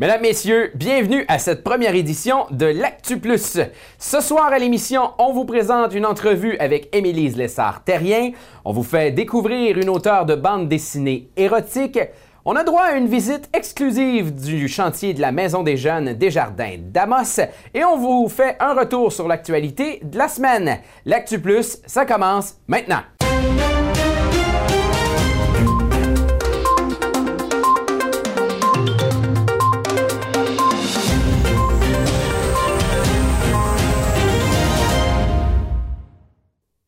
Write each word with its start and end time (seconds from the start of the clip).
Mesdames, 0.00 0.22
Messieurs, 0.22 0.70
bienvenue 0.76 1.26
à 1.28 1.38
cette 1.38 1.62
première 1.62 1.94
édition 1.94 2.46
de 2.50 2.64
l'Actu 2.64 3.18
Plus. 3.18 3.60
Ce 3.98 4.20
soir 4.22 4.46
à 4.46 4.58
l'émission, 4.58 5.10
on 5.18 5.34
vous 5.34 5.44
présente 5.44 5.92
une 5.92 6.06
entrevue 6.06 6.56
avec 6.56 6.88
Émilise 6.96 7.36
Lessard-Terrien. 7.36 8.30
On 8.64 8.72
vous 8.72 8.82
fait 8.82 9.10
découvrir 9.10 9.76
une 9.76 9.90
auteure 9.90 10.24
de 10.24 10.34
bande 10.34 10.70
dessinée 10.70 11.28
érotique. 11.36 11.98
On 12.46 12.56
a 12.56 12.64
droit 12.64 12.84
à 12.84 12.96
une 12.96 13.08
visite 13.08 13.50
exclusive 13.52 14.34
du 14.34 14.68
chantier 14.68 15.12
de 15.12 15.20
la 15.20 15.32
Maison 15.32 15.62
des 15.62 15.76
Jeunes 15.76 16.14
des 16.14 16.30
Jardins 16.30 16.76
d'Amos 16.78 17.38
et 17.74 17.84
on 17.84 17.98
vous 17.98 18.26
fait 18.30 18.56
un 18.58 18.72
retour 18.72 19.12
sur 19.12 19.28
l'actualité 19.28 20.00
de 20.02 20.16
la 20.16 20.28
semaine. 20.28 20.78
L'Actu 21.04 21.38
Plus, 21.38 21.76
ça 21.84 22.06
commence 22.06 22.54
maintenant. 22.68 23.02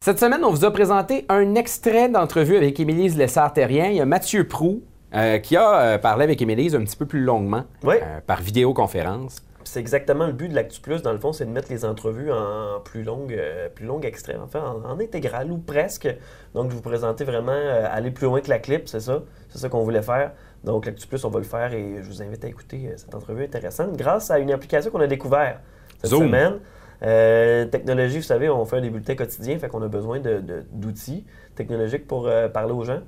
Cette 0.02 0.19
semaine, 0.19 0.45
on 0.45 0.51
vous 0.51 0.65
a 0.65 0.73
présenté 0.73 1.24
un 1.29 1.55
extrait 1.55 2.09
d'entrevue 2.09 2.56
avec 2.56 2.80
Émilise 2.80 3.16
Lessard-Terrien. 3.16 3.84
Il 3.87 3.95
y 3.95 4.01
a 4.01 4.05
Mathieu 4.05 4.48
Prou 4.48 4.83
euh, 5.15 5.38
qui 5.38 5.56
a 5.56 5.80
euh, 5.80 5.98
parlé 5.98 6.24
avec 6.24 6.43
Émilise 6.43 6.74
un 6.74 6.80
petit 6.83 6.97
peu 6.97 7.06
plus 7.06 7.20
longuement 7.23 7.62
Oui. 7.84 7.95
euh, 8.02 8.19
par 8.27 8.43
vidéoconférence. 8.43 9.45
C'est 9.62 9.79
exactement 9.79 10.27
le 10.27 10.33
but 10.33 10.48
de 10.48 10.57
l'Actu 10.57 10.80
Plus, 10.80 11.02
dans 11.02 11.12
le 11.12 11.20
fond, 11.20 11.33
c'est 11.33 11.45
de 11.45 11.52
mettre 11.52 11.70
les 11.70 11.84
entrevues 11.84 12.33
en 12.33 12.80
plus 12.84 13.05
longue, 13.05 13.41
plus 13.77 13.87
longue 13.87 14.05
extrait, 14.05 14.34
en 14.34 14.48
fait, 14.48 14.59
en, 14.59 14.83
en 14.84 14.98
intégrale 14.98 15.52
ou 15.52 15.59
presque. 15.59 16.09
Donc, 16.52 16.71
de 16.71 16.74
vous 16.74 16.82
présenter 16.82 17.23
vraiment, 17.23 17.52
aller 17.88 18.10
plus 18.10 18.27
loin 18.27 18.41
que 18.41 18.48
la 18.48 18.59
clip, 18.59 18.88
c'est 18.88 18.98
ça? 18.98 19.23
C'est 19.51 19.59
ça 19.59 19.69
qu'on 19.69 19.84
voulait 19.84 20.02
faire. 20.02 20.32
Donc, 20.65 20.87
l'Actu 20.87 21.07
Plus, 21.07 21.24
on 21.24 21.30
va 21.30 21.38
le 21.38 21.45
faire 21.45 21.73
et 21.74 21.98
je 22.02 22.09
vous 22.09 22.21
invite 22.21 22.45
à 22.45 22.48
écouter 22.48 22.91
cette 22.96 23.15
entrevue 23.15 23.45
intéressante 23.45 23.96
grâce 23.96 24.32
à 24.32 24.41
une 24.41 24.51
application 24.51 24.91
qu'on 24.91 24.98
a 25.01 25.07
découvert 25.07 25.60
cette 26.01 26.10
Zoom. 26.10 26.24
semaine. 26.24 26.55
Euh, 27.02 27.64
technologie, 27.66 28.18
vous 28.18 28.22
savez, 28.22 28.48
on 28.48 28.64
fait 28.64 28.80
des 28.80 28.90
bulletins 28.90 29.14
quotidiens, 29.16 29.58
fait 29.58 29.68
qu'on 29.68 29.82
a 29.82 29.88
besoin 29.88 30.20
de- 30.20 30.40
de- 30.40 30.62
d'outils 30.72 31.24
technologiques 31.56 32.06
pour 32.06 32.28
euh, 32.28 32.48
parler 32.48 32.72
aux 32.72 32.84
gens. 32.84 33.00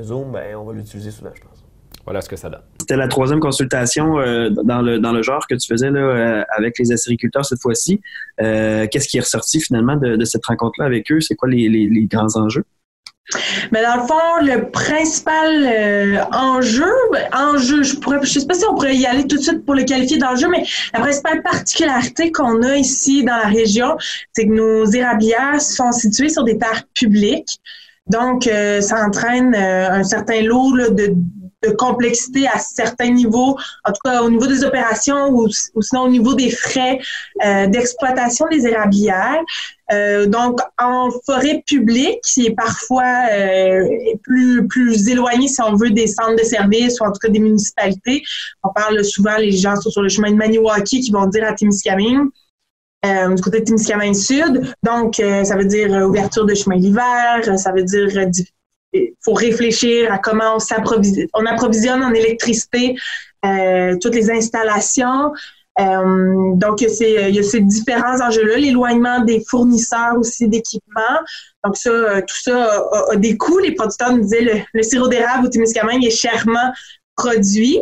Zoom, 0.00 0.32
ben, 0.32 0.54
on 0.56 0.64
va 0.64 0.72
l'utiliser 0.72 1.10
souvent, 1.10 1.30
je 1.34 1.40
pense. 1.42 1.64
Voilà 2.04 2.20
ce 2.22 2.28
que 2.28 2.36
ça 2.36 2.48
donne. 2.48 2.62
C'était 2.80 2.96
la 2.96 3.08
troisième 3.08 3.40
consultation 3.40 4.18
euh, 4.20 4.48
dans, 4.50 4.80
le, 4.82 4.98
dans 4.98 5.12
le 5.12 5.22
genre 5.22 5.46
que 5.48 5.54
tu 5.54 5.66
faisais 5.68 5.90
là, 5.90 6.00
euh, 6.00 6.44
avec 6.56 6.78
les 6.78 6.92
acériculteurs 6.92 7.44
cette 7.44 7.60
fois-ci. 7.60 8.00
Euh, 8.40 8.86
Qu'est-ce 8.90 9.08
qui 9.08 9.18
est 9.18 9.20
ressorti 9.20 9.60
finalement 9.60 9.96
de, 9.96 10.16
de 10.16 10.24
cette 10.24 10.44
rencontre-là 10.46 10.86
avec 10.86 11.10
eux? 11.12 11.20
C'est 11.20 11.34
quoi 11.34 11.48
les, 11.48 11.68
les- 11.68 11.88
les 11.88 12.06
grands 12.06 12.36
enjeux? 12.36 12.64
Mais 13.70 13.82
dans 13.82 13.96
le 13.96 14.06
fond, 14.06 14.42
le 14.42 14.70
principal 14.70 15.64
euh, 15.64 16.22
enjeu, 16.32 16.92
enjeu, 17.32 17.82
je 17.82 17.96
pourrais, 17.96 18.18
je 18.22 18.38
sais 18.38 18.46
pas 18.46 18.54
si 18.54 18.64
on 18.66 18.74
pourrait 18.74 18.96
y 18.96 19.06
aller 19.06 19.26
tout 19.26 19.36
de 19.36 19.42
suite 19.42 19.64
pour 19.64 19.74
le 19.74 19.84
qualifier 19.84 20.18
d'enjeu, 20.18 20.48
mais 20.48 20.64
la 20.92 21.00
principale 21.00 21.42
particularité 21.42 22.32
qu'on 22.32 22.62
a 22.62 22.76
ici 22.76 23.24
dans 23.24 23.36
la 23.36 23.48
région, 23.48 23.96
c'est 24.32 24.46
que 24.46 24.52
nos 24.52 24.84
érablières 24.86 25.60
sont 25.60 25.92
situées 25.92 26.28
sur 26.28 26.44
des 26.44 26.58
terres 26.58 26.84
publiques. 26.94 27.60
Donc, 28.06 28.46
euh, 28.46 28.80
ça 28.80 29.04
entraîne 29.06 29.54
euh, 29.54 29.90
un 29.90 30.02
certain 30.02 30.42
lot 30.42 30.74
là, 30.74 30.90
de, 30.90 31.14
de 31.62 31.70
complexité 31.70 32.46
à 32.48 32.58
certains 32.58 33.10
niveaux, 33.10 33.56
en 33.84 33.92
tout 33.92 34.00
cas 34.04 34.22
au 34.22 34.30
niveau 34.30 34.46
des 34.46 34.64
opérations 34.64 35.28
ou, 35.30 35.48
sinon 35.48 36.02
au 36.02 36.08
niveau 36.08 36.34
des 36.34 36.50
frais 36.50 36.98
euh, 37.44 37.66
d'exploitation 37.66 38.46
des 38.50 38.66
érablières. 38.66 39.42
Euh, 39.92 40.26
donc, 40.26 40.60
en 40.78 41.10
forêt 41.26 41.62
publique, 41.66 42.20
qui 42.22 42.46
est 42.46 42.54
parfois 42.54 43.26
euh, 43.32 43.88
plus, 44.22 44.66
plus 44.68 45.08
éloigné, 45.08 45.48
si 45.48 45.60
on 45.60 45.74
veut, 45.74 45.90
des 45.90 46.06
centres 46.06 46.36
de 46.36 46.44
services 46.44 47.00
ou 47.00 47.04
en 47.04 47.12
tout 47.12 47.18
cas 47.18 47.28
des 47.28 47.40
municipalités. 47.40 48.22
On 48.62 48.72
parle 48.72 49.04
souvent, 49.04 49.36
les 49.36 49.50
gens 49.52 49.74
sont 49.76 49.90
sur 49.90 50.02
le 50.02 50.08
chemin 50.08 50.30
de 50.30 50.36
Maniwaki 50.36 51.00
qui 51.00 51.10
vont 51.10 51.26
dire 51.26 51.44
à 51.44 51.54
Témiscamingue, 51.54 52.28
euh, 53.04 53.34
du 53.34 53.42
côté 53.42 53.60
de 53.60 53.64
Témiscamingue 53.64 54.14
Sud. 54.14 54.74
Donc, 54.84 55.16
ça 55.16 55.56
veut 55.56 55.64
dire 55.64 55.90
ouverture 56.06 56.46
de 56.46 56.54
chemin 56.54 56.76
l'hiver, 56.76 57.58
ça 57.58 57.72
veut 57.72 57.82
dire 57.82 58.30
faut 59.24 59.34
réfléchir 59.34 60.12
à 60.12 60.18
comment 60.18 60.56
on 60.56 60.58
s'approvisionne, 60.58 61.28
on 61.34 61.46
approvisionne 61.46 62.02
en 62.02 62.12
électricité 62.12 62.94
euh, 63.44 63.96
toutes 64.00 64.14
les 64.14 64.30
installations. 64.30 65.32
Euh, 65.80 66.52
donc, 66.56 66.80
c'est- 66.80 67.28
il 67.30 67.34
y 67.34 67.38
a 67.38 67.42
ces 67.42 67.60
différents 67.60 68.20
enjeux-là, 68.20 68.56
l'éloignement 68.56 69.20
des 69.20 69.42
fournisseurs 69.48 70.14
aussi 70.18 70.48
d'équipements. 70.48 71.18
Donc, 71.64 71.76
ça, 71.76 71.90
euh, 71.90 72.20
tout 72.20 72.36
ça 72.42 72.64
a, 72.64 73.12
a 73.12 73.16
des 73.16 73.36
coûts. 73.36 73.58
Les 73.58 73.72
producteurs 73.74 74.12
nous 74.12 74.22
disaient 74.22 74.42
le, 74.42 74.52
le 74.74 74.82
sirop 74.82 75.08
d'érable 75.08 75.46
au 75.46 75.48
Témiscamingue 75.48 76.04
est 76.04 76.10
chèrement 76.10 76.72
produit. 77.16 77.78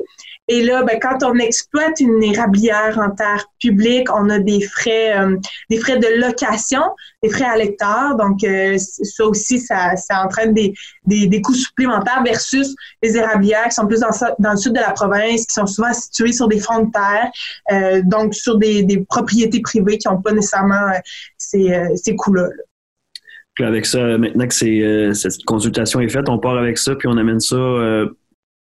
Et 0.51 0.63
là, 0.65 0.83
ben, 0.83 0.99
quand 0.99 1.23
on 1.25 1.35
exploite 1.35 2.01
une 2.01 2.23
érablière 2.23 2.99
en 2.99 3.11
terre 3.11 3.45
publique, 3.61 4.09
on 4.11 4.31
a 4.31 4.39
des 4.39 4.63
frais, 4.63 5.19
euh, 5.19 5.37
des 5.69 5.77
frais 5.77 5.99
de 5.99 6.21
location, 6.21 6.83
des 7.23 7.29
frais 7.29 7.45
à 7.45 7.57
l'hectare. 7.57 8.17
Donc, 8.17 8.43
euh, 8.45 8.79
ça 8.79 9.27
aussi, 9.27 9.61
ça, 9.61 9.95
entraîne 10.25 10.55
des, 10.55 10.73
des, 11.05 11.27
des 11.27 11.43
coûts 11.43 11.55
supplémentaires 11.55 12.23
versus 12.25 12.75
les 13.03 13.19
érablières 13.19 13.65
qui 13.65 13.73
sont 13.73 13.87
plus 13.87 14.01
dans, 14.01 14.09
dans 14.39 14.53
le 14.53 14.57
sud 14.57 14.73
de 14.73 14.81
la 14.81 14.93
province, 14.93 15.47
qui 15.47 15.53
sont 15.53 15.67
souvent 15.67 15.93
situées 15.93 16.33
sur 16.33 16.49
des 16.49 16.61
fonds 16.61 16.85
de 16.85 16.91
terre, 16.93 17.31
euh, 17.71 18.03
donc 18.07 18.35
sur 18.35 18.57
des, 18.57 19.05
propriétés 19.09 19.61
privées 19.61 19.99
qui 19.99 20.09
n'ont 20.09 20.21
pas 20.21 20.33
nécessairement 20.33 20.93
ces, 21.37 21.73
ces 21.95 22.17
coûts-là. 22.17 22.43
là. 22.43 23.67
Avec 23.67 23.87
ça, 23.87 24.17
maintenant 24.19 24.47
que 24.47 25.13
cette 25.15 25.45
consultation 25.45 26.01
est 26.01 26.09
faite, 26.09 26.29
on 26.29 26.39
part 26.39 26.57
avec 26.57 26.79
ça, 26.79 26.95
puis 26.95 27.09
on 27.09 27.17
amène 27.17 27.41
ça 27.41 27.57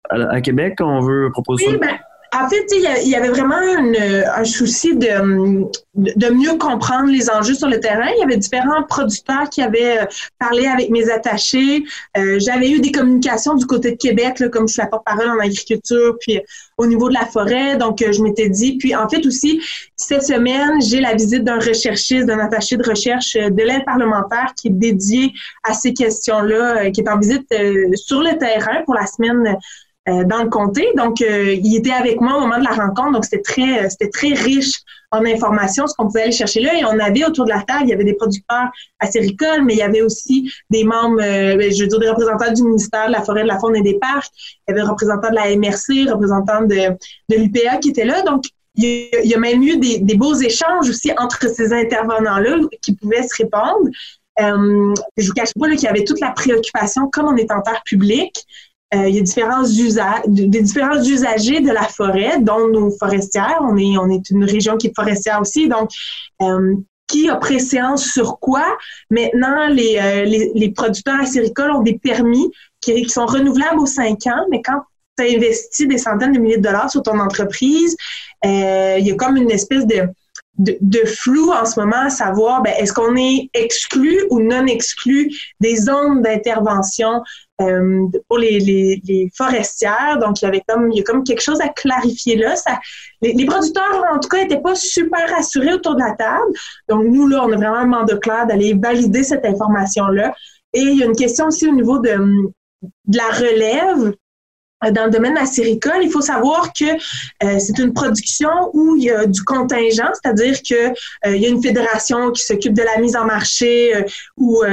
à, 0.10 0.16
à 0.36 0.42
Québec. 0.42 0.76
On 0.80 1.00
veut 1.02 1.30
proposer 1.32 1.66
Oui, 1.68 1.74
ça? 1.74 1.78
ben, 1.80 1.98
en 2.36 2.50
fait, 2.50 2.66
il 2.72 3.08
y 3.10 3.16
avait 3.16 3.28
vraiment 3.30 3.62
une- 3.62 3.96
un 4.36 4.44
souci 4.44 4.96
de, 4.96 5.68
de 5.96 6.30
mieux 6.34 6.58
comprendre 6.58 7.12
les 7.12 7.30
enjeux 7.30 7.54
sur 7.54 7.68
le 7.68 7.80
terrain. 7.80 8.08
Il 8.18 8.22
y 8.22 8.24
avait 8.24 8.38
différents 8.38 8.82
producteurs 8.90 9.48
qui 9.52 9.62
avaient 9.62 10.00
euh, 10.00 10.06
parlé 10.40 10.66
avec 10.66 10.90
mes 10.90 11.12
attachés. 11.12 11.84
Euh, 12.18 12.40
J'avais 12.40 12.72
eu 12.72 12.80
des 12.80 12.92
communications 12.92 13.54
du 13.54 13.68
côté 13.68 13.92
de 13.92 13.98
Québec, 13.98 14.40
là, 14.40 14.50
comme 14.50 14.68
je 14.68 14.74
suis 14.74 14.82
la 14.82 14.88
porte-parole 14.88 15.30
en 15.30 15.40
agriculture, 15.40 16.18
puis 16.22 16.38
euh, 16.38 16.42
au 16.80 16.88
niveau 16.88 17.08
de 17.08 17.14
la 17.14 17.28
forêt. 17.28 17.78
Donc, 17.78 18.00
je 18.04 18.24
m'étais 18.24 18.50
dit. 18.50 18.78
Puis, 18.80 18.96
en 18.96 19.08
fait, 19.08 19.24
aussi, 19.28 19.62
cette 19.96 20.24
semaine, 20.24 20.82
j'ai 20.82 21.02
la 21.02 21.14
visite 21.14 21.44
d'un 21.44 21.60
recherchiste, 21.60 22.26
d'un 22.26 22.40
attaché 22.40 22.78
de 22.78 22.90
recherche 22.90 23.34
de 23.36 23.62
l'aide 23.64 23.86
parlementaire 23.86 24.54
qui 24.60 24.70
est 24.70 24.72
dédié 24.72 25.32
à 25.64 25.76
ces 25.76 25.94
questions-là, 25.94 26.90
qui 26.90 27.02
est 27.02 27.10
en 27.10 27.20
visite 27.20 27.46
sur 27.94 28.22
le 28.24 28.36
terrain 28.40 28.82
pour 28.86 28.96
la 28.96 29.06
semaine 29.06 29.56
euh, 30.10 30.24
dans 30.26 30.44
le 30.44 30.50
comté. 30.50 30.88
Donc, 30.98 31.22
euh, 31.22 31.54
il 31.54 31.76
était 31.78 31.92
avec 31.92 32.20
moi 32.20 32.38
au 32.38 32.42
moment 32.42 32.60
de 32.60 32.64
la 32.64 32.72
rencontre. 32.72 33.14
Donc, 33.14 33.26
c'était 33.26 33.42
très, 33.42 33.86
euh, 33.86 33.90
c'était 33.90 34.10
très 34.10 34.34
riche 34.34 34.82
en 35.12 35.24
informations, 35.26 35.86
ce 35.88 35.94
qu'on 35.96 36.08
pouvait 36.08 36.24
aller 36.24 36.32
chercher 36.32 36.60
là. 36.60 36.78
Et 36.78 36.84
on 36.84 37.00
avait 37.00 37.24
autour 37.24 37.46
de 37.46 37.52
la 37.52 37.62
table, 37.62 37.84
il 37.84 37.90
y 37.90 37.94
avait 37.94 38.04
des 38.04 38.16
producteurs 38.16 38.70
acéricoles, 39.00 39.64
mais 39.64 39.76
il 39.76 39.80
y 39.80 39.84
avait 39.84 40.02
aussi 40.02 40.52
des 40.70 40.84
membres, 40.84 41.22
euh, 41.22 41.56
ben, 41.56 41.72
je 41.72 41.84
veux 41.84 41.88
dire, 41.88 42.00
des 42.00 42.10
représentants 42.10 42.52
du 42.52 42.64
ministère 42.64 43.08
de 43.08 43.12
la 43.12 43.22
Forêt, 43.22 43.44
de 43.44 43.48
la 43.48 43.60
Faune 43.60 43.76
et 43.76 43.82
des 43.82 44.00
Parcs. 44.00 44.32
Il 44.36 44.72
y 44.72 44.74
avait 44.74 44.82
des 44.82 44.88
représentants 44.88 45.30
de 45.30 45.36
la 45.36 45.56
MRC, 45.56 46.12
représentants 46.12 46.64
de, 46.64 46.98
de 47.30 47.38
l'UPA 47.38 47.78
qui 47.78 47.90
étaient 47.90 48.06
là. 48.06 48.24
Donc, 48.24 48.44
il 48.76 49.08
y 49.24 49.36
a, 49.36 49.40
même 49.40 49.62
eu 49.62 49.78
des, 49.78 50.00
des 50.00 50.16
beaux 50.16 50.34
échanges 50.34 50.90
aussi 50.90 51.12
entre 51.18 51.48
ces 51.48 51.72
intervenants-là 51.72 52.58
qui 52.82 52.96
pouvaient 52.96 53.22
se 53.22 53.36
répondre. 53.44 53.88
Euh, 54.42 54.94
je 55.18 55.28
vous 55.28 55.34
cache 55.34 55.54
pas 55.60 55.70
qu'il 55.70 55.84
y 55.84 55.88
avait 55.88 56.04
toute 56.04 56.20
la 56.20 56.32
préoccupation, 56.32 57.08
comme 57.12 57.28
on 57.28 57.36
est 57.36 57.52
en 57.52 57.62
terre 57.62 57.84
publique, 57.86 58.44
euh, 58.96 59.10
il 59.10 59.16
y 59.16 59.20
a 59.20 59.22
différents 59.22 59.66
usages, 59.66 60.22
des 60.28 60.62
différents 60.62 61.02
usagers 61.02 61.62
de 61.62 61.72
la 61.72 61.84
forêt, 61.84 62.40
dont 62.40 62.68
nos 62.68 62.92
forestières. 62.92 63.60
On 63.62 63.78
est, 63.78 63.98
on 63.98 64.10
est 64.10 64.30
une 64.30 64.44
région 64.44 64.78
qui 64.78 64.88
est 64.88 64.96
forestière 64.96 65.42
aussi, 65.42 65.68
donc 65.68 65.90
euh, 66.42 66.76
qui 67.08 67.30
a 67.30 67.36
préséance 67.36 68.06
sur 68.06 68.40
quoi? 68.40 68.66
Maintenant, 69.10 69.68
les, 69.70 70.00
euh, 70.02 70.26
les, 70.26 70.52
les 70.56 70.72
producteurs 70.72 71.20
acéricoles 71.20 71.72
ont 71.72 71.82
des 71.82 71.98
permis 72.00 72.50
qui, 72.82 73.02
qui 73.02 73.10
sont 73.10 73.26
renouvelables 73.26 73.80
aux 73.80 73.86
cinq 73.86 74.28
ans, 74.28 74.46
mais 74.50 74.62
quand 74.62 74.82
tu 75.18 75.24
as 75.24 75.28
investi 75.36 75.88
des 75.88 75.98
centaines 75.98 76.34
de 76.34 76.40
milliers 76.40 76.58
de 76.58 76.64
dollars 76.64 76.90
sur 76.90 77.04
ton 77.04 77.20
entreprise, 77.20 77.96
euh, 78.46 78.98
il 79.00 79.08
y 79.08 79.12
a 79.12 79.16
comme 79.16 79.38
une 79.38 79.52
espèce 79.52 79.86
de, 79.86 80.08
de, 80.58 80.78
de 80.82 81.00
flou 81.06 81.52
en 81.52 81.66
ce 81.66 81.80
moment 81.80 82.06
à 82.06 82.10
savoir 82.10 82.62
ben, 82.62 82.74
est-ce 82.78 82.94
qu'on 82.94 83.16
est 83.16 83.50
exclu 83.54 84.24
ou 84.30 84.40
non 84.40 84.66
exclu 84.68 85.32
des 85.60 85.76
zones 85.76 86.22
d'intervention 86.22 87.24
euh, 87.62 88.08
pour 88.28 88.38
les, 88.38 88.60
les, 88.60 89.02
les, 89.04 89.30
forestières? 89.36 90.20
Donc, 90.20 90.42
il 90.42 90.46
y 90.46 90.48
avait 90.48 90.64
comme, 90.68 90.92
il 90.92 90.98
y 90.98 91.02
a 91.02 91.04
comme 91.04 91.24
quelque 91.24 91.42
chose 91.42 91.60
à 91.62 91.70
clarifier 91.70 92.36
là. 92.36 92.56
Ça, 92.56 92.80
les, 93.22 93.34
les, 93.34 93.46
producteurs, 93.46 94.04
en 94.12 94.20
tout 94.20 94.30
cas, 94.30 94.44
n'étaient 94.44 94.62
pas 94.62 94.76
super 94.76 95.28
rassurés 95.30 95.74
autour 95.74 95.96
de 95.96 96.02
la 96.02 96.12
table. 96.12 96.54
Donc, 96.88 97.06
nous, 97.06 97.28
là, 97.28 97.44
on 97.44 97.52
a 97.52 97.56
vraiment 97.56 97.78
un 97.78 97.88
mandat 97.88 98.18
clair 98.18 98.46
d'aller 98.46 98.76
valider 98.76 99.24
cette 99.24 99.46
information-là. 99.46 100.36
Et 100.74 100.82
il 100.82 101.00
y 101.00 101.04
a 101.04 101.06
une 101.06 101.16
question 101.16 101.48
aussi 101.48 101.68
au 101.68 101.74
niveau 101.74 102.00
de, 102.00 102.16
de 102.82 103.18
la 103.18 103.30
relève. 103.30 104.14
Dans 104.92 105.06
le 105.06 105.12
domaine 105.12 105.38
acéricole, 105.38 106.02
il 106.02 106.12
faut 106.12 106.22
savoir 106.22 106.72
que 106.74 106.86
euh, 107.44 107.60
c'est 107.60 107.78
une 107.80 107.94
production 107.94 108.50
où 108.74 108.96
il 108.96 109.04
y 109.04 109.12
a 109.12 109.26
du 109.26 109.44
contingent, 109.44 110.10
c'est-à-dire 110.22 110.62
que 110.62 110.90
euh, 110.90 111.36
il 111.36 111.42
y 111.42 111.46
a 111.46 111.50
une 111.50 111.62
fédération 111.62 112.32
qui 112.32 112.44
s'occupe 112.44 112.74
de 112.74 112.84
la 112.84 113.00
mise 113.00 113.16
en 113.16 113.26
marché 113.26 113.96
euh, 113.96 114.04
ou 114.38 114.64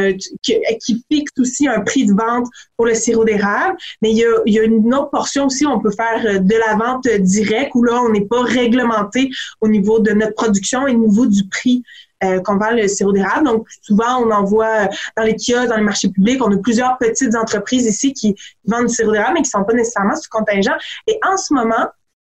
qui, 0.42 0.56
qui, 0.84 1.04
fixe 1.10 1.32
aussi 1.38 1.68
un 1.68 1.80
prix 1.80 2.06
de 2.06 2.12
vente 2.12 2.46
pour 2.76 2.86
le 2.86 2.94
sirop 2.94 3.24
d'érable. 3.24 3.76
Mais 4.02 4.10
il 4.10 4.18
y, 4.18 4.24
a, 4.24 4.30
il 4.46 4.54
y 4.54 4.58
a 4.58 4.64
une 4.64 4.94
autre 4.94 5.10
portion 5.10 5.46
aussi 5.46 5.66
où 5.66 5.70
on 5.70 5.80
peut 5.80 5.90
faire 5.90 6.40
de 6.40 6.54
la 6.54 6.76
vente 6.76 7.08
directe 7.08 7.72
où 7.74 7.82
là 7.82 8.00
on 8.02 8.10
n'est 8.10 8.26
pas 8.26 8.42
réglementé 8.42 9.30
au 9.60 9.68
niveau 9.68 9.98
de 9.98 10.12
notre 10.12 10.34
production 10.34 10.86
et 10.86 10.94
au 10.94 10.98
niveau 10.98 11.26
du 11.26 11.46
prix 11.48 11.82
euh, 12.24 12.40
qu'on 12.40 12.56
vend 12.56 12.70
le 12.70 12.86
sirop 12.88 13.12
d'érable. 13.12 13.46
Donc, 13.46 13.66
souvent, 13.82 14.18
on 14.18 14.30
en 14.30 14.44
voit 14.44 14.88
dans 15.16 15.22
les 15.22 15.34
kiosques, 15.34 15.68
dans 15.68 15.76
les 15.76 15.82
marchés 15.82 16.10
publics. 16.10 16.42
On 16.44 16.52
a 16.52 16.56
plusieurs 16.58 16.98
petites 16.98 17.34
entreprises 17.34 17.86
ici 17.86 18.12
qui 18.12 18.34
vendent 18.64 18.86
du 18.86 18.94
sirop 18.94 19.12
d'érable, 19.12 19.34
mais 19.34 19.42
qui 19.42 19.50
ne 19.54 19.60
sont 19.60 19.64
pas 19.64 19.74
nécessairement 19.74 20.16
sous 20.16 20.28
contingent. 20.30 20.76
Et 21.06 21.18
en 21.26 21.36
ce 21.36 21.54
moment, 21.54 21.88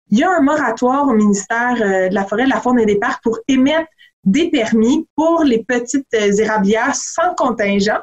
il 0.10 0.20
y 0.20 0.24
a 0.24 0.30
un 0.30 0.42
moratoire 0.42 1.08
au 1.08 1.14
ministère 1.14 1.76
euh, 1.82 2.10
de 2.10 2.14
la 2.14 2.26
Forêt, 2.26 2.46
de 2.46 2.50
la 2.50 2.60
Faune 2.60 2.80
et 2.80 2.86
des 2.86 3.00
Parcs 3.00 3.24
pour 3.24 3.40
émettre 3.48 3.90
des 4.24 4.50
permis 4.50 5.08
pour 5.16 5.44
les 5.44 5.64
petites 5.64 6.08
euh, 6.14 6.32
érablières 6.34 6.96
sans 6.96 7.34
contingent. 7.36 8.00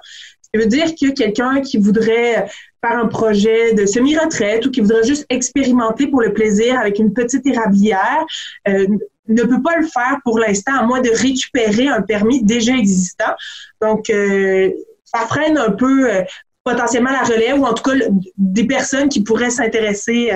Ça 0.55 0.61
veut 0.61 0.67
dire 0.67 0.95
que 0.95 1.13
quelqu'un 1.13 1.61
qui 1.61 1.77
voudrait 1.77 2.49
faire 2.81 2.99
un 2.99 3.07
projet 3.07 3.75
de 3.75 3.87
semi-retraite 3.87 4.67
ou 4.67 4.71
qui 4.71 4.81
voudrait 4.81 5.05
juste 5.05 5.27
expérimenter 5.31 6.07
pour 6.07 6.23
le 6.23 6.33
plaisir 6.33 6.79
avec 6.79 6.99
une 6.99 7.13
petite 7.13 7.47
érablière 7.47 8.25
euh, 8.69 8.87
ne 9.29 9.43
peut 9.43 9.63
pas 9.63 9.77
le 9.77 9.87
faire 9.87 10.19
pour 10.25 10.39
l'instant 10.39 10.75
à 10.79 10.83
moins 10.85 11.01
de 11.01 11.11
récupérer 11.11 11.89
un 11.89 12.01
permis 12.03 12.43
déjà 12.43 12.73
existant. 12.73 13.35
Donc, 13.83 14.09
euh, 14.09 14.71
ça 15.05 15.27
freine 15.27 15.59
un 15.59 15.73
peu 15.73 16.11
euh, 16.11 16.23
potentiellement 16.65 17.11
la 17.11 17.23
relève 17.23 17.61
ou 17.61 17.65
en 17.65 17.75
tout 17.75 17.83
cas 17.83 17.97
des 18.37 18.65
personnes 18.65 19.09
qui 19.09 19.23
pourraient 19.23 19.51
s'intéresser 19.51 20.33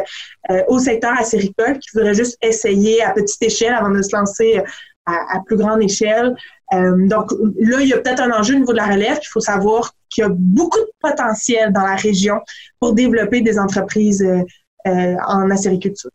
au 0.68 0.78
secteur 0.78 1.12
acéricole, 1.18 1.78
qui 1.78 1.90
voudraient 1.92 2.14
juste 2.14 2.38
essayer 2.40 3.02
à 3.02 3.10
petite 3.10 3.42
échelle 3.42 3.74
avant 3.74 3.90
de 3.90 4.00
se 4.00 4.16
lancer 4.16 4.62
à, 5.04 5.40
plus 5.46 5.56
grande 5.56 5.82
échelle. 5.82 6.34
Euh, 6.72 7.06
donc 7.06 7.32
là, 7.58 7.80
il 7.80 7.88
y 7.88 7.92
a 7.92 7.98
peut-être 7.98 8.20
un 8.20 8.30
enjeu 8.30 8.54
au 8.54 8.58
niveau 8.58 8.72
de 8.72 8.78
la 8.78 8.86
relève. 8.86 9.18
Il 9.22 9.28
faut 9.28 9.40
savoir 9.40 9.92
qu'il 10.08 10.22
y 10.22 10.24
a 10.24 10.30
beaucoup 10.30 10.78
de 10.78 10.90
potentiel 11.00 11.72
dans 11.72 11.82
la 11.82 11.96
région 11.96 12.40
pour 12.80 12.94
développer 12.94 13.40
des 13.40 13.58
entreprises 13.58 14.22
euh, 14.22 14.42
euh, 14.86 15.16
en 15.26 15.50
acériculture. 15.50 16.10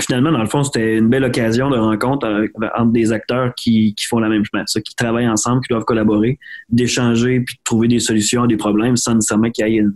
finalement, 0.00 0.32
dans 0.32 0.42
le 0.42 0.48
fond, 0.48 0.62
c'était 0.64 0.98
une 0.98 1.08
belle 1.08 1.24
occasion 1.24 1.70
de 1.70 1.76
rencontre 1.76 2.46
entre 2.76 2.92
des 2.92 3.12
acteurs 3.12 3.54
qui, 3.54 3.94
font 4.08 4.18
la 4.18 4.28
même 4.28 4.44
chose, 4.44 4.82
qui 4.84 4.94
travaillent 4.94 5.28
ensemble, 5.28 5.62
qui 5.62 5.72
doivent 5.72 5.84
collaborer, 5.84 6.38
d'échanger 6.68 7.40
puis 7.40 7.56
de 7.56 7.60
trouver 7.64 7.88
des 7.88 8.00
solutions 8.00 8.44
à 8.44 8.46
des 8.46 8.56
problèmes 8.56 8.96
sans 8.96 9.14
nécessairement 9.14 9.50
qu'il 9.50 9.66
y 9.66 9.76
ait 9.76 9.80
une, 9.80 9.94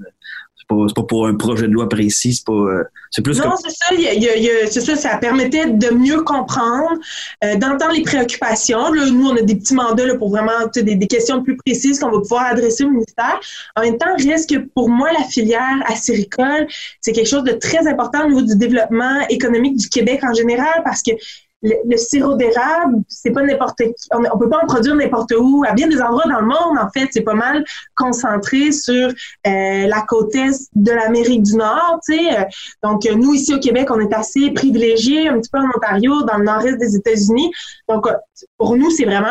c'est 0.68 0.94
pas, 0.94 1.02
pour 1.02 1.26
un 1.26 1.34
projet 1.36 1.68
de 1.68 1.72
loi 1.72 1.88
précis, 1.88 2.34
c'est 2.34 2.44
pas. 2.44 2.52
Euh, 2.52 2.84
c'est 3.10 3.22
plus. 3.22 3.40
Non, 3.40 3.54
c'est 3.56 3.70
ça. 3.70 4.70
c'est 4.70 4.80
ça. 4.80 4.96
Ça 4.96 5.16
permettait 5.18 5.66
de 5.66 5.90
mieux 5.90 6.22
comprendre, 6.22 6.98
euh, 7.44 7.56
d'entendre 7.56 7.92
les 7.92 8.02
préoccupations. 8.02 8.92
Là, 8.92 9.06
nous, 9.10 9.28
on 9.28 9.36
a 9.36 9.42
des 9.42 9.54
petits 9.54 9.74
mandats 9.74 10.06
là, 10.06 10.16
pour 10.16 10.30
vraiment 10.30 10.66
des, 10.74 10.96
des 10.96 11.06
questions 11.06 11.42
plus 11.42 11.56
précises 11.56 12.00
qu'on 12.00 12.10
va 12.10 12.20
pouvoir 12.20 12.46
adresser 12.46 12.84
au 12.84 12.90
ministère. 12.90 13.38
En 13.76 13.82
même 13.82 13.98
temps, 13.98 14.14
risque 14.16 14.58
pour 14.74 14.88
moi 14.88 15.12
la 15.12 15.24
filière 15.24 15.82
acéricole, 15.86 16.66
c'est 17.00 17.12
quelque 17.12 17.28
chose 17.28 17.44
de 17.44 17.52
très 17.52 17.86
important 17.86 18.24
au 18.24 18.28
niveau 18.28 18.42
du 18.42 18.56
développement 18.56 19.20
économique 19.28 19.76
du 19.76 19.88
Québec 19.88 20.20
en 20.28 20.34
général 20.34 20.82
parce 20.84 21.02
que 21.02 21.12
le, 21.66 21.96
sirop 21.96 22.34
d'érable, 22.34 22.96
c'est 23.08 23.30
pas 23.30 23.42
n'importe 23.42 23.78
qui. 23.78 24.08
On, 24.12 24.22
on, 24.32 24.38
peut 24.38 24.48
pas 24.48 24.60
en 24.62 24.66
produire 24.66 24.94
n'importe 24.94 25.32
où. 25.36 25.64
À 25.66 25.72
bien 25.72 25.88
des 25.88 26.00
endroits 26.00 26.24
dans 26.24 26.40
le 26.40 26.46
monde, 26.46 26.78
en 26.78 26.88
fait, 26.90 27.08
c'est 27.10 27.22
pas 27.22 27.34
mal 27.34 27.64
concentré 27.94 28.72
sur 28.72 29.08
euh, 29.08 29.12
la 29.86 30.02
côte 30.02 30.34
est 30.34 30.70
de 30.74 30.92
l'Amérique 30.92 31.42
du 31.42 31.56
Nord. 31.56 32.00
Tu 32.08 32.16
sais. 32.16 32.46
Donc, 32.82 33.04
nous, 33.04 33.34
ici 33.34 33.54
au 33.54 33.60
Québec, 33.60 33.90
on 33.90 34.00
est 34.00 34.14
assez 34.14 34.50
privilégiés, 34.50 35.28
un 35.28 35.40
petit 35.40 35.50
peu 35.50 35.58
en 35.58 35.68
Ontario, 35.76 36.22
dans 36.22 36.38
le 36.38 36.44
nord-est 36.44 36.78
des 36.78 36.96
États-Unis. 36.96 37.50
Donc, 37.88 38.06
pour 38.58 38.76
nous, 38.76 38.90
c'est 38.90 39.04
vraiment 39.04 39.26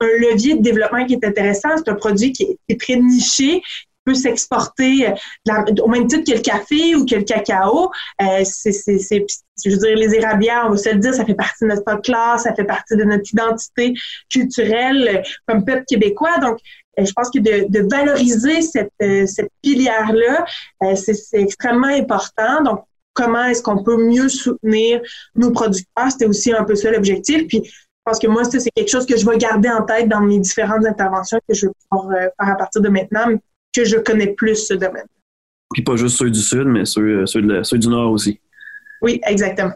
un, 0.00 0.06
levier 0.20 0.54
de 0.54 0.62
développement 0.62 1.04
qui 1.06 1.14
est 1.14 1.24
intéressant. 1.24 1.70
C'est 1.76 1.88
un 1.88 1.94
produit 1.94 2.32
qui 2.32 2.58
est 2.68 2.80
très 2.80 2.96
niché, 2.96 3.62
peut 4.04 4.14
s'exporter 4.14 5.08
euh, 5.08 5.64
au 5.82 5.88
même 5.88 6.06
titre 6.06 6.30
que 6.30 6.36
le 6.36 6.42
café 6.42 6.94
ou 6.94 7.04
que 7.04 7.16
le 7.16 7.22
cacao. 7.22 7.90
Euh, 8.22 8.42
c'est, 8.44 8.72
je 9.64 9.70
veux 9.70 9.76
dire, 9.76 9.96
les 9.96 10.14
érablières, 10.14 10.64
on 10.66 10.70
va 10.70 10.76
se 10.76 10.90
le 10.90 10.98
dire, 10.98 11.14
ça 11.14 11.24
fait 11.24 11.34
partie 11.34 11.64
de 11.64 11.68
notre 11.68 11.84
folklore, 11.88 12.38
ça 12.38 12.54
fait 12.54 12.64
partie 12.64 12.96
de 12.96 13.04
notre 13.04 13.30
identité 13.30 13.94
culturelle 14.30 15.08
euh, 15.08 15.28
comme 15.46 15.64
peuple 15.64 15.84
québécois. 15.86 16.38
Donc, 16.38 16.58
je 16.98 17.12
pense 17.12 17.30
que 17.30 17.38
de, 17.38 17.88
valoriser 17.90 18.60
cette, 18.60 18.92
cette 18.98 19.48
filière-là, 19.64 20.44
c'est, 20.96 21.14
extrêmement 21.32 21.86
important. 21.86 22.62
Donc, 22.62 22.84
comment 23.14 23.44
est-ce 23.44 23.62
qu'on 23.62 23.82
peut 23.82 23.96
mieux 23.96 24.28
soutenir 24.28 25.00
nos 25.34 25.50
producteurs? 25.50 26.10
C'était 26.10 26.26
aussi 26.26 26.52
un 26.52 26.64
peu 26.64 26.74
ça 26.74 26.90
l'objectif. 26.90 27.46
Puis, 27.46 27.62
je 27.64 27.72
pense 28.04 28.18
que 28.18 28.26
moi, 28.26 28.44
c'est 28.44 28.70
quelque 28.74 28.90
chose 28.90 29.06
que 29.06 29.16
je 29.16 29.24
vais 29.24 29.38
garder 29.38 29.70
en 29.70 29.82
tête 29.82 30.08
dans 30.08 30.20
mes 30.20 30.40
différentes 30.40 30.84
interventions 30.84 31.38
que 31.48 31.54
je 31.54 31.66
vais 31.66 31.72
pouvoir 31.88 32.10
faire 32.18 32.30
à 32.38 32.56
partir 32.56 32.82
de 32.82 32.88
maintenant, 32.88 33.28
que 33.74 33.84
je 33.84 33.96
connais 33.96 34.28
plus 34.28 34.66
ce 34.66 34.74
domaine. 34.74 35.06
Puis 35.72 35.82
pas 35.82 35.96
juste 35.96 36.18
ceux 36.18 36.30
du 36.30 36.40
Sud, 36.40 36.64
mais 36.66 36.84
ceux, 36.84 37.24
ceux, 37.26 37.78
du 37.78 37.88
Nord 37.88 38.12
aussi. 38.12 38.40
Oui, 39.02 39.20
exactement. 39.26 39.72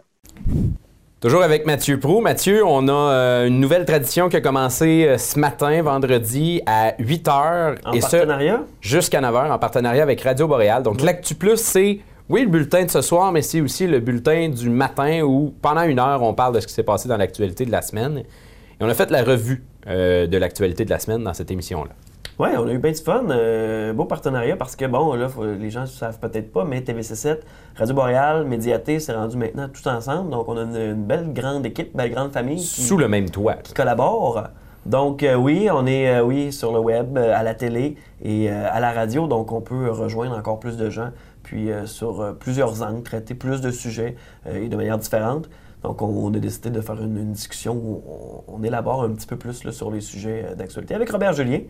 Toujours 1.20 1.42
avec 1.42 1.64
Mathieu 1.64 1.98
Prou. 1.98 2.20
Mathieu, 2.20 2.62
on 2.66 2.86
a 2.88 2.92
euh, 2.92 3.46
une 3.46 3.58
nouvelle 3.58 3.86
tradition 3.86 4.28
qui 4.28 4.36
a 4.36 4.42
commencé 4.42 5.06
euh, 5.06 5.16
ce 5.16 5.38
matin, 5.38 5.80
vendredi, 5.80 6.60
à 6.66 6.94
8 6.98 7.26
h. 7.26 7.78
En 7.84 7.92
et 7.92 8.00
partenariat? 8.00 8.62
Jusqu'à 8.82 9.22
9 9.22 9.34
h, 9.34 9.50
en 9.50 9.58
partenariat 9.58 10.02
avec 10.02 10.20
Radio 10.20 10.46
Boréal. 10.46 10.82
Donc, 10.82 11.00
l'Actu 11.00 11.34
Plus, 11.34 11.56
c'est, 11.56 12.00
oui, 12.28 12.42
le 12.42 12.48
bulletin 12.48 12.84
de 12.84 12.90
ce 12.90 13.00
soir, 13.00 13.32
mais 13.32 13.40
c'est 13.40 13.62
aussi 13.62 13.86
le 13.86 14.00
bulletin 14.00 14.50
du 14.50 14.68
matin 14.68 15.22
où, 15.22 15.54
pendant 15.62 15.84
une 15.84 15.98
heure, 15.98 16.22
on 16.22 16.34
parle 16.34 16.56
de 16.56 16.60
ce 16.60 16.66
qui 16.66 16.74
s'est 16.74 16.82
passé 16.82 17.08
dans 17.08 17.16
l'actualité 17.16 17.64
de 17.64 17.70
la 17.70 17.80
semaine. 17.80 18.18
Et 18.18 18.84
on 18.84 18.88
a 18.88 18.94
fait 18.94 19.10
la 19.10 19.22
revue 19.22 19.62
euh, 19.86 20.26
de 20.26 20.36
l'actualité 20.36 20.84
de 20.84 20.90
la 20.90 20.98
semaine 20.98 21.24
dans 21.24 21.32
cette 21.32 21.50
émission-là. 21.50 21.92
Oui, 22.36 22.48
on 22.58 22.66
a 22.66 22.72
eu 22.72 22.78
bien 22.78 22.90
du 22.90 23.00
fun. 23.00 23.26
Euh, 23.30 23.92
beau 23.92 24.06
partenariat 24.06 24.56
parce 24.56 24.74
que, 24.74 24.86
bon, 24.86 25.14
là, 25.14 25.28
les 25.56 25.70
gens 25.70 25.82
ne 25.82 25.86
savent 25.86 26.18
peut-être 26.18 26.52
pas, 26.52 26.64
mais 26.64 26.80
TVC7, 26.80 27.38
Radio 27.76 27.94
Boréal, 27.94 28.44
Médiaté, 28.44 28.98
c'est 28.98 29.12
rendu 29.12 29.36
maintenant 29.36 29.68
tout 29.68 29.86
ensemble. 29.86 30.30
Donc, 30.30 30.48
on 30.48 30.56
a 30.56 30.62
une, 30.62 30.94
belle 30.94 31.32
grande 31.32 31.64
équipe, 31.64 31.96
belle 31.96 32.10
grande 32.10 32.32
famille. 32.32 32.58
Sous 32.58 32.96
le 32.96 33.06
même 33.06 33.30
toit. 33.30 33.54
Qui 33.54 33.72
collabore. 33.72 34.48
Donc, 34.84 35.22
euh, 35.22 35.36
oui, 35.36 35.68
on 35.72 35.86
est 35.86 36.08
euh, 36.08 36.24
oui, 36.24 36.52
sur 36.52 36.72
le 36.72 36.80
web, 36.80 37.16
à 37.16 37.44
la 37.44 37.54
télé 37.54 37.94
et 38.20 38.50
à 38.50 38.80
la 38.80 38.90
radio. 38.90 39.28
Donc, 39.28 39.52
on 39.52 39.60
peut 39.60 39.88
rejoindre 39.90 40.36
encore 40.36 40.58
plus 40.58 40.76
de 40.76 40.90
gens, 40.90 41.10
puis 41.44 41.68
sur 41.84 42.34
plusieurs 42.40 42.82
angles, 42.82 43.04
traiter 43.04 43.34
plus 43.34 43.60
de 43.60 43.70
sujets 43.70 44.16
et 44.52 44.68
de 44.68 44.76
manière 44.76 44.98
différente. 44.98 45.48
Donc, 45.84 46.02
on, 46.02 46.34
a 46.34 46.38
décidé 46.38 46.70
de 46.70 46.80
faire 46.80 47.00
une, 47.00 47.32
discussion 47.32 47.74
où 47.74 48.02
on, 48.48 48.62
élabore 48.64 49.04
un 49.04 49.10
petit 49.10 49.26
peu 49.26 49.36
plus 49.36 49.70
sur 49.70 49.90
les 49.92 50.00
sujets 50.00 50.46
d'actualité 50.56 50.94
avec 50.94 51.10
Robert 51.10 51.34
Julien, 51.34 51.60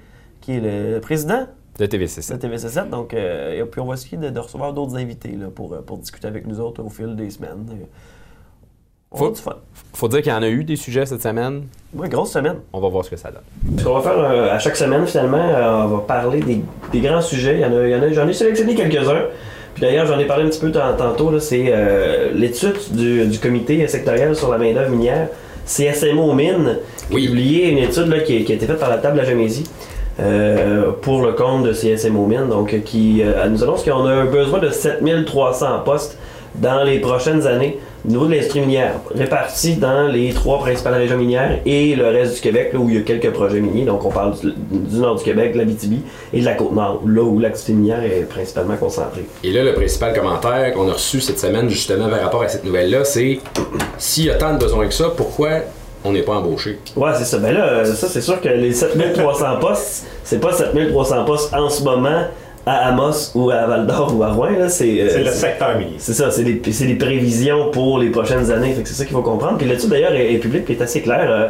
qui 0.44 0.52
est 0.52 0.60
le 0.60 1.00
président 1.00 1.46
de 1.78 1.86
TVC7. 1.86 2.38
De 2.38 2.48
TVC7. 2.48 2.88
Donc, 2.88 3.14
euh, 3.14 3.60
et 3.60 3.64
puis 3.64 3.80
on 3.80 3.86
va 3.86 3.94
essayer 3.94 4.16
de, 4.16 4.38
recevoir 4.38 4.72
d'autres 4.72 4.96
invités 4.96 5.36
là, 5.38 5.46
pour, 5.52 5.72
euh, 5.72 5.80
pour 5.84 5.98
discuter 5.98 6.28
avec 6.28 6.46
nous 6.46 6.60
autres 6.60 6.82
au 6.82 6.88
fil 6.88 7.16
des 7.16 7.30
semaines. 7.30 7.66
On 9.10 9.16
faut, 9.16 9.34
fun. 9.34 9.56
faut 9.92 10.08
dire 10.08 10.22
qu'il 10.22 10.32
y 10.32 10.34
en 10.34 10.42
a 10.42 10.48
eu 10.48 10.64
des 10.64 10.76
sujets 10.76 11.06
cette 11.06 11.22
semaine. 11.22 11.64
Oui, 11.94 12.08
grosse 12.08 12.32
semaine. 12.32 12.56
On 12.72 12.80
va 12.80 12.88
voir 12.88 13.04
ce 13.04 13.10
que 13.10 13.16
ça 13.16 13.30
donne. 13.30 13.78
Ce 13.78 13.84
qu'on 13.84 13.94
va 13.94 14.02
faire 14.02 14.18
euh, 14.18 14.52
à 14.52 14.58
chaque 14.58 14.76
semaine, 14.76 15.06
finalement, 15.06 15.84
on 15.84 15.86
va 15.88 15.98
parler 16.00 16.40
des, 16.40 16.60
des, 16.92 17.00
grands 17.00 17.20
sujets. 17.20 17.54
Il 17.54 17.60
y 17.60 17.64
en 17.64 17.76
a, 17.76 17.86
il 17.86 17.90
y 17.90 17.94
en 17.94 18.02
a, 18.02 18.12
j'en 18.12 18.28
ai 18.28 18.32
sélectionné 18.32 18.74
quelques-uns. 18.74 19.22
Puis 19.74 19.82
d'ailleurs, 19.82 20.06
j'en 20.06 20.18
ai 20.18 20.26
parlé 20.26 20.44
un 20.44 20.48
petit 20.48 20.60
peu 20.60 20.70
tantôt. 20.70 21.36
C'est 21.40 21.72
l'étude 22.32 22.76
du, 22.92 23.26
du, 23.26 23.38
comité 23.40 23.86
sectoriel 23.88 24.36
sur 24.36 24.50
la 24.50 24.58
main-d'œuvre 24.58 24.90
minière, 24.90 25.28
CSMO 25.66 26.32
Mine, 26.32 26.78
qui 27.10 27.16
a 27.16 27.28
publié 27.28 27.70
une 27.70 27.78
étude 27.78 28.06
là, 28.06 28.20
qui, 28.20 28.44
qui, 28.44 28.52
a 28.52 28.54
été 28.54 28.66
faite 28.66 28.78
par 28.78 28.90
la 28.90 28.98
table 28.98 29.18
de 29.18 29.22
la. 29.22 29.64
Euh, 30.20 30.92
pour 31.02 31.22
le 31.22 31.32
compte 31.32 31.64
de 31.64 31.72
CSMO 31.72 32.28
donc 32.48 32.82
qui 32.84 33.20
euh, 33.22 33.48
nous 33.48 33.64
annonce 33.64 33.82
qu'on 33.82 34.06
a 34.06 34.24
besoin 34.24 34.60
de 34.60 34.70
7300 34.70 35.80
postes 35.84 36.16
dans 36.54 36.84
les 36.84 37.00
prochaines 37.00 37.48
années 37.48 37.80
au 38.06 38.10
niveau 38.10 38.26
de 38.26 38.32
l'industrie 38.32 38.60
minière, 38.60 39.00
répartis 39.14 39.76
dans 39.76 40.06
les 40.06 40.32
trois 40.34 40.58
principales 40.58 40.94
régions 40.94 41.16
minières 41.16 41.58
et 41.64 41.96
le 41.96 42.06
reste 42.06 42.34
du 42.34 42.40
Québec, 42.42 42.70
là 42.72 42.78
où 42.78 42.88
il 42.88 42.96
y 42.96 42.98
a 42.98 43.00
quelques 43.00 43.30
projets 43.30 43.60
miniers. 43.60 43.86
Donc 43.86 44.04
on 44.04 44.10
parle 44.10 44.34
du, 44.38 44.98
nord 44.98 45.16
du 45.16 45.24
Québec, 45.24 45.54
de 45.54 45.58
la 45.58 45.64
BTB 45.64 45.94
et 46.32 46.40
de 46.40 46.44
la 46.44 46.52
Côte-Nord, 46.52 47.02
là 47.06 47.22
où 47.22 47.38
l'activité 47.38 47.72
minière 47.72 48.04
est 48.04 48.28
principalement 48.28 48.76
concentrée. 48.76 49.24
Et 49.42 49.50
là, 49.50 49.64
le 49.64 49.72
principal 49.72 50.14
commentaire 50.14 50.74
qu'on 50.74 50.88
a 50.88 50.92
reçu 50.92 51.20
cette 51.20 51.40
semaine 51.40 51.68
justement 51.68 52.08
par 52.08 52.20
rapport 52.20 52.42
à 52.42 52.48
cette 52.48 52.64
nouvelle-là, 52.64 53.04
c'est 53.04 53.40
s'il 53.96 54.26
y 54.26 54.30
a 54.30 54.34
tant 54.34 54.52
de 54.52 54.58
besoins 54.58 54.86
que 54.86 54.94
ça, 54.94 55.10
pourquoi 55.16 55.60
on 56.04 56.12
n'est 56.12 56.22
pas 56.22 56.34
embauché. 56.34 56.78
Ouais, 56.96 57.10
c'est 57.16 57.24
ça. 57.24 57.38
Ben 57.38 57.54
là, 57.54 57.64
euh, 57.64 57.84
ça, 57.86 58.06
c'est 58.08 58.20
sûr 58.20 58.40
que 58.40 58.48
les 58.48 58.72
7300 58.72 59.56
postes, 59.60 60.06
c'est 60.22 60.38
pas 60.38 60.52
7300 60.52 61.24
postes 61.24 61.54
en 61.54 61.70
ce 61.70 61.82
moment 61.82 62.24
à 62.66 62.88
Amos 62.88 63.32
ou 63.34 63.50
à 63.50 63.66
Val 63.66 63.86
d'Or 63.86 64.14
ou 64.14 64.22
à 64.22 64.32
Rouen. 64.32 64.52
Euh, 64.52 64.68
c'est 64.68 65.22
le 65.24 65.30
secteur 65.30 65.78
minier. 65.78 65.96
C'est 65.98 66.12
ça, 66.12 66.30
c'est 66.30 66.44
des, 66.44 66.94
prévisions 66.94 67.70
pour 67.70 67.98
les 67.98 68.10
prochaines 68.10 68.50
années. 68.50 68.74
c'est 68.84 68.92
ça 68.92 69.04
qu'il 69.04 69.14
faut 69.14 69.22
comprendre. 69.22 69.56
Puis 69.56 69.66
là-dessus, 69.66 69.88
d'ailleurs, 69.88 70.12
est, 70.12 70.34
est 70.34 70.38
public 70.38 70.68
et 70.68 70.74
est 70.74 70.82
assez 70.82 71.00
clair. 71.00 71.26
Euh, 71.30 71.48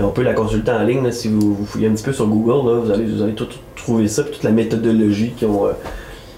on 0.00 0.10
peut 0.10 0.22
la 0.22 0.34
consulter 0.34 0.70
en 0.70 0.84
ligne 0.84 1.10
si 1.10 1.28
vous, 1.28 1.66
fouillez 1.66 1.88
un 1.88 1.92
petit 1.92 2.04
peu 2.04 2.12
sur 2.12 2.26
Google. 2.28 2.84
vous, 2.84 2.90
allez, 2.92 3.04
vous 3.04 3.22
allez 3.22 3.34
tout 3.34 3.48
trouver 3.74 4.06
ça, 4.06 4.22
puis 4.22 4.34
toute 4.34 4.44
la 4.44 4.50
méthodologie 4.50 5.32
qui 5.36 5.44
ont 5.44 5.66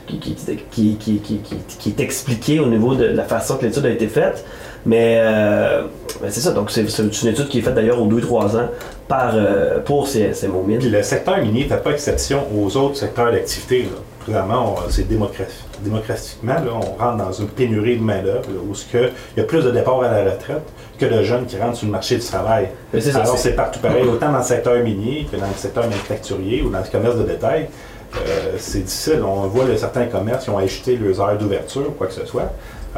qui, 0.06 0.18
qui, 0.18 0.34
qui, 0.70 0.96
qui, 0.96 1.18
qui, 1.20 1.56
qui 1.78 1.88
est 1.90 2.00
expliqué 2.00 2.60
au 2.60 2.66
niveau 2.66 2.94
de 2.94 3.04
la 3.04 3.24
façon 3.24 3.56
que 3.58 3.66
l'étude 3.66 3.84
a 3.84 3.90
été 3.90 4.06
faite. 4.06 4.44
Mais, 4.88 5.18
euh, 5.20 5.82
mais 6.22 6.30
c'est 6.30 6.40
ça, 6.40 6.52
donc 6.52 6.70
c'est 6.70 6.80
une 6.98 7.28
étude 7.28 7.48
qui 7.48 7.58
est 7.58 7.62
faite 7.62 7.74
d'ailleurs 7.74 8.00
aux 8.00 8.06
2-3 8.06 8.56
ans 8.56 8.68
par, 9.06 9.32
euh, 9.34 9.80
pour 9.80 10.08
ces, 10.08 10.32
ces 10.32 10.48
mines. 10.48 10.78
Puis 10.78 10.88
le 10.88 11.02
secteur 11.02 11.36
minier 11.38 11.64
ne 11.64 11.68
fait 11.68 11.82
pas 11.82 11.90
exception 11.90 12.40
aux 12.56 12.74
autres 12.76 12.96
secteurs 12.96 13.30
d'activité. 13.30 13.86
Présentement, 14.24 14.76
c'est 14.88 15.06
démocra- 15.08 15.44
démocratiquement, 15.82 16.54
là, 16.54 16.70
on 16.74 17.02
rentre 17.02 17.16
dans 17.24 17.32
une 17.32 17.48
pénurie 17.48 17.96
de 17.98 18.02
main-d'œuvre 18.02 18.48
où 18.68 18.72
que, 18.92 19.10
il 19.36 19.38
y 19.38 19.40
a 19.40 19.44
plus 19.44 19.62
de 19.64 19.70
départs 19.70 20.02
à 20.02 20.10
la 20.24 20.30
retraite 20.32 20.62
que 20.98 21.06
de 21.06 21.22
jeunes 21.22 21.44
qui 21.46 21.58
rentrent 21.58 21.76
sur 21.76 21.86
le 21.86 21.92
marché 21.92 22.16
du 22.16 22.24
travail. 22.24 22.68
Ça, 22.98 23.10
Alors, 23.20 23.36
c'est- 23.36 23.50
c'est 23.50 23.56
partout 23.56 23.80
pareil, 23.80 24.04
autant 24.04 24.32
dans 24.32 24.38
le 24.38 24.44
secteur 24.44 24.82
minier 24.82 25.26
que 25.30 25.36
dans 25.36 25.46
le 25.46 25.54
secteur 25.56 25.84
manufacturier 25.84 26.62
ou 26.62 26.70
dans 26.70 26.78
le 26.80 26.90
commerce 26.90 27.16
de 27.16 27.24
détail. 27.24 27.68
Euh, 28.16 28.54
c'est 28.58 28.80
difficile. 28.84 29.20
On 29.22 29.46
voit 29.48 29.64
là, 29.66 29.76
certains 29.76 30.06
commerces 30.06 30.44
qui 30.44 30.50
ont 30.50 30.58
ajouté 30.58 30.96
leurs 30.96 31.20
heures 31.20 31.36
d'ouverture 31.36 31.88
ou 31.88 31.92
quoi 31.92 32.06
que 32.06 32.14
ce 32.14 32.24
soit. 32.26 32.50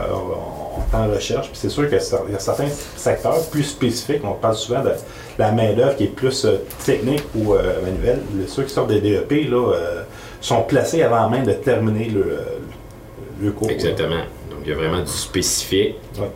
Alors, 0.05 0.81
on, 0.95 0.97
on 0.99 1.03
est 1.05 1.09
en 1.11 1.13
recherche. 1.15 1.49
Puis 1.49 1.59
c'est 1.61 1.69
sûr 1.69 1.85
qu'il 1.89 1.99
y 1.99 2.35
a 2.35 2.39
certains 2.39 2.69
secteurs 2.97 3.41
plus 3.51 3.65
spécifiques. 3.65 4.23
On 4.25 4.33
parle 4.35 4.55
souvent 4.57 4.83
de 4.83 4.91
la 5.39 5.53
main-d'œuvre 5.53 5.97
qui 5.97 6.05
est 6.05 6.15
plus 6.15 6.45
euh, 6.45 6.57
technique 6.85 7.25
ou 7.37 7.55
euh, 7.55 7.81
manuelle. 7.85 8.21
Le- 8.37 8.47
Ceux 8.47 8.63
qui 8.65 8.71
sortent 8.73 8.89
des 8.91 9.01
DEP 9.01 9.49
là, 9.51 9.73
euh, 9.75 10.03
sont 10.41 10.63
placés 10.63 11.03
avant 11.03 11.29
même 11.29 11.45
de 11.45 11.53
terminer 11.53 12.07
le, 12.07 12.21
euh, 12.23 12.39
le 13.43 13.51
cours. 13.53 13.71
Exactement. 13.71 14.17
Donc, 14.51 14.61
il 14.65 14.71
y 14.71 14.73
a 14.73 14.77
vraiment 14.77 15.01
du 15.01 15.07
spécifique. 15.11 15.97
Ouais. 16.19 16.31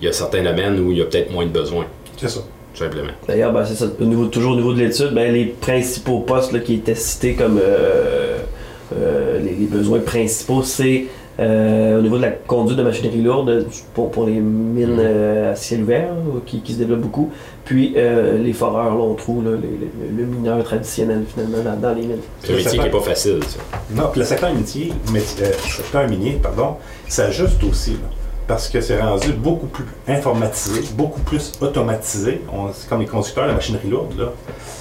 Il 0.00 0.04
y 0.04 0.08
a 0.08 0.12
certains 0.12 0.42
domaines 0.42 0.78
où 0.80 0.92
il 0.92 0.98
y 0.98 1.02
a 1.02 1.04
peut-être 1.06 1.32
moins 1.32 1.44
de 1.46 1.50
besoins, 1.50 1.86
C'est 2.16 2.28
ça. 2.28 2.40
tout 2.72 2.78
simplement. 2.84 3.10
D'ailleurs, 3.26 3.52
ben, 3.52 3.64
c'est 3.64 3.74
ça. 3.74 3.86
Au 4.00 4.04
niveau, 4.04 4.26
toujours 4.26 4.52
au 4.52 4.56
niveau 4.56 4.72
de 4.72 4.78
l'étude, 4.78 5.12
ben, 5.12 5.32
les 5.32 5.46
principaux 5.46 6.20
postes 6.20 6.52
là, 6.52 6.60
qui 6.60 6.74
étaient 6.74 6.94
cités 6.94 7.34
comme 7.34 7.58
euh, 7.60 8.38
euh, 8.96 9.38
les, 9.40 9.50
les 9.54 9.66
besoins 9.66 9.98
principaux, 9.98 10.62
c'est 10.62 11.06
euh, 11.40 11.98
au 11.98 12.02
niveau 12.02 12.16
de 12.16 12.22
la 12.22 12.30
conduite 12.30 12.76
de 12.78 12.82
machinerie 12.82 13.22
lourde 13.22 13.66
pour, 13.94 14.10
pour 14.10 14.26
les 14.26 14.40
mines 14.40 14.96
euh, 14.98 15.52
à 15.52 15.54
ciel 15.54 15.82
ouvert 15.82 16.08
là, 16.12 16.40
qui, 16.44 16.60
qui 16.60 16.72
se 16.72 16.78
développent 16.78 17.00
beaucoup. 17.02 17.30
Puis 17.64 17.94
euh, 17.96 18.38
les 18.38 18.52
foreurs, 18.52 18.94
là, 18.94 19.00
on 19.02 19.14
trouve 19.14 19.44
là, 19.44 19.50
les- 19.52 19.68
les- 19.68 20.16
le 20.16 20.24
mineur 20.26 20.62
traditionnel 20.64 21.22
finalement 21.32 21.62
dans, 21.62 21.76
dans 21.88 21.94
les 21.94 22.02
mines. 22.02 22.16
C'est 22.42 22.52
un 22.52 22.56
métier 22.56 22.70
qui 22.78 22.84
n'est 22.84 22.90
pas 22.90 23.00
facile, 23.00 23.40
ça. 23.46 23.58
Non, 23.94 24.08
puis 24.10 24.20
le 24.20 24.26
secteur 24.26 24.50
minier, 24.52 24.92
euh, 25.14 25.52
secteur 25.76 26.08
minier, 26.08 26.38
pardon, 26.42 26.74
s'ajuste 27.06 27.62
aussi. 27.64 27.92
là, 27.92 28.08
parce 28.48 28.68
que 28.68 28.80
c'est 28.80 28.98
rendu 29.00 29.32
beaucoup 29.32 29.66
plus 29.66 29.84
informatisé, 30.08 30.80
beaucoup 30.94 31.20
plus 31.20 31.52
automatisé. 31.60 32.40
On- 32.52 32.72
C'est 32.72 32.88
comme 32.88 33.00
les 33.00 33.06
conducteurs 33.06 33.46
de 33.46 33.52
machinerie 33.52 33.88
lourde, 33.88 34.14
là. 34.18 34.32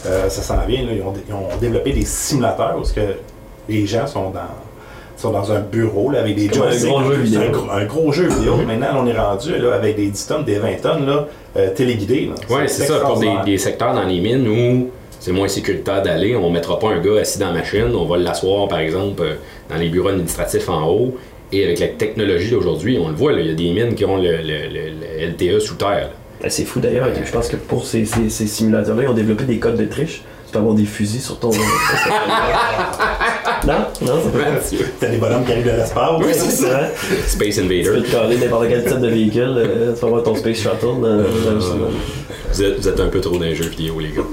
Euh, 0.06 0.30
ça 0.30 0.42
s'en 0.42 0.66
vient, 0.66 0.84
là, 0.86 0.94
ils, 0.94 1.02
ont, 1.02 1.14
ils 1.28 1.34
ont 1.34 1.50
développé 1.60 1.92
des 1.92 2.06
simulateurs 2.06 2.78
où 2.80 2.84
ce 2.86 2.94
que 2.94 3.02
les 3.68 3.86
gens 3.86 4.08
sont 4.08 4.30
dans, 4.30 4.40
sont 5.18 5.32
dans 5.32 5.52
un 5.52 5.60
bureau 5.60 6.12
là, 6.12 6.20
avec 6.20 6.36
des 6.36 6.48
comme 6.48 6.62
un 6.64 6.76
gros 6.76 7.02
jeu 7.04 7.16
C'est 7.16 7.22
vidéo. 7.24 7.42
Un, 7.42 7.50
gros- 7.50 7.72
un 7.72 7.86
gros 7.86 8.12
jeu 8.12 8.28
vidéo. 8.28 8.56
Maintenant, 8.68 9.04
on 9.04 9.08
est 9.08 9.18
rendu 9.18 9.58
là, 9.58 9.74
avec 9.76 9.96
des 9.96 10.08
10 10.08 10.28
tonnes, 10.28 10.44
des 10.46 10.60
20 10.60 10.82
tonnes 10.82 11.06
là, 11.08 11.28
euh, 11.58 11.70
téléguidées. 11.74 12.30
Oui, 12.50 12.62
c'est 12.68 12.86
ça. 12.86 13.00
Pour 13.00 13.20
des, 13.46 13.58
secteurs 13.58 13.94
dans 13.94 14.04
les 14.04 14.20
mines 14.20 14.48
où 14.48 14.90
c'est 15.20 15.32
moins 15.32 15.48
sécuritaire 15.48 16.04
d'aller, 16.04 16.36
on 16.36 16.50
ne 16.50 16.54
mettra 16.54 16.78
pas 16.78 16.90
un 16.90 17.00
gars 17.02 17.20
assis 17.22 17.40
dans 17.40 17.48
la 17.48 17.54
machine, 17.54 17.94
on 17.96 18.06
va 18.06 18.18
l'asseoir, 18.18 18.68
par 18.68 18.80
exemple, 18.80 19.24
euh, 19.24 19.34
dans 19.70 19.78
les 19.78 19.90
bureaux 19.90 20.10
administratifs 20.10 20.70
en 20.70 20.88
haut. 20.88 21.16
Et 21.52 21.64
avec 21.64 21.80
la 21.80 21.88
technologie 21.88 22.52
d'aujourd'hui, 22.52 23.00
on 23.02 23.08
le 23.08 23.16
voit, 23.16 23.32
là, 23.32 23.40
il 23.40 23.48
y 23.48 23.52
a 23.52 23.54
des 23.56 23.72
mines 23.72 23.96
qui 23.96 24.04
ont 24.06 24.18
le, 24.18 24.24
le- 24.38 24.68
le- 24.70 24.92
le 25.00 25.32
LTE 25.32 25.60
sous 25.60 25.76
terre. 25.76 26.10
Ben, 26.42 26.50
c'est 26.52 26.66
fou 26.66 26.80
d'ailleurs. 26.80 27.08
Je 27.26 27.32
pense 27.32 27.48
que 27.48 27.56
pour 27.56 27.86
ces, 27.86 28.06
ces- 28.06 28.30
ces 28.30 28.46
simulateurs-là, 28.46 29.04
ils 29.04 29.10
ont 29.10 29.14
développé 29.14 29.46
des 29.46 29.58
codes 29.58 29.78
de 29.78 29.86
triche. 29.86 30.22
Tu 30.46 30.52
peux 30.54 30.60
avoir 30.60 30.76
des 30.76 30.86
fusils 30.86 31.22
sur 31.24 31.40
ton. 31.40 31.50
non? 33.68 34.08
Non, 34.08 34.14
ça. 34.22 34.78
T'as 35.00 35.08
des 35.08 35.18
bonhommes 35.18 35.46
qui 35.46 35.52
arrivent 35.52 35.66
de 35.66 35.72
l'espace. 35.72 36.10
Oui, 36.20 36.26
c'est 36.32 36.50
C'est 36.50 36.66
vrai. 36.70 36.94
Space 37.28 37.56
Tu 37.56 37.62
peux 37.62 37.66
Invader. 37.66 38.04
te 38.04 38.12
coller 38.16 38.38
n'importe 38.38 38.68
quel 38.70 38.86
type 38.86 39.00
de 39.00 39.08
véhicule, 39.08 39.54
euh, 39.58 39.94
tu 39.94 40.00
vas 40.02 40.08
avoir 40.08 40.24
ton 40.24 40.36
Space 40.36 40.58
Shuttle 40.58 40.86
dans, 40.86 41.02
dans 41.02 41.54
le 41.56 41.62
salon. 41.62 41.90
Vous 42.54 42.64
êtes, 42.64 42.80
vous 42.80 42.88
êtes 42.88 43.00
un 43.00 43.08
peu 43.08 43.20
trop 43.22 43.38
dans 43.38 43.44
les 43.44 43.56
jeux 43.56 43.66
vidéo, 43.68 44.00
les 44.00 44.10
gars. 44.10 44.24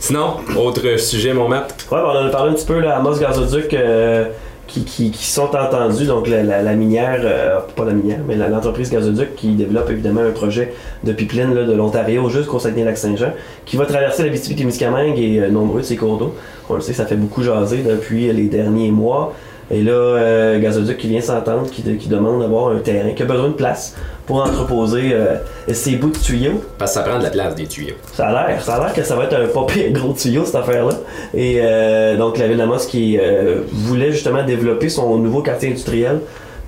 Sinon, 0.00 0.36
autre 0.56 0.98
sujet, 0.98 1.32
mon 1.34 1.48
Matt. 1.48 1.86
Ouais, 1.90 1.98
on 1.98 2.08
en 2.10 2.26
a 2.26 2.30
parlé 2.30 2.52
un 2.52 2.54
petit 2.54 2.66
peu 2.66 2.78
là, 2.78 2.96
à 2.96 3.00
Moss 3.00 3.18
Gazoduc 3.18 3.74
euh, 3.74 4.26
qui, 4.66 4.84
qui, 4.84 5.10
qui 5.10 5.26
sont 5.26 5.54
entendus, 5.54 6.06
donc 6.06 6.28
la, 6.28 6.74
minière, 6.74 7.20
euh, 7.22 7.60
pas 7.76 7.84
la 7.84 7.92
minière, 7.92 8.20
mais 8.26 8.36
l'entreprise 8.36 8.90
Gazoduc 8.90 9.34
qui 9.36 9.54
développe 9.54 9.90
évidemment 9.90 10.22
un 10.22 10.32
projet 10.32 10.74
de 11.04 11.12
pipeline 11.12 11.54
de 11.54 11.72
l'Ontario 11.72 12.28
jusqu'au 12.28 12.58
Saguenay-Lac-Saint-Jean 12.58 13.32
qui 13.64 13.76
va 13.76 13.86
traverser 13.86 14.22
la 14.24 14.28
Abitibi-Témiscamingue 14.28 15.18
et 15.18 15.40
euh, 15.40 15.50
nombreux 15.50 15.80
de 15.80 15.86
ses 15.86 15.96
cours 15.96 16.18
d'eau. 16.18 16.34
On 16.68 16.74
le 16.74 16.80
sait, 16.80 16.92
ça 16.92 17.06
fait 17.06 17.16
beaucoup 17.16 17.42
jaser 17.42 17.82
depuis 17.82 18.32
les 18.32 18.48
derniers 18.48 18.90
mois. 18.90 19.34
Et 19.70 19.82
là, 19.82 19.92
euh, 19.92 20.60
Gazoduc 20.60 20.96
qui 20.98 21.08
vient 21.08 21.20
s'entendre, 21.20 21.68
qui, 21.70 21.82
de- 21.82 21.94
qui 21.94 22.08
demande 22.08 22.40
d'avoir 22.40 22.68
un 22.70 22.78
terrain, 22.78 23.10
qui 23.10 23.22
a 23.22 23.26
besoin 23.26 23.48
de 23.48 23.54
place 23.54 23.96
pour 24.24 24.36
entreposer 24.42 25.10
euh, 25.12 25.34
ses 25.72 25.96
bouts 25.96 26.10
de 26.10 26.18
tuyaux. 26.18 26.62
Parce 26.78 26.92
que 26.92 27.00
ça 27.00 27.02
prend 27.04 27.18
de 27.18 27.24
la 27.24 27.30
place 27.30 27.54
des 27.56 27.66
tuyaux. 27.66 27.94
Ça 28.12 28.28
a 28.28 28.48
l'air, 28.48 28.62
ça 28.62 28.76
a 28.76 28.78
l'air 28.84 28.92
que 28.94 29.02
ça 29.02 29.16
va 29.16 29.24
être 29.24 29.34
un 29.34 29.46
pas 29.48 29.64
pire 29.66 29.90
gros 29.92 30.12
tuyau 30.12 30.44
cette 30.44 30.54
affaire-là. 30.54 30.94
Et 31.34 31.58
euh, 31.60 32.16
donc 32.16 32.38
la 32.38 32.46
ville 32.46 32.56
d'Amos 32.58 32.78
qui 32.88 33.18
euh, 33.18 33.62
voulait 33.72 34.12
justement 34.12 34.44
développer 34.44 34.88
son 34.88 35.16
nouveau 35.18 35.42
quartier 35.42 35.70
industriel. 35.70 36.20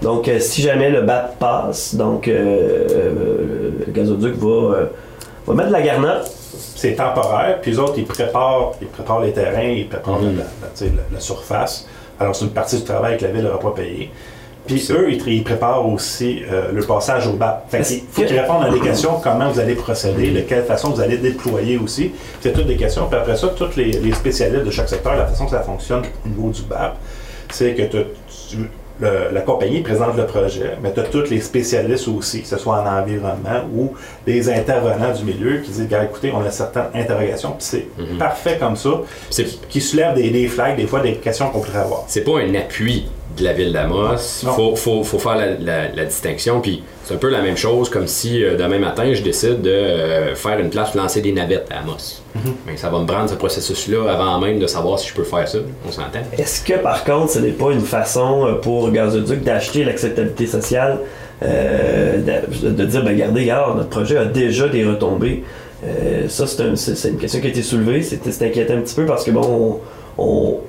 Donc 0.02 0.26
euh, 0.28 0.38
si 0.40 0.62
jamais 0.62 0.90
le 0.90 1.02
BAP 1.02 1.38
passe, 1.38 1.95
donc 1.95 2.26
euh, 2.28 2.87
euh, 2.90 3.71
le 3.87 3.93
gazoduc 3.93 4.35
va, 4.37 4.49
euh, 4.49 4.85
va 5.47 5.55
mettre 5.55 5.69
de 5.69 5.73
la 5.73 5.83
garnotte. 5.83 6.31
c'est 6.76 6.95
temporaire, 6.95 7.59
puis 7.61 7.73
les 7.73 7.78
autres, 7.78 7.95
ils 7.97 8.05
préparent, 8.07 8.73
ils 8.81 8.87
préparent 8.88 9.21
les 9.21 9.33
terrains, 9.33 9.62
ils 9.62 9.88
préparent 9.88 10.21
la, 10.21 10.28
la- 10.31 10.43
tu 10.75 10.85
sais, 10.85 10.85
la- 10.87 11.02
la 11.14 11.21
surface. 11.21 11.87
Alors, 12.20 12.34
c'est 12.34 12.44
une 12.44 12.50
partie 12.52 12.76
du 12.76 12.84
travail 12.84 13.16
que 13.16 13.25
la 13.25 13.30
ville 13.30 13.44
n'aura 13.44 13.60
pas 13.60 13.70
payé. 13.70 14.10
Puis 14.66 14.87
eux, 14.90 15.10
ils, 15.10 15.42
préparent 15.42 15.88
aussi 15.88 16.42
euh, 16.50 16.72
le 16.72 16.82
passage 16.82 17.26
au 17.26 17.32
BAP. 17.32 17.70
Fait 17.70 17.80
qu'il 17.80 18.02
faut 18.10 18.22
qu'ils 18.22 18.38
répondent 18.38 18.64
à 18.64 18.70
des 18.70 18.80
questions, 18.80 19.18
comment 19.22 19.48
vous 19.50 19.58
allez 19.58 19.75
procéder, 19.75 20.30
de 20.30 20.40
quelle 20.42 20.64
façon 20.64 20.90
vous 20.90 21.00
allez 21.00 21.16
déployer 21.16 21.78
aussi. 21.78 22.12
C'est 22.42 22.52
toutes 22.52 22.66
des 22.66 22.76
questions. 22.76 23.06
Puis 23.08 23.18
après 23.18 23.34
ça, 23.37 23.48
tous 23.48 23.76
les, 23.76 23.92
les 23.92 24.12
spécialistes 24.12 24.64
de 24.64 24.70
chaque 24.70 24.90
secteur, 24.90 25.16
la 25.16 25.26
façon 25.26 25.46
que 25.46 25.52
ça 25.52 25.62
fonctionne 25.62 26.02
au 26.26 26.28
niveau 26.28 26.50
du 26.50 26.62
BAP, 26.62 26.96
c'est 27.50 27.75
que 27.75 27.82
tu- 27.84 28.68
le- 29.00 29.28
la 29.33 29.40
compagnie 29.43 29.81
présente 29.81 30.17
le 30.17 30.26
projet, 30.26 30.76
mais 30.83 30.93
tu 30.93 31.00
as 31.00 31.05
tous 31.05 31.31
les 31.31 31.40
spécialistes 31.40 32.09
aussi, 32.09 32.43
que 32.43 32.49
ce 32.49 32.59
soit 32.59 32.76
en 32.83 32.87
environnement 33.00 33.62
ou 33.75 33.93
des 34.26 34.50
intervenants 34.50 35.12
du 35.12 35.25
milieu 35.25 35.59
qui 35.59 35.71
disent 35.71 35.88
écoutez, 36.05 36.33
on 36.35 36.40
a 36.45 36.50
certaines 36.50 36.88
interrogations, 36.95 37.50
puis 37.50 37.59
c'est 37.61 37.87
Mhm. 37.99 38.19
parfait 38.19 38.57
comme 38.59 38.76
ça, 38.76 38.90
qui 39.69 39.81
soulève 39.81 40.14
des, 40.14 40.31
des 40.31 40.49
flags, 40.49 40.76
des 40.76 40.87
fois 40.87 41.00
des 41.00 41.14
questions 41.14 41.49
qu'on 41.50 41.61
pourrait 41.61 41.78
avoir. 41.78 42.05
c'est 42.09 42.23
pas 42.25 42.38
un 42.40 42.55
appui 42.55 43.07
de 43.37 43.44
la 43.44 43.52
ville 43.52 43.73
d'Amos. 43.73 44.42
Non. 44.44 44.52
Faut, 44.52 44.75
faut, 44.76 45.04
faut 45.04 45.18
faire 45.18 45.37
la, 45.37 45.47
la- 45.58 45.88
la 45.94 46.04
distinction. 46.04 46.61
Puis 46.61 46.82
c'est 47.04 47.14
un 47.14 47.18
peu 47.18 47.28
la 47.28 47.40
même 47.42 47.56
chose 47.56 47.88
comme 47.88 48.06
si 48.08 48.42
euh, 48.42 48.56
demain 48.56 48.78
matin 48.78 49.12
je 49.12 49.23
décide 49.23 49.62
de 49.62 49.70
euh, 49.70 50.35
faire 50.35 50.58
une 50.58 50.70
place 50.70 50.94
lancer 50.94 51.20
des 51.20 51.32
navettes 51.32 51.68
à 51.70 51.80
Amos. 51.80 52.23
Ben, 52.66 52.76
ça 52.76 52.88
va 52.88 52.99
me 53.00 53.06
prendre 53.06 53.28
ce 53.30 53.35
processus-là 53.35 54.11
avant 54.12 54.38
même 54.40 54.58
de 54.58 54.66
savoir 54.66 54.99
si 54.99 55.08
je 55.08 55.14
peux 55.14 55.25
faire 55.25 55.47
ça. 55.49 55.58
On 55.87 55.92
s'entend? 55.92 56.20
Est-ce 56.37 56.64
que 56.64 56.75
par 56.75 57.04
contre 57.04 57.30
ce 57.32 57.38
n'est 57.40 57.50
pas 57.52 57.70
une 57.73 57.80
façon 57.80 58.47
euh, 58.47 58.52
pour 58.54 58.90
Gazoduc 58.90 59.42
d'acheter 59.42 59.85
l'acceptabilité 59.85 60.47
sociale, 60.47 60.99
euh, 61.42 62.18
de, 62.62 62.70
de 62.70 62.85
dire 62.85 63.02
ben 63.04 63.11
regardez, 63.11 63.40
regarde, 63.42 63.76
notre 63.76 63.88
projet 63.90 64.16
a 64.16 64.25
déjà 64.25 64.68
des 64.68 64.85
retombées. 64.85 65.44
Ça 66.28 66.47
c'est 66.49 66.62
un- 66.62 66.75
c'est 66.76 66.97
c'est 66.97 67.11
une 67.11 67.18
question 67.18 67.40
qui 67.40 67.47
a 67.47 67.50
été 67.50 67.62
soulevée, 67.62 68.02
c'était 68.02 68.32
c'est 68.32 68.47
inquiétant 68.47 68.75
un 68.75 68.80
petit 68.80 68.97
peu 68.97 69.06
parce 69.06 69.23
que 69.25 69.30
bon 69.30 69.80
on, 70.18 70.23
on 70.25 70.61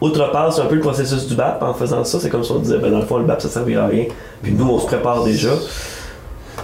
outrepasse 0.00 0.58
un 0.58 0.66
peu 0.66 0.74
le 0.74 0.80
processus 0.80 1.26
du 1.26 1.34
BAP 1.34 1.62
en 1.62 1.72
faisant 1.74 2.04
ça, 2.04 2.18
c'est 2.20 2.28
comme 2.28 2.44
si 2.44 2.52
on 2.52 2.58
disait 2.58 2.78
ben 2.78 2.90
dans 2.90 2.98
le 3.00 3.06
fond 3.06 3.18
le 3.18 3.24
BAP 3.24 3.40
ça 3.40 3.48
servira 3.48 3.84
à 3.84 3.86
rien, 3.88 4.04
puis 4.42 4.52
nous 4.52 4.68
on 4.68 4.78
se 4.78 4.86
prépare 4.86 5.24
déjà. 5.24 5.50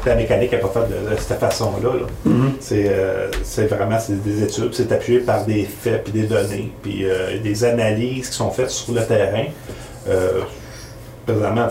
La 0.05 0.17
mécanique 0.17 0.51
n'est 0.51 0.59
pas 0.59 0.69
faite 0.69 0.89
de, 0.89 1.15
de 1.15 1.17
cette 1.17 1.39
façon-là. 1.39 1.91
là. 1.91 2.07
Mhm. 2.25 2.53
C'est 2.59 2.87
euh, 2.89 3.29
c'est 3.45 3.67
vraiment 3.67 3.99
des 4.09 4.43
études, 4.43 4.75
c'est 4.75 4.91
appuyé 4.91 5.21
par 5.21 5.45
des 5.45 5.63
faits, 5.65 6.05
puis 6.05 6.13
des 6.13 6.27
données, 6.27 6.73
puis 6.83 7.05
euh, 7.05 7.39
des 7.41 7.65
analyses 7.65 8.29
qui 8.31 8.35
sont 8.37 8.51
faites 8.51 8.71
sur 8.71 8.95
le 8.95 9.05
terrain. 9.07 9.45
Euh, 10.09 10.41
présentement, 11.25 11.69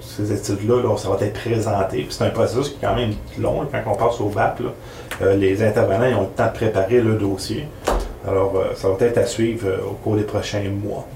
ces 0.00 0.30
études-là, 0.32 0.82
là, 0.82 0.94
ça 0.98 1.08
va 1.08 1.16
être 1.24 1.40
présenté. 1.40 2.06
C'est 2.10 2.22
un 2.24 2.28
processus 2.28 2.68
qui 2.68 2.74
est 2.84 2.86
quand 2.86 2.94
même 2.94 3.12
long 3.38 3.66
quand 3.72 3.82
on 3.90 3.94
passe 3.96 4.20
au 4.20 4.26
BAP. 4.28 4.60
là. 4.60 4.66
Euh, 5.22 5.34
les 5.36 5.62
intervenants 5.62 6.06
ils 6.06 6.14
ont 6.14 6.22
le 6.22 6.26
temps 6.28 6.46
de 6.46 6.52
préparer 6.52 7.00
le 7.00 7.14
dossier. 7.14 7.66
Alors, 8.28 8.52
euh, 8.56 8.74
ça 8.74 8.88
va 8.88 8.96
être 9.06 9.16
à 9.18 9.24
suivre 9.24 9.66
euh, 9.66 9.76
au 9.88 9.92
cours 9.94 10.14
des 10.16 10.24
prochains 10.24 10.62
mois. 10.84 11.06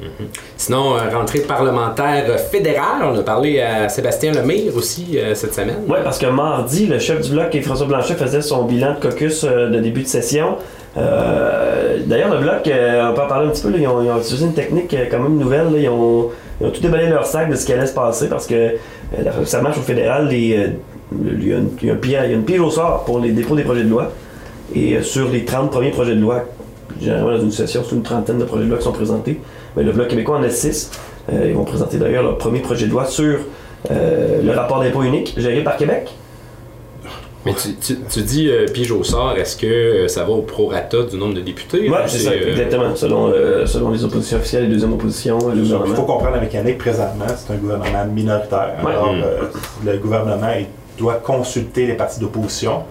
Sinon, 0.56 0.94
euh, 0.96 1.14
rentrée 1.14 1.40
parlementaire 1.40 2.25
fédérale, 2.50 3.02
on 3.04 3.18
a 3.18 3.23
parlé 3.23 3.61
à 3.61 3.88
Sébastien 3.90 4.32
Lemire 4.32 4.75
aussi 4.75 5.18
euh, 5.18 5.34
cette 5.34 5.52
semaine. 5.54 5.80
Oui, 5.87 5.99
parce 6.02 6.18
que 6.18 6.26
mardi, 6.26 6.87
le 6.87 6.99
chef 6.99 7.20
du 7.20 7.32
bloc, 7.32 7.54
François 7.62 7.87
Blanchet, 7.87 8.14
faisait 8.14 8.40
son 8.40 8.64
bilan 8.64 8.94
de 8.94 9.00
caucus 9.06 9.44
euh, 9.44 9.68
de 9.68 9.80
début 9.80 10.02
de 10.02 10.08
session. 10.08 10.56
Euh, 10.96 11.99
D'ailleurs, 12.06 12.32
le 12.34 12.40
bloc, 12.40 12.62
on 12.66 13.14
peut 13.14 13.20
en 13.23 13.26
parler 13.26 13.49
un 13.49 13.50
petit 13.50 13.62
peu, 13.62 13.70
là, 13.70 13.78
ils, 13.78 13.87
ont, 13.88 14.02
ils 14.02 14.11
ont 14.11 14.18
utilisé 14.18 14.46
une 14.46 14.54
technique 14.54 14.96
quand 15.11 15.18
même 15.20 15.37
nouvelle. 15.37 15.73
là. 15.73 15.78
ils, 15.78 15.88
ont, 15.88 16.30
ils 16.61 16.66
ont 16.66 16.70
tout 16.70 16.80
déballé 16.80 17.08
leur 17.08 17.26
sac 17.26 17.50
de 17.50 17.54
ce 17.56 17.66
qui 17.66 17.73
allait 17.73 17.87
se 17.87 17.94
passer 17.94 18.28
parce 18.28 18.46
que 18.46 18.76
ça 19.44 19.61
marche 19.61 19.76
au 19.78 19.82
fédéral, 19.82 20.28
les, 20.28 20.68
il, 21.23 21.49
y 21.49 21.52
a 21.52 21.56
une, 21.58 21.70
il 21.82 21.88
y 21.88 21.90
a 21.90 21.94
un 21.94 21.96
pire- 21.96 22.25
il 22.25 22.30
y 22.30 22.34
a 22.34 22.37
une 22.37 22.44
pile 22.44 22.61
au 22.61 22.70
sort 22.70 23.04
pour 23.04 23.18
les 23.20 23.30
dépôts 23.32 23.56
des 23.56 23.62
projets 23.62 23.84
de 23.84 23.90
loi. 23.90 24.11
Et 24.75 25.00
sur 25.02 25.28
les 25.28 25.44
30 25.44 25.70
premiers 25.70 25.90
projets 25.90 26.14
de 26.14 26.20
loi, 26.20 26.42
généralement 27.00 27.32
dans 27.32 27.40
une 27.42 27.50
session, 27.50 27.82
c'est 27.88 27.94
une 27.94 28.02
trentaine 28.02 28.38
de 28.38 28.44
projets 28.44 28.64
de 28.64 28.68
loi 28.68 28.78
qui 28.78 28.84
sont 28.84 28.92
présentés. 28.92 29.40
Mais 29.76 29.82
le 29.82 29.92
Bloc 29.92 30.08
québécois 30.08 30.38
en 30.38 30.42
a 30.42 30.50
6. 30.50 30.90
Euh, 31.32 31.46
ils 31.48 31.54
vont 31.54 31.64
présenter 31.64 31.96
d'ailleurs 31.98 32.22
leur 32.22 32.36
premier 32.38 32.60
projet 32.60 32.86
de 32.86 32.90
loi 32.92 33.06
sur 33.06 33.38
euh, 33.90 34.42
le 34.42 34.50
rapport 34.52 34.80
d'impôt 34.82 35.02
unique 35.02 35.34
géré 35.38 35.62
par 35.62 35.76
Québec. 35.76 36.10
Mais 37.46 37.52
tu, 37.52 37.74
tu- 37.74 37.98
tu 38.10 38.22
dis 38.22 38.48
euh, 38.48 38.64
pige 38.72 38.90
au 38.90 39.04
sort, 39.04 39.34
est-ce 39.36 39.54
que 39.58 39.66
euh, 39.66 40.08
ça 40.08 40.24
va 40.24 40.30
au 40.30 40.40
prorata 40.40 41.02
du 41.02 41.18
nombre 41.18 41.34
de 41.34 41.42
députés? 41.42 41.90
Ouais, 41.90 41.98
ou 42.04 42.08
c'est 42.08 42.18
ça, 42.20 42.30
euh, 42.30 42.50
exactement. 42.52 42.96
Selon, 42.96 43.28
euh, 43.30 43.66
selon 43.66 43.90
les 43.90 44.02
oppositions 44.02 44.38
officielles 44.38 44.64
et 44.64 44.68
deuxième 44.68 44.94
opposition, 44.94 45.38
euh, 45.50 45.54
le 45.54 45.62
Il 45.62 45.94
faut 45.94 46.02
comprendre 46.04 46.30
la 46.36 46.40
mécanique 46.40 46.78
présentement, 46.78 47.26
c'est 47.36 47.52
un 47.52 47.56
gouvernement 47.58 48.06
minoritaire. 48.06 48.76
Ouais. 48.82 48.92
Alors, 48.92 49.12
Mm. 49.12 49.22
euh, 49.22 49.40
le 49.92 49.98
gouvernement 49.98 50.52
il 50.58 50.66
doit 50.96 51.14
consulter 51.14 51.86
les 51.86 51.94
partis 51.94 52.18
d'opposition. 52.18 52.84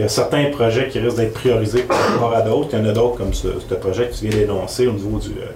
Il 0.00 0.04
y 0.04 0.06
a 0.06 0.08
certains 0.08 0.46
projets 0.46 0.88
qui 0.88 0.98
risquent 0.98 1.18
d'être 1.18 1.34
priorisés 1.34 1.82
par 1.82 1.98
rapport 1.98 2.34
à 2.34 2.40
d'autres. 2.40 2.70
Il 2.72 2.78
y 2.78 2.82
en 2.82 2.88
a 2.88 2.92
d'autres, 2.92 3.16
comme 3.18 3.34
ce, 3.34 3.48
ce 3.68 3.74
projet 3.74 4.06
que 4.08 4.14
tu 4.14 4.26
viens 4.28 4.38
d'énoncer 4.40 4.86
au 4.86 4.92
niveau 4.92 5.18
du, 5.18 5.28
euh, 5.28 5.52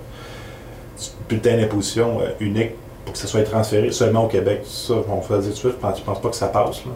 du 0.98 1.06
bulletin 1.30 1.56
d'imposition 1.56 2.18
euh, 2.20 2.26
unique 2.40 2.72
pour 3.06 3.14
que 3.14 3.18
ça 3.18 3.26
soit 3.26 3.40
transféré 3.44 3.90
seulement 3.90 4.24
au 4.26 4.28
Québec. 4.28 4.60
Ça, 4.66 4.92
on 5.08 5.22
fait 5.22 5.38
dire 5.38 5.44
tout 5.44 5.48
de 5.48 5.54
suite, 5.54 5.72
je 5.80 6.04
pense, 6.04 6.20
pas 6.20 6.28
que 6.28 6.36
ça 6.36 6.48
passe. 6.48 6.84
là. 6.84 6.90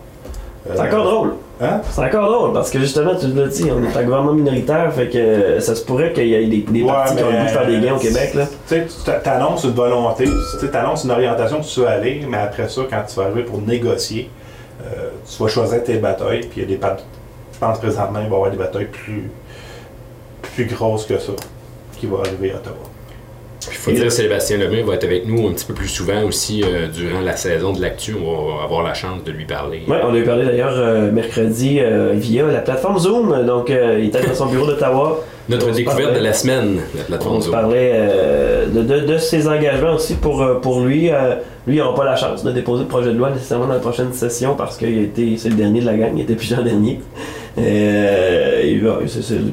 Euh, 0.69 0.73
C'est 0.75 0.81
encore 0.83 1.05
drôle. 1.05 1.35
Hein? 1.63 1.81
C'est 1.91 2.03
encore 2.05 2.31
drôle 2.31 2.53
parce 2.53 2.71
que 2.71 2.81
justement, 2.81 3.15
tu 3.19 3.29
l'as 3.29 3.47
dit, 3.47 3.71
on 3.73 3.83
est 3.83 3.97
un 3.97 4.05
gouvernement 4.05 4.35
minoritaire, 4.35 4.93
fait 4.93 5.09
que 5.09 5.59
ça 5.61 5.75
se 5.75 5.83
pourrait 5.87 6.13
qu'il 6.13 6.29
y 6.29 6.35
ait 6.35 6.47
des, 6.47 6.59
des 6.59 6.83
Ouais, 6.83 6.89
partis 6.89 7.17
qui 7.17 7.23
ont 7.23 7.31
le 7.31 7.39
goût 7.39 7.45
de 7.45 7.49
faire 7.49 7.67
des 7.67 7.81
gains 7.81 7.95
au 7.95 7.99
Québec. 7.99 8.35
Là. 8.35 8.45
Tu 8.69 9.29
annonces 9.31 9.65
une 9.65 9.71
volonté, 9.71 10.25
tu 10.61 10.77
annonces 10.77 11.05
une 11.05 11.13
orientation 11.13 11.61
que 11.61 11.65
tu 11.65 11.81
veux 11.81 11.89
aller, 11.89 12.27
mais 12.29 12.37
après 12.37 12.69
ça, 12.69 12.83
quand 12.91 13.03
tu 13.09 13.17
vas 13.17 13.23
arriver 13.25 13.45
pour 13.45 13.63
négocier, 13.63 14.29
euh, 14.85 15.09
tu 15.27 15.43
vas 15.43 15.49
choisir 15.49 15.83
tes 15.83 15.95
batailles, 15.97 16.41
puis 16.41 16.61
il 16.61 16.71
y 16.71 16.75
a 16.75 16.77
des. 16.77 16.81
Je 17.61 17.67
pense 17.67 17.79
présentement, 17.81 18.21
il 18.21 18.29
va 18.29 18.31
y 18.31 18.35
avoir 18.37 18.51
des 18.53 18.57
batailles 18.57 18.87
plus, 18.87 19.29
plus 20.55 20.67
grosses 20.67 21.07
que 21.07 21.19
ça 21.19 21.33
qui 21.99 22.07
vont 22.07 22.21
arriver 22.21 22.53
à 22.53 22.57
Ottawa? 22.57 22.77
Il 23.71 23.75
faut 23.77 23.91
dire 23.91 24.05
que 24.05 24.11
Sébastien 24.11 24.59
Lemay 24.59 24.83
va 24.83 24.95
être 24.95 25.03
avec 25.05 25.27
nous 25.27 25.49
un 25.49 25.53
petit 25.53 25.65
peu 25.67 25.75
plus 25.75 25.89
souvent 25.89 26.23
aussi 26.23 26.63
euh, 26.65 26.87
durant 26.87 27.21
la 27.21 27.37
saison 27.37 27.73
de 27.73 27.81
l'actu. 27.83 28.15
On 28.15 28.57
va 28.59 28.63
avoir 28.63 28.83
la 28.85 28.95
chance 28.95 29.25
de 29.25 29.33
lui 29.33 29.45
parler. 29.45 29.83
Ouais, 29.89 29.99
on 30.05 30.15
a 30.15 30.17
eu 30.17 30.23
parlé 30.23 30.45
d'ailleurs 30.47 30.73
euh, 30.75 31.11
mercredi 31.11 31.79
euh, 31.81 32.13
via 32.15 32.45
la 32.47 32.61
plateforme 32.61 32.99
Zoom, 33.01 33.45
donc 33.45 33.71
euh, 33.71 33.99
il 33.99 34.07
était 34.07 34.25
dans 34.25 34.35
son 34.35 34.47
bureau 34.47 34.67
d'Ottawa. 34.67 35.21
Notre 35.49 35.69
On 35.71 35.73
découverte 35.73 36.03
parlait- 36.05 36.19
de 36.21 36.25
la 36.25 36.33
semaine, 36.33 36.77
la 36.95 37.03
On 37.03 37.07
plateforme 37.07 37.39
se 37.41 37.45
Zoom. 37.47 37.53
parlait 37.53 37.91
euh, 37.95 38.67
de, 38.69 38.83
de, 38.83 39.01
de 39.01 39.19
ses 39.19 39.49
engagements 39.49 39.95
aussi 39.95 40.15
pour, 40.15 40.61
pour 40.63 40.85
lui. 40.85 41.11
Euh, 41.11 41.35
lui, 41.67 41.77
il 41.77 41.79
n'aura 41.79 41.95
pas 41.97 42.05
la 42.05 42.17
chance 42.17 42.45
de 42.45 42.53
déposer 42.53 42.85
le 42.85 42.89
projet 42.89 43.13
de 43.13 43.19
loi 43.19 43.31
nécessairement 43.31 43.67
dans 43.67 43.75
la 43.75 43.81
prochaine 43.81 44.13
session 44.13 44.55
parce 44.55 44.77
qu'il 44.79 44.87
a 44.99 45.03
été, 45.03 45.37
c'est 45.37 45.49
le 45.51 45.57
dernier 45.57 45.81
de 45.81 45.87
la 45.87 45.97
gang, 45.97 46.13
il 46.15 46.23
était 46.23 46.35
plus 46.37 46.49
dernier. 46.55 47.01
Euh, 47.59 48.63
il 48.65 48.83
va- 48.85 48.99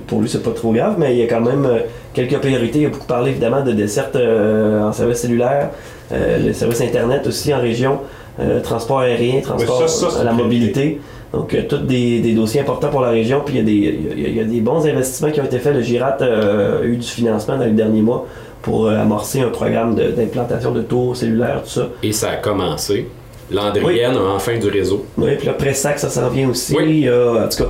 pour 0.08 0.22
lui, 0.22 0.30
c'est 0.30 0.44
pas 0.44 0.52
trop 0.52 0.72
grave, 0.72 0.96
mais 0.98 1.14
il 1.14 1.20
y 1.20 1.24
a 1.24 1.28
quand 1.28 1.42
même 1.42 1.66
euh, 1.66 1.80
quelques 2.14 2.38
priorités. 2.38 2.80
Il 2.80 2.86
a 2.88 2.90
beaucoup 2.90 3.08
parlé 3.08 3.32
évidemment 3.32 3.64
de 3.64 3.72
dessertes 3.72 4.16
euh, 4.16 4.82
en 4.84 4.92
service 4.94 5.20
cellulaire, 5.20 5.70
euh, 6.12 6.48
le 6.48 6.54
service 6.54 6.82
internet 6.82 7.26
aussi 7.28 7.54
en 7.54 7.60
région, 7.60 8.00
euh, 8.40 8.60
transport 8.62 9.00
aérien, 9.00 9.42
transport 9.42 9.88
ça, 9.90 10.24
la 10.24 10.32
mobilité. 10.34 11.00
Donc, 11.34 11.54
euh, 11.54 11.64
tous 11.68 11.78
des, 11.80 12.20
des 12.20 12.34
dossiers 12.34 12.62
importants 12.62 12.90
pour 12.90 13.02
la 13.02 13.10
région. 13.10 13.42
Puis, 13.46 13.56
il 13.56 13.58
y, 13.58 13.62
a 13.62 13.64
des, 13.64 13.72
il 14.16 14.22
y 14.22 14.26
a- 14.26 14.30
il 14.30 14.36
y 14.38 14.40
a 14.40 14.44
des 14.46 14.62
bons 14.62 14.86
investissements 14.88 15.32
qui 15.32 15.42
ont 15.42 15.46
été 15.46 15.60
faits. 15.60 15.74
Le 15.74 15.82
GIRAT 15.82 16.18
euh, 16.22 16.82
a 16.82 16.86
eu 16.86 16.96
du 16.96 17.08
financement 17.08 17.58
dans 17.58 17.66
les 17.66 17.72
derniers 17.72 18.02
mois 18.02 18.26
pour 18.62 18.88
euh, 18.88 18.98
amorcer 18.98 19.42
un 19.42 19.50
programme 19.50 19.96
de- 19.96 20.12
d'implantation 20.12 20.72
de, 20.72 20.82
tours 20.82 21.16
cellulaires, 21.18 21.62
tout 21.64 21.70
ça. 21.72 21.88
Et 22.04 22.12
ça 22.14 22.30
a 22.32 22.36
commencé. 22.38 23.08
Landrienne 23.52 24.16
a 24.16 24.36
enfin 24.36 24.58
du 24.58 24.70
réseau. 24.70 25.06
Oui, 25.18 25.36
puis 25.38 25.48
le 25.48 25.54
Pressac, 25.54 26.00
ça 26.00 26.10
s'en 26.10 26.30
vient 26.30 26.50
aussi. 26.50 26.76
Oui. 26.76 27.08
En 27.10 27.48
tout 27.48 27.58
cas, 27.64 27.70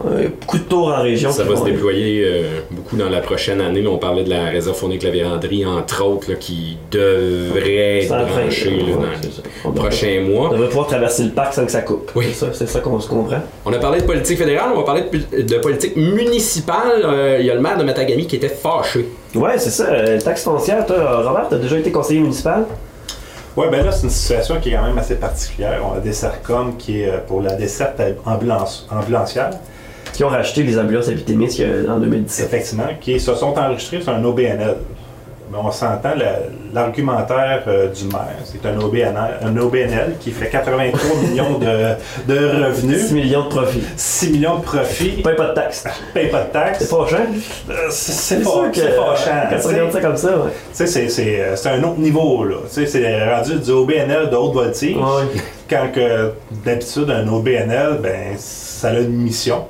beaucoup 0.00 0.58
de 0.58 0.62
tours 0.64 0.88
en 0.88 1.02
région. 1.02 1.30
Ça 1.30 1.44
va 1.44 1.56
se 1.56 1.64
déployer 1.64 2.24
euh, 2.24 2.60
beaucoup 2.70 2.96
dans 2.96 3.08
la 3.08 3.20
prochaine 3.20 3.60
année. 3.60 3.80
Là, 3.80 3.90
on 3.90 3.98
parlait 3.98 4.24
de 4.24 4.30
la 4.30 4.46
réserve 4.46 4.76
fournie 4.76 4.98
clavéranderie, 4.98 5.64
entre 5.64 6.04
autres, 6.04 6.30
là, 6.30 6.36
qui 6.36 6.76
devrait 6.90 8.06
là, 8.08 8.24
ouais, 8.24 8.26
dans. 8.26 9.68
On 9.68 9.72
les 9.72 9.74
prochains 9.80 10.24
On 10.26 10.28
mois. 10.30 10.48
devrait 10.50 10.68
pouvoir 10.68 10.86
traverser 10.88 11.24
le 11.24 11.30
parc 11.30 11.54
sans 11.54 11.64
que 11.64 11.72
ça 11.72 11.80
coupe. 11.82 12.10
Oui. 12.14 12.26
C'est 12.52 12.66
ça, 12.66 12.80
qu'on 12.80 13.00
se 13.00 13.08
comprend. 13.08 13.38
On 13.64 13.72
a 13.72 13.78
parlé 13.78 14.00
de 14.00 14.06
politique 14.06 14.38
fédérale, 14.38 14.70
on 14.74 14.78
va 14.78 14.84
parler 14.84 15.04
de, 15.32 15.58
politique 15.58 15.96
municipale. 15.96 17.02
Euh, 17.04 17.38
Il 17.40 17.46
y 17.46 17.50
a 17.50 17.54
le 17.54 17.60
maire 17.60 17.78
de 17.78 17.84
Matagami 17.84 18.26
qui 18.26 18.36
était 18.36 18.48
fâché. 18.48 19.06
Ouais, 19.34 19.58
c'est 19.58 19.70
ça. 19.70 19.86
euh, 19.90 20.20
taxe 20.20 20.42
foncière, 20.44 20.84
toi, 20.86 21.22
Robert, 21.22 21.46
t'as 21.48 21.58
déjà 21.58 21.78
été 21.78 21.90
conseiller 21.90 22.20
municipal? 22.20 22.66
Oui, 23.56 23.66
ben 23.70 23.84
là, 23.84 23.92
c'est 23.92 24.02
une 24.04 24.10
situation 24.10 24.56
qui 24.60 24.70
est 24.70 24.72
quand 24.74 24.82
même 24.82 24.98
assez 24.98 25.14
particulière. 25.14 25.80
On 25.88 25.96
a 25.96 26.00
des 26.00 26.12
CERCOM 26.12 26.76
qui 26.76 27.02
est 27.02 27.08
euh, 27.08 27.18
pour 27.26 27.40
la 27.40 27.54
desserte 27.54 28.00
ambulance, 28.26 28.88
ambulancière, 28.90 29.50
Qui 30.14 30.24
ont 30.24 30.28
racheté 30.28 30.62
les 30.62 30.78
ambulances 30.78 31.08
épidémiques 31.08 31.60
euh, 31.60 31.86
en 31.88 31.98
2017. 31.98 32.46
effectivement, 32.46 32.88
qui 33.00 33.18
se 33.20 33.34
sont 33.34 33.58
enregistrés 33.58 34.00
sur 34.00 34.12
un 34.12 34.24
OBNL. 34.24 34.76
Mais 35.52 35.58
on 35.62 35.70
s'entend 35.70 36.14
la- 36.16 36.38
l'argumentaire 36.72 37.62
euh, 37.68 37.88
du 37.88 38.04
maire. 38.06 38.34
C'est 38.44 38.66
un 38.66 38.80
OBNL, 38.80 39.38
un 39.42 39.56
OBNL 39.58 40.14
qui 40.18 40.30
fait 40.30 40.48
83 40.48 41.00
millions 41.28 41.58
de, 41.58 42.32
de 42.32 42.64
revenus, 42.64 43.06
6 43.08 43.14
millions 43.14 43.44
de 43.44 43.48
profits. 43.48 43.82
6 43.96 44.30
millions 44.30 44.56
de 44.58 44.62
profits, 44.62 45.22
Paye 45.22 45.36
pas 45.36 45.48
de 45.48 45.54
taxes. 45.54 45.84
paye 46.14 46.28
pas 46.28 46.42
de 46.44 46.50
taxes. 46.52 46.78
C'est 46.80 46.90
pas 46.96 47.06
cher. 47.08 47.20
Euh, 47.70 47.74
C'est 47.90 48.12
c'est 48.12 48.42
sûr 48.42 48.70
que- 48.72 48.76
c'est 48.80 48.96
fâchant. 48.96 49.46
Quand 49.50 49.56
tu 49.60 49.66
regardes 49.66 49.92
ça 49.92 50.00
comme 50.00 50.16
ça, 50.16 50.28
ouais. 50.38 50.50
Tu 50.76 50.86
sais, 50.86 51.08
c'est- 51.08 51.68
un 51.68 51.82
autre 51.82 51.98
niveau, 51.98 52.44
là. 52.44 52.56
Tu 52.72 52.74
sais, 52.74 52.86
c'est 52.86 53.30
rendu 53.34 53.56
du 53.58 53.70
OBNL 53.70 54.30
de 54.30 54.36
haute 54.36 54.54
voltige. 54.54 54.96
Ouais. 54.96 55.40
Quand 55.68 55.88
d'habitude, 56.64 57.10
un 57.10 57.28
OBNL, 57.28 57.98
ben, 58.02 58.34
ça 58.38 58.88
a 58.88 58.98
une 58.98 59.08
mission. 59.10 59.66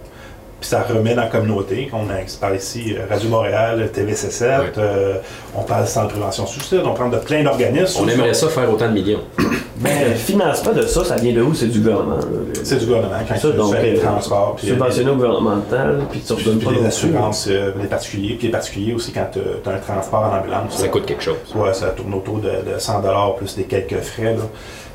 Puis 0.65 0.71
ça 0.71 0.83
remet 0.83 1.15
dans 1.15 1.21
la 1.25 1.29
communauté. 1.29 1.91
On 1.93 2.09
a 2.09 2.15
parle 2.41 2.57
ici 2.57 2.97
Radio 3.11 3.29
Montréal, 3.29 3.91
TVC7, 3.95 4.61
Ouais. 4.61 4.73
euh, 4.79 5.17
on 5.55 5.61
parle 5.63 5.87
Centre 5.87 6.07
de 6.07 6.13
prévention 6.13 6.47
suicide, 6.47 6.81
on 6.87 6.95
parle 6.95 7.11
de 7.11 7.19
plein 7.19 7.43
d'organismes. 7.43 8.01
On 8.03 8.09
aimerait 8.09 8.33
ça 8.33 8.49
faire 8.49 8.73
autant 8.73 8.89
de 8.89 8.95
millions. 8.95 9.21
Mais 9.83 10.09
le 10.09 10.15
financement 10.15 10.73
de 10.73 10.81
ça, 10.81 11.05
ça 11.05 11.17
vient 11.17 11.35
de 11.35 11.43
où? 11.43 11.53
C'est 11.53 11.67
du 11.67 11.81
gouvernement. 11.81 12.17
C'est 12.63 12.79
du 12.79 12.87
gouvernement 12.87 13.19
quand 13.29 13.37
Ça, 13.37 13.51
tu 13.51 13.57
donc, 13.59 13.75
fais 13.75 13.83
les 13.93 13.99
euh, 13.99 14.03
transports. 14.03 14.55
puis, 14.57 14.69
euh, 14.69 14.71
Subventionné 14.71 15.11
au 15.11 15.17
gouvernemental, 15.17 16.01
puis 16.11 16.21
tu 16.27 16.33
redonnes 16.33 16.57
puis 16.57 16.67
pas 16.67 16.73
les 16.73 16.87
assurances, 16.87 17.47
euh, 17.51 17.73
les 17.79 17.87
particuliers. 17.87 18.37
Puis 18.37 18.47
les 18.47 18.53
particuliers 18.53 18.95
aussi, 18.95 19.13
quand 19.13 19.29
tu 19.35 19.41
as 19.41 19.71
un 19.71 19.79
transport 19.79 20.23
en 20.33 20.39
ambulance. 20.39 20.79
Ça 20.79 20.89
coûte 20.89 21.05
quelque 21.05 21.23
chose. 21.25 21.37
Ouais, 21.55 21.75
ça 21.75 21.89
tourne 21.89 22.15
autour 22.15 22.39
de, 22.39 22.49
de 22.49 22.79
100 22.79 23.03
plus 23.37 23.55
des 23.55 23.65
quelques 23.65 24.01
frais. 24.01 24.33
Là. 24.33 24.45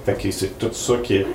Fait 0.03 0.13
que 0.13 0.31
c'est 0.31 0.57
tout 0.57 0.69
ça 0.71 0.93
qui 1.03 1.17
est, 1.17 1.27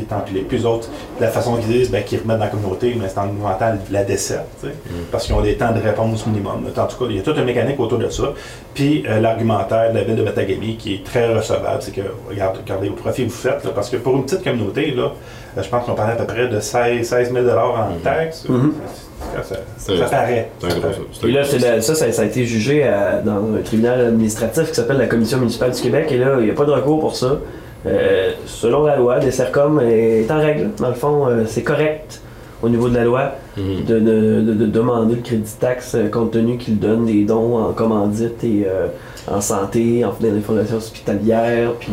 qui 0.00 0.12
est 0.12 0.16
empilé. 0.16 0.40
Puis 0.48 0.58
eux 0.62 0.66
autres, 0.66 0.88
la 1.20 1.28
façon 1.28 1.56
qu'ils 1.56 1.68
disent, 1.68 1.90
ben, 1.90 2.02
qu'ils 2.02 2.20
remettent 2.20 2.38
dans 2.38 2.44
la 2.44 2.50
communauté, 2.50 2.96
mais 3.00 3.08
c'est 3.08 3.18
en 3.18 3.28
augmentant 3.28 3.72
la 3.90 4.04
desserte, 4.04 4.46
sais, 4.60 4.68
parce 5.12 5.26
qu'ils 5.26 5.34
ont 5.34 5.40
des 5.40 5.54
temps 5.56 5.72
de 5.72 5.80
réponse 5.80 6.26
minimum. 6.26 6.64
En 6.76 6.86
tout 6.86 6.96
cas, 6.98 7.04
il 7.10 7.16
y 7.16 7.18
a 7.18 7.22
toute 7.22 7.36
une 7.38 7.44
mécanique 7.44 7.78
autour 7.80 7.98
de 7.98 8.08
ça. 8.08 8.32
Puis 8.74 9.04
euh, 9.08 9.20
l'argumentaire 9.20 9.90
de 9.92 9.98
la 9.98 10.04
ville 10.04 10.16
de 10.16 10.22
Matagami 10.22 10.76
qui 10.76 10.94
est 10.94 11.04
très 11.04 11.34
recevable, 11.34 11.78
c'est 11.80 11.92
que, 11.94 12.02
regarde, 12.28 12.56
regardez 12.58 12.88
au 12.88 12.92
profit 12.94 13.24
que 13.24 13.30
vous 13.30 13.36
faites, 13.36 13.64
là, 13.64 13.70
parce 13.74 13.90
que 13.90 13.96
pour 13.96 14.14
une 14.16 14.24
petite 14.24 14.42
communauté, 14.44 14.90
là, 14.92 15.12
euh, 15.58 15.62
je 15.62 15.68
pense 15.68 15.84
qu'on 15.84 15.94
parlait 15.94 16.12
à 16.12 16.16
peu 16.16 16.26
près 16.26 16.48
de 16.48 16.60
16, 16.60 17.06
16 17.06 17.32
000 17.32 17.46
en 17.48 17.94
taxes. 18.02 18.46
Mhm. 18.48 18.72
Ça, 19.78 20.04
paraît. 20.10 20.50
Un 20.62 20.68
là, 21.32 21.42
la- 21.58 21.80
ça, 21.82 21.94
ça, 21.94 22.10
ça 22.10 22.22
a 22.22 22.24
été 22.24 22.44
jugé 22.46 22.84
à- 22.84 23.20
dans 23.22 23.36
un 23.54 23.62
tribunal 23.62 24.00
administratif 24.00 24.68
qui 24.70 24.74
s'appelle 24.74 24.96
la 24.96 25.06
Commission 25.06 25.38
municipale 25.38 25.72
du 25.72 25.80
Québec. 25.80 26.08
Et 26.10 26.16
là, 26.18 26.36
il 26.38 26.44
n'y 26.46 26.50
a 26.50 26.54
pas 26.54 26.64
de 26.64 26.70
recours 26.70 27.00
pour 27.00 27.14
ça. 27.14 27.36
Euh, 27.86 28.32
selon 28.46 28.84
la 28.84 28.96
loi, 28.96 29.18
des 29.20 29.30
CERCOM 29.30 29.80
est 29.80 30.30
en 30.30 30.38
règle. 30.38 30.70
Dans 30.78 30.88
le 30.88 30.94
fond, 30.94 31.26
euh, 31.28 31.44
c'est 31.46 31.62
correct 31.62 32.20
au 32.62 32.68
niveau 32.68 32.88
de 32.90 32.94
la 32.96 33.04
loi 33.04 33.32
Mhm. 33.56 33.84
de, 33.86 33.98
de- 33.98 34.40
de- 34.42 34.54
de 34.54 34.66
demander 34.66 35.14
le 35.14 35.22
crédit 35.22 35.50
de 35.54 35.58
taxe 35.60 35.94
euh, 35.94 36.08
compte 36.08 36.32
tenu 36.32 36.58
qu'il 36.58 36.78
donne 36.78 37.06
des 37.06 37.24
dons 37.24 37.56
en 37.56 37.72
commandite 37.72 38.44
et 38.44 38.66
euh, 38.68 38.88
en 39.26 39.40
santé, 39.40 40.04
en 40.04 40.08
dans 40.08 40.34
les 40.34 40.40
fondations 40.40 40.76
hospitalières. 40.76 41.72
Puis 41.80 41.92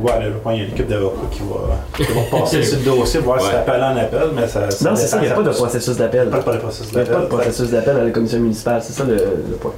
Ouais, 0.00 0.12
là, 0.12 0.26
je 0.26 0.38
pense 0.38 0.52
qu'il 0.52 0.62
y 0.62 0.64
a 0.64 0.68
l'équipe 0.68 0.86
d'avocats 0.86 1.16
qui 1.32 1.40
va, 1.40 1.76
qui 1.96 2.12
va 2.12 2.20
passer 2.38 2.62
sur 2.62 2.78
le 2.78 2.84
dossier, 2.84 3.18
voir 3.18 3.40
si 3.40 3.46
Ouais. 3.48 3.52
ça 3.54 3.58
appelle 3.58 3.82
en 3.82 3.96
appel, 3.96 4.28
mais 4.36 4.46
ça. 4.46 4.60
non, 4.88 4.94
c'est 4.94 5.08
ça, 5.08 5.16
il 5.20 5.26
n'y 5.26 5.32
a 5.32 5.34
pas 5.34 5.42
de 5.42 5.50
processus 5.50 5.96
d'appel. 5.96 6.28
Pas 6.30 6.38
de 6.52 6.58
processus 6.58 6.92
Il 6.92 6.98
n'y 6.98 7.02
a 7.02 7.06
pas 7.06 7.10
de 7.16 7.20
d'appel. 7.22 7.38
processus 7.38 7.70
d'appel 7.72 7.96
à 7.96 8.04
la 8.04 8.10
commission 8.10 8.38
municipale. 8.38 8.80
C'est 8.84 8.92
ça 8.92 9.02
le, 9.02 9.14
le 9.16 9.56
point. 9.60 9.72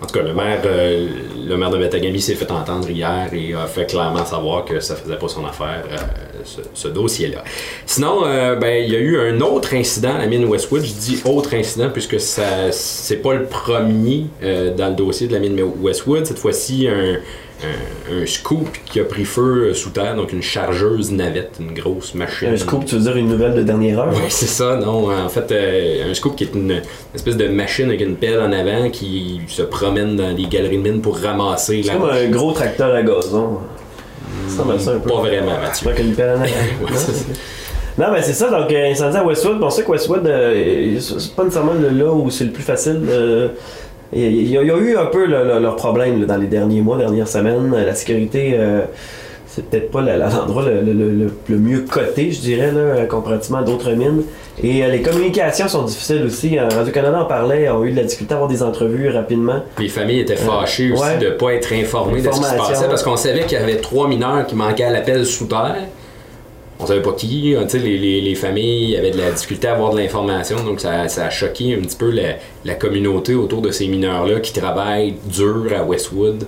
En 0.00 0.06
tout 0.06 0.14
cas, 0.14 0.22
le 0.22 0.32
maire, 0.32 0.62
euh, 0.64 1.08
le 1.48 1.56
maire 1.56 1.70
de 1.70 1.78
Matagami 1.78 2.20
s'est 2.20 2.36
fait 2.36 2.50
entendre 2.52 2.88
hier 2.88 3.28
et 3.32 3.54
a 3.54 3.66
fait 3.66 3.86
clairement 3.86 4.24
savoir 4.24 4.64
que 4.64 4.78
ça 4.78 4.94
faisait 4.94 5.16
pas 5.16 5.26
son 5.26 5.44
affaire, 5.44 5.82
euh, 5.90 5.96
ce, 6.44 6.60
ce 6.72 6.86
dossier-là. 6.88 7.42
Sinon, 7.84 8.20
euh, 8.24 8.54
ben, 8.54 8.84
il 8.84 8.92
y 8.92 8.96
a 8.96 9.00
eu 9.00 9.18
un 9.18 9.40
autre 9.40 9.74
incident 9.74 10.14
à 10.14 10.18
la 10.18 10.26
mine 10.26 10.44
Westwood. 10.44 10.84
Je 10.84 10.92
dis 10.92 11.20
autre 11.24 11.54
incident 11.54 11.90
puisque 11.92 12.20
ça, 12.20 12.70
c'est 12.70 13.16
pas 13.16 13.34
le 13.34 13.46
premier 13.46 14.26
euh, 14.42 14.72
dans 14.74 14.88
le 14.88 14.94
dossier 14.94 15.26
de 15.26 15.32
la 15.32 15.40
mine 15.40 15.60
Westwood. 15.80 16.26
Cette 16.26 16.38
fois-ci, 16.38 16.86
un, 16.86 17.16
un, 17.62 18.22
un 18.22 18.26
scoop 18.26 18.68
qui 18.86 19.00
a 19.00 19.04
pris 19.04 19.24
feu 19.24 19.72
sous 19.74 19.90
terre, 19.90 20.14
donc 20.14 20.32
une 20.32 20.42
chargeuse 20.42 21.10
navette, 21.12 21.52
une 21.60 21.72
grosse 21.74 22.14
machine. 22.14 22.48
Un 22.48 22.56
scoop, 22.56 22.84
tu 22.84 22.94
veux 22.94 23.00
dire 23.02 23.16
une 23.16 23.28
nouvelle 23.28 23.54
de 23.54 23.62
dernière 23.62 23.98
heure? 24.00 24.12
Oui, 24.12 24.22
c'est 24.28 24.46
ça, 24.46 24.76
non. 24.76 25.10
En 25.10 25.28
fait, 25.28 25.50
euh, 25.50 26.10
un 26.10 26.14
scoop 26.14 26.36
qui 26.36 26.44
est 26.44 26.54
une 26.54 26.80
espèce 27.14 27.36
de 27.36 27.48
machine 27.48 27.86
avec 27.86 28.00
une 28.00 28.16
pelle 28.16 28.40
en 28.40 28.52
avant 28.52 28.90
qui 28.90 29.40
se 29.48 29.62
promène 29.62 30.16
dans 30.16 30.36
les 30.36 30.46
galeries 30.46 30.78
de 30.78 30.82
mines 30.88 31.00
pour 31.00 31.18
ramasser 31.18 31.82
C'est 31.84 31.92
comme 31.92 32.08
un 32.08 32.28
gros 32.28 32.52
tracteur 32.52 32.94
à 32.94 33.02
gazon. 33.02 33.58
Ça 34.46 34.62
ressemble 34.62 34.74
à 34.74 34.78
ça 34.78 34.90
un 34.92 34.98
peu. 35.00 35.10
Pas 35.10 35.16
vraiment, 35.20 35.58
Mathieu. 35.60 35.88
Avec 35.88 36.00
une 36.04 36.14
pelle 36.14 36.30
en 36.30 36.40
avant. 36.40 36.46
Ouais, 37.98 38.06
Non? 38.06 38.12
mais 38.12 38.22
c'est 38.22 38.32
ça, 38.34 38.48
donc 38.48 38.70
euh, 38.70 38.90
incendie 38.92 39.16
à 39.16 39.24
Westwood. 39.24 39.58
On 39.60 39.70
sait 39.70 39.82
que 39.82 39.90
Westwood, 39.90 40.24
euh, 40.26 41.00
c'est 41.00 41.34
pas 41.34 41.42
nécessairement 41.42 41.72
là 41.74 42.12
où 42.12 42.30
c'est 42.30 42.44
le 42.44 42.52
plus 42.52 42.62
facile 42.62 43.00
de, 43.04 43.50
Il 44.12 44.50
y, 44.50 44.56
a, 44.56 44.62
eu 44.62 44.96
un 44.96 45.06
peu 45.06 45.26
le- 45.26 45.44
le- 45.44 45.58
leurs 45.60 45.76
problèmes 45.76 46.24
dans 46.24 46.36
les 46.38 46.46
derniers 46.46 46.80
mois, 46.80 46.96
dernières 46.96 47.28
semaines. 47.28 47.70
La 47.74 47.94
sécurité, 47.94 48.52
euh, 48.54 48.80
c'est 49.46 49.68
peut-être 49.68 49.90
pas 49.90 50.00
l'endroit 50.00 50.64
le, 50.64 51.56
mieux 51.58 51.80
coté, 51.80 52.30
je 52.30 52.40
dirais, 52.40 52.72
là, 52.72 53.04
comparativement 53.04 53.58
à 53.58 53.62
d'autres 53.64 53.92
mines. 53.92 54.22
Et 54.62 54.82
euh, 54.82 54.88
les 54.88 55.02
communications 55.02 55.68
sont 55.68 55.82
difficiles 55.82 56.22
aussi. 56.24 56.58
Euh, 56.58 56.68
Radio-Canada 56.68 57.20
en 57.20 57.26
parlait, 57.26 57.68
ont 57.68 57.84
eu 57.84 57.90
de 57.92 57.96
la 57.96 58.02
difficulté 58.04 58.32
à 58.32 58.36
avoir 58.38 58.50
des 58.50 58.62
entrevues 58.62 59.08
rapidement. 59.10 59.62
Les 59.78 59.88
familles 59.88 60.20
étaient 60.20 60.36
fâchées 60.36 60.92
aussi 60.92 61.02
ouais. 61.02 61.18
de 61.18 61.26
ne 61.26 61.30
pas 61.32 61.52
être 61.54 61.72
informées 61.72 62.22
de 62.22 62.30
ce 62.32 62.38
qui 62.38 62.44
se 62.44 62.56
passait 62.56 62.88
parce 62.88 63.02
qu'on 63.02 63.16
savait 63.16 63.44
qu'il 63.44 63.58
y 63.58 63.62
avait 63.62 63.76
trois 63.76 64.08
mineurs 64.08 64.46
qui 64.46 64.54
manquaient 64.56 64.84
à 64.84 64.90
l'appel 64.90 65.26
sous 65.26 65.46
terre. 65.46 65.76
On 66.80 66.86
savait 66.86 67.02
pas 67.02 67.12
qui. 67.12 67.54
Sais, 67.68 67.78
les, 67.78 67.98
les- 67.98 68.20
les 68.20 68.34
familles 68.34 68.96
avaient 68.96 69.10
de 69.10 69.18
la 69.18 69.32
difficulté 69.32 69.66
à 69.66 69.72
avoir 69.74 69.92
de 69.92 69.98
l'information, 69.98 70.62
donc 70.64 70.80
ça, 70.80 71.08
ça 71.08 71.26
a 71.26 71.30
choqué 71.30 71.74
un 71.74 71.80
petit 71.80 71.96
peu 71.96 72.10
la, 72.10 72.36
la 72.64 72.74
communauté 72.74 73.34
autour 73.34 73.62
de 73.62 73.70
ces 73.72 73.88
mineurs-là 73.88 74.40
qui 74.40 74.52
travaillent 74.52 75.14
dur 75.26 75.66
à 75.76 75.82
Westwood. 75.82 76.44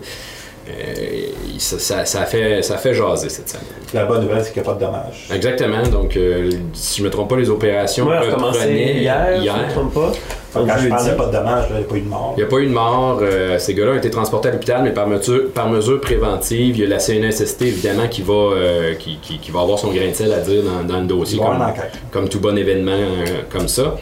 Euh, 0.71 1.27
ça, 1.59 1.79
ça- 1.79 2.05
ça 2.07 2.23
a 2.23 2.25
fait, 2.27 2.63
ça 2.63 2.75
a 2.75 2.79
fait 2.79 2.95
jaser 2.95 3.29
cette 3.29 3.49
semaine. 3.49 3.65
La 3.93 4.05
bonne 4.07 4.23
nouvelle, 4.23 4.43
c'est 4.43 4.53
qu'il 4.53 4.63
n'y 4.63 4.69
a 4.69 4.73
pas 4.73 4.79
de 4.79 4.85
dommages. 4.85 5.29
Exactement. 5.35 5.83
Donc, 5.83 6.17
euh, 6.17 6.49
si 6.73 7.01
je 7.01 7.05
me 7.05 7.11
trompe 7.11 7.29
pas, 7.31 7.37
les 7.37 7.51
opérations 7.51 8.07
a 8.11 8.21
reprenaient 8.21 8.95
hier, 8.95 9.27
si 9.41 9.47
je 9.47 9.53
ne 9.53 9.67
me 9.67 9.71
trompe 9.71 9.95
pas. 9.95 10.13
Quand 10.53 10.63
je 10.63 10.89
parle 10.89 11.01
jeudi. 11.05 11.11
de 11.11 11.17
pas 11.17 11.27
de 11.27 11.33
dommages, 11.33 11.65
il 11.71 11.77
n'y 11.77 11.83
a 11.83 11.87
pas 11.87 11.95
eu 11.97 12.01
de 12.01 12.09
mort. 12.09 12.35
Il 12.37 12.41
n'y 12.41 12.45
a 12.45 12.47
pas 12.47 12.57
eu 12.59 12.67
de 12.67 12.73
mort. 12.73 13.19
euh, 13.23 13.59
ces 13.59 13.75
gars-là 13.75 13.93
ont 13.93 13.97
été 13.97 14.11
transportés 14.11 14.49
à 14.49 14.53
l'hôpital, 14.53 14.83
mais 14.83 14.91
par 14.91 15.07
mesure, 15.07 15.51
par 15.55 15.69
mesure 15.69 16.01
préventive. 16.01 16.77
Il 16.77 16.81
y 16.81 16.85
a 16.85 16.89
la 16.89 16.99
CNSST, 16.99 17.63
évidemment, 17.63 18.09
qui 18.09 18.23
va, 18.23 18.33
euh, 18.35 18.95
qui, 18.95 19.19
qui- 19.23 19.39
qui 19.39 19.51
va 19.53 19.61
avoir 19.61 19.79
son 19.79 19.93
grain 19.93 20.09
de 20.09 20.15
sel 20.15 20.33
à 20.33 20.39
dire 20.41 20.63
dans, 20.63 20.83
dans 20.85 20.97
le 20.99 21.03
Il 21.05 21.07
dossier, 21.09 21.39
comme, 22.11 22.29
tout 22.29 22.41
bon 22.41 22.57
événement 22.59 22.91
euh, 22.93 23.43
comme 23.51 23.69
ça. 23.69 23.97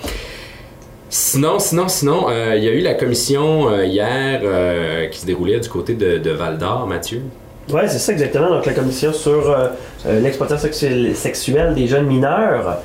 Sinon, 1.10 1.58
sinon, 1.58 1.88
sinon, 1.88 2.26
euh, 2.28 2.54
il 2.56 2.64
y 2.64 2.68
a 2.68 2.72
eu 2.72 2.80
la 2.80 2.92
commission 2.92 3.70
euh, 3.70 3.86
hier 3.86 4.40
euh, 4.44 5.06
qui 5.06 5.20
se 5.20 5.26
déroulait 5.26 5.58
du 5.58 5.68
côté 5.68 5.94
de, 5.94 6.30
Val 6.30 6.58
d'Or, 6.58 6.86
Mathieu. 6.86 7.22
Oui, 7.72 7.80
c'est 7.86 7.98
ça 7.98 8.12
exactement. 8.12 8.50
Donc 8.50 8.66
la 8.66 8.74
commission 8.74 9.12
sur 9.12 9.54
l'exploitation 10.06 10.68
sexuelle, 11.14 11.74
des 11.74 11.86
jeunes 11.86 12.06
mineurs, 12.06 12.78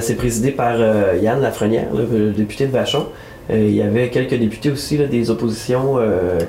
c'est 0.00 0.16
présidé 0.16 0.50
par 0.50 0.76
Yann 1.16 1.40
Lafrenière, 1.40 1.86
le 1.94 2.32
député 2.32 2.66
de 2.66 2.72
Vachon. 2.72 3.06
Il 3.48 3.74
y 3.74 3.80
avait 3.80 4.10
quelques 4.10 4.34
députés 4.38 4.70
aussi 4.70 4.98
des 4.98 5.30
oppositions 5.30 5.96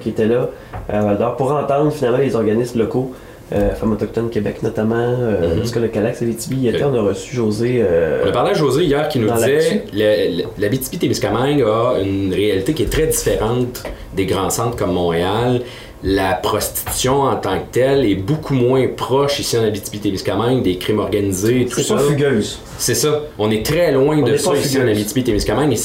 qui 0.01 0.09
étaient 0.09 0.25
là 0.25 0.49
à 0.89 0.99
Val 0.99 1.17
d'Or 1.17 1.37
pour 1.37 1.53
entendre 1.53 1.89
finalement 1.93 2.17
les 2.17 2.35
organismes 2.35 2.79
locaux, 2.79 3.13
euh, 3.53 3.73
Femmes 3.75 3.93
autochtones 3.93 4.29
Québec 4.29 4.61
notamment, 4.63 4.95
euh, 4.97 5.55
Mhm. 5.55 5.81
le 5.81 5.87
Calax 5.87 6.21
et 6.21 6.25
l'Itibi 6.25 6.57
y 6.57 6.67
était. 6.69 6.83
On 6.83 6.93
a 6.93 7.01
reçu 7.01 7.35
José. 7.35 7.81
euh, 7.81 8.23
On 8.25 8.29
a 8.29 8.31
parlé 8.31 8.51
à 8.51 8.53
José 8.53 8.83
hier 8.83 9.07
qui 9.09 9.19
nous 9.19 9.31
disait 9.31 9.83
le- 9.93 10.37
le- 10.37 10.43
la 10.57 10.69
BTP-Témiscamingue 10.69 11.61
a 11.63 11.99
une 12.01 12.33
réalité 12.33 12.73
qui 12.73 12.83
est 12.83 12.91
très 12.91 13.07
différente 13.07 13.83
des 14.15 14.25
grands 14.25 14.49
centres 14.49 14.75
comme 14.77 14.93
Montréal. 14.93 15.61
La 16.01 16.33
prostitution 16.33 17.23
en 17.23 17.35
tant 17.35 17.57
que 17.59 17.65
telle 17.73 18.05
est 18.05 18.15
beaucoup 18.15 18.53
moins 18.53 18.87
proche 18.87 19.39
ici 19.41 19.57
en 19.57 19.63
Abitibi-Témiscamingue 19.65 20.63
des 20.63 20.77
crimes 20.77 20.99
organisés 20.99 21.63
et 21.63 21.65
tout 21.65 21.75
c'est 21.81 21.83
ça. 21.83 21.97
fugueuse. 21.97 22.59
C'est 22.77 22.95
ça. 22.95 23.23
On 23.37 23.51
est 23.51 23.65
très 23.65 23.91
loin 23.91 24.17
On 24.19 24.21
de 24.21 24.37
ça 24.37 24.53
ici 24.55 24.77
en. 24.79 24.87
Abitibi-Témiscamingue 24.87 25.73
et 25.73 25.75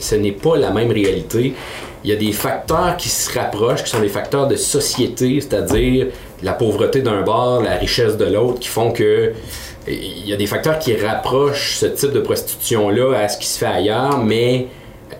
ce 0.00 0.14
n'est 0.16 0.32
pas 0.32 0.56
la 0.56 0.72
même 0.72 0.90
réalité. 0.90 1.54
Il 2.04 2.10
y 2.10 2.12
a 2.12 2.16
des 2.16 2.32
facteurs 2.32 2.96
qui 2.96 3.08
se 3.10 3.38
rapprochent, 3.38 3.84
qui 3.84 3.90
sont 3.90 4.00
des 4.00 4.08
facteurs 4.08 4.48
de 4.48 4.56
société, 4.56 5.40
c'est-à-dire 5.40 6.06
la 6.42 6.52
pauvreté 6.54 7.02
d'un 7.02 7.20
bord, 7.22 7.62
la 7.62 7.76
richesse 7.76 8.16
de 8.16 8.24
l'autre, 8.24 8.58
qui 8.60 8.68
font 8.68 8.90
que 8.90 9.32
il 9.88 10.26
y 10.28 10.32
a 10.32 10.36
des 10.36 10.46
facteurs 10.46 10.78
qui 10.78 10.94
rapprochent 10.96 11.76
ce 11.76 11.86
type 11.86 12.12
de 12.12 12.20
prostitution-là 12.20 13.18
à 13.18 13.28
ce 13.28 13.38
qui 13.38 13.46
se 13.46 13.58
fait 13.58 13.66
ailleurs, 13.66 14.18
mais 14.22 14.66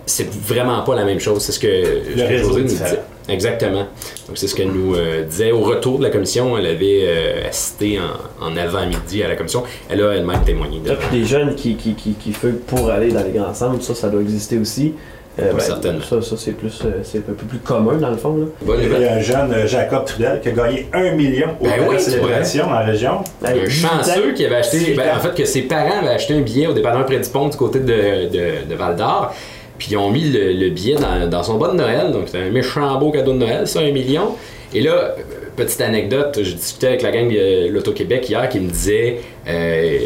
c'est 0.05 0.29
vraiment 0.31 0.81
pas 0.83 0.95
la 0.95 1.03
même 1.05 1.19
chose. 1.19 1.41
C'est 1.43 1.51
ce 1.51 1.59
que 1.59 1.67
José 2.15 2.61
nous 2.61 2.63
disait. 2.63 2.99
Exactement. 3.29 3.85
Donc 4.27 4.35
c'est 4.37 4.47
ce 4.47 4.55
qu'elle 4.55 4.71
nous 4.71 4.95
euh, 4.95 5.23
disait. 5.23 5.51
Au 5.51 5.61
retour 5.61 5.99
de 5.99 6.03
la 6.03 6.09
commission, 6.09 6.57
elle 6.57 6.65
avait 6.65 7.01
euh, 7.03 7.47
assisté 7.47 7.99
en, 7.99 8.45
en 8.45 8.57
avant-midi 8.57 9.21
à 9.23 9.27
la 9.27 9.35
commission. 9.35 9.63
Elle 9.89 10.01
a 10.01 10.11
elle-même 10.13 10.41
témoigné. 10.43 10.79
de- 10.79 10.89
des 11.11 11.25
jeunes 11.25 11.55
qui, 11.55 11.75
qui, 11.75 11.93
qui, 11.93 12.13
qui 12.13 12.33
feuillent 12.33 12.59
pour 12.65 12.89
aller 12.89 13.11
dans 13.11 13.23
les 13.23 13.31
grands 13.31 13.53
centres, 13.53 13.83
ça, 13.83 13.93
ça 13.95 14.09
doit 14.09 14.21
exister 14.21 14.57
aussi. 14.57 14.93
Euh, 15.39 15.57
certainement. 15.59 16.01
Ça, 16.01 16.21
ça 16.21 16.35
c'est 16.37 16.51
plus, 16.51 16.81
euh, 16.85 16.99
c'est 17.03 17.19
un 17.19 17.21
peu 17.33 17.45
plus 17.45 17.59
commun 17.59 17.93
dans 17.97 18.09
le 18.09 18.17
fond. 18.17 18.35
Là. 18.35 18.73
Il 18.81 19.01
y 19.01 19.05
a 19.05 19.13
un 19.13 19.21
jeune 19.21 19.51
euh, 19.53 19.65
Jacob 19.65 20.03
Trudel 20.05 20.41
qui 20.41 20.49
a 20.49 20.51
gagné 20.51 20.87
un 20.93 21.11
million 21.13 21.47
au 21.59 21.63
Ben 21.63 21.71
oui, 21.87 21.95
de 21.95 22.01
célébration 22.01 22.65
dans 22.65 22.73
la 22.73 22.79
région. 22.85 23.21
Hey, 23.45 23.61
Un 23.61 23.63
18 23.63 23.85
ans, 23.85 23.89
chanceux 24.03 24.33
qui 24.33 24.45
avait 24.45 24.55
acheté, 24.57 24.79
18 24.79 24.95
ben, 24.95 25.15
en 25.15 25.19
fait, 25.21 25.33
que 25.33 25.45
ses 25.45 25.61
parents 25.61 25.99
avaient 26.01 26.09
acheté 26.09 26.33
un 26.33 26.41
billet 26.41 26.67
au 26.67 26.73
dépanneur 26.73 27.05
près 27.05 27.19
du 27.19 27.29
pont 27.29 27.47
du 27.47 27.55
côté 27.55 27.79
de, 27.79 27.85
de, 28.29 28.69
de 28.69 28.75
Val 28.75 28.95
d'Or. 28.97 29.33
Puis 29.77 29.87
ils 29.91 29.97
ont 29.97 30.11
mis 30.11 30.29
le, 30.29 30.51
le 30.51 30.69
billet 30.69 30.95
dans, 30.95 31.27
dans 31.29 31.43
son 31.43 31.57
bas 31.57 31.69
de 31.69 31.77
Noël. 31.77 32.11
Donc 32.11 32.23
c'était 32.27 32.43
un 32.45 32.51
méchant 32.51 32.99
beau 32.99 33.11
cadeau 33.11 33.31
de 33.33 33.37
Noël, 33.39 33.67
ça, 33.67 33.79
un 33.79 33.91
million. 33.91 34.35
Et 34.73 34.81
là, 34.81 35.15
petite 35.55 35.81
anecdote, 35.81 36.39
je 36.43 36.53
discutais 36.53 36.87
avec 36.87 37.01
la 37.03 37.11
gang 37.11 37.29
de 37.29 37.69
l'Auto-Québec 37.69 38.29
hier 38.29 38.47
qui 38.49 38.59
me 38.59 38.69
disait 38.69 39.21
euh, 39.47 39.97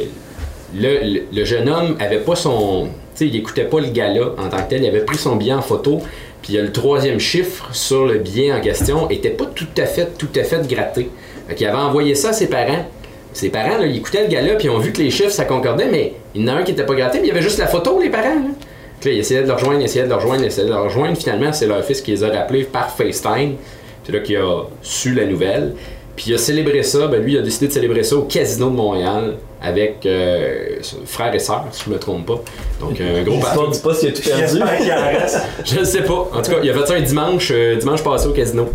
le, 0.76 1.14
le- 1.14 1.22
le 1.34 1.46
jeune 1.46 1.68
homme 1.68 1.98
avait 2.00 2.20
pas 2.20 2.36
son. 2.36 2.90
Il 3.20 3.36
écoutait 3.36 3.66
pas 3.66 3.80
le 3.80 3.88
gala 3.88 4.32
en 4.38 4.50
tant 4.50 4.58
que 4.58 4.70
tel. 4.70 4.84
Il 4.84 4.88
avait 4.88 5.06
pris 5.06 5.18
son 5.18 5.36
billet 5.36 5.54
en 5.54 5.62
photo. 5.62 6.02
Puis 6.42 6.54
le 6.54 6.72
troisième 6.72 7.20
chiffre 7.20 7.70
sur 7.74 8.06
le 8.06 8.20
billet 8.20 8.54
en 8.54 8.62
question 8.62 9.10
était 9.10 9.30
pas 9.30 9.46
tout 9.46 9.68
à 9.78 9.86
fait, 9.86 10.18
tout 10.18 10.30
à 10.36 10.44
fait 10.44 10.68
gratté. 10.68 11.10
Il 11.58 11.66
avait 11.66 11.78
envoyé 11.78 12.16
ça 12.16 12.30
à 12.30 12.34
ses 12.34 12.48
parents. 12.48 12.86
Ses 13.34 13.50
parents, 13.50 13.82
ils 13.82 13.98
écoutaient 13.98 14.24
le 14.24 14.30
gala, 14.30 14.56
puis 14.56 14.68
ils 14.68 14.70
ont 14.70 14.80
vu 14.80 14.94
que 14.94 15.02
les 15.02 15.10
chiffres, 15.10 15.32
ça 15.32 15.44
concordait, 15.44 15.90
mais 15.92 16.14
il 16.34 16.42
y 16.42 16.46
en 16.46 16.56
a 16.56 16.60
un 16.60 16.64
qui 16.64 16.72
était 16.72 16.86
pas 16.86 16.96
gratté, 16.96 17.20
mais 17.20 17.26
il 17.26 17.28
y 17.28 17.32
avait 17.32 17.42
juste 17.42 17.58
la 17.58 17.68
photo, 17.68 18.00
les 18.02 18.10
parents. 18.10 18.36
Là, 19.04 19.12
ils 19.12 19.20
essayaient 19.20 19.42
de 19.42 19.48
le 19.48 19.54
rejoindre, 19.54 19.82
ils 19.82 19.86
essayaient 19.86 20.06
de 20.06 20.10
le 20.10 20.16
rejoindre, 20.16 20.44
ils 20.44 20.48
essayaient 20.48 20.68
de 20.68 20.74
le 20.74 20.80
rejoindre. 20.80 21.18
Finalement, 21.18 21.52
c'est 21.52 21.68
leur 21.68 21.84
fils 21.84 22.02
qui 22.02 22.12
les 22.12 22.24
a 22.24 22.30
rappelés 22.30 22.64
par 22.64 22.90
FaceTime. 22.96 23.56
C'est 24.06 24.14
là 24.14 24.20
qu'il 24.20 24.38
a 24.38 24.64
su 24.82 25.14
la 25.14 25.26
nouvelle. 25.26 25.74
Puis 26.16 26.28
il 26.30 26.36
a 26.36 26.38
célébré 26.38 26.82
ça, 26.82 27.08
ben 27.08 27.22
lui, 27.22 27.34
il 27.34 27.38
a 27.38 27.42
décidé 27.42 27.68
de 27.68 27.74
célébrer 27.74 28.04
ça 28.04 28.16
au 28.16 28.22
Casino 28.22 28.70
de 28.70 28.76
Montréal 28.76 29.36
avec 29.66 30.06
euh, 30.06 30.78
frère 31.06 31.34
et 31.34 31.40
sœur, 31.40 31.66
si 31.72 31.84
je 31.86 31.90
me 31.90 31.98
trompe 31.98 32.26
pas. 32.28 32.40
Donc, 32.80 33.02
un 33.02 33.24
gros 33.24 33.38
On 33.38 33.40
party. 33.40 33.60
ne 33.60 33.72
dit 33.74 33.80
pas 33.80 33.94
s'il 33.94 34.10
a 34.10 34.12
tout 34.12 34.22
perdu. 34.22 34.60
Je 35.66 35.80
ne 35.80 35.84
sais 35.84 36.04
pas. 36.04 36.30
En 36.34 36.42
tout 36.42 36.52
cas, 36.52 36.58
il 36.64 36.70
a 36.70 36.74
fait 36.74 36.86
ça 36.86 36.94
un 36.94 37.02
dimanche, 37.02 37.52
euh, 37.52 37.76
dimanche 37.78 38.04
passé 38.04 38.28
au 38.28 38.32
casino. 38.32 38.70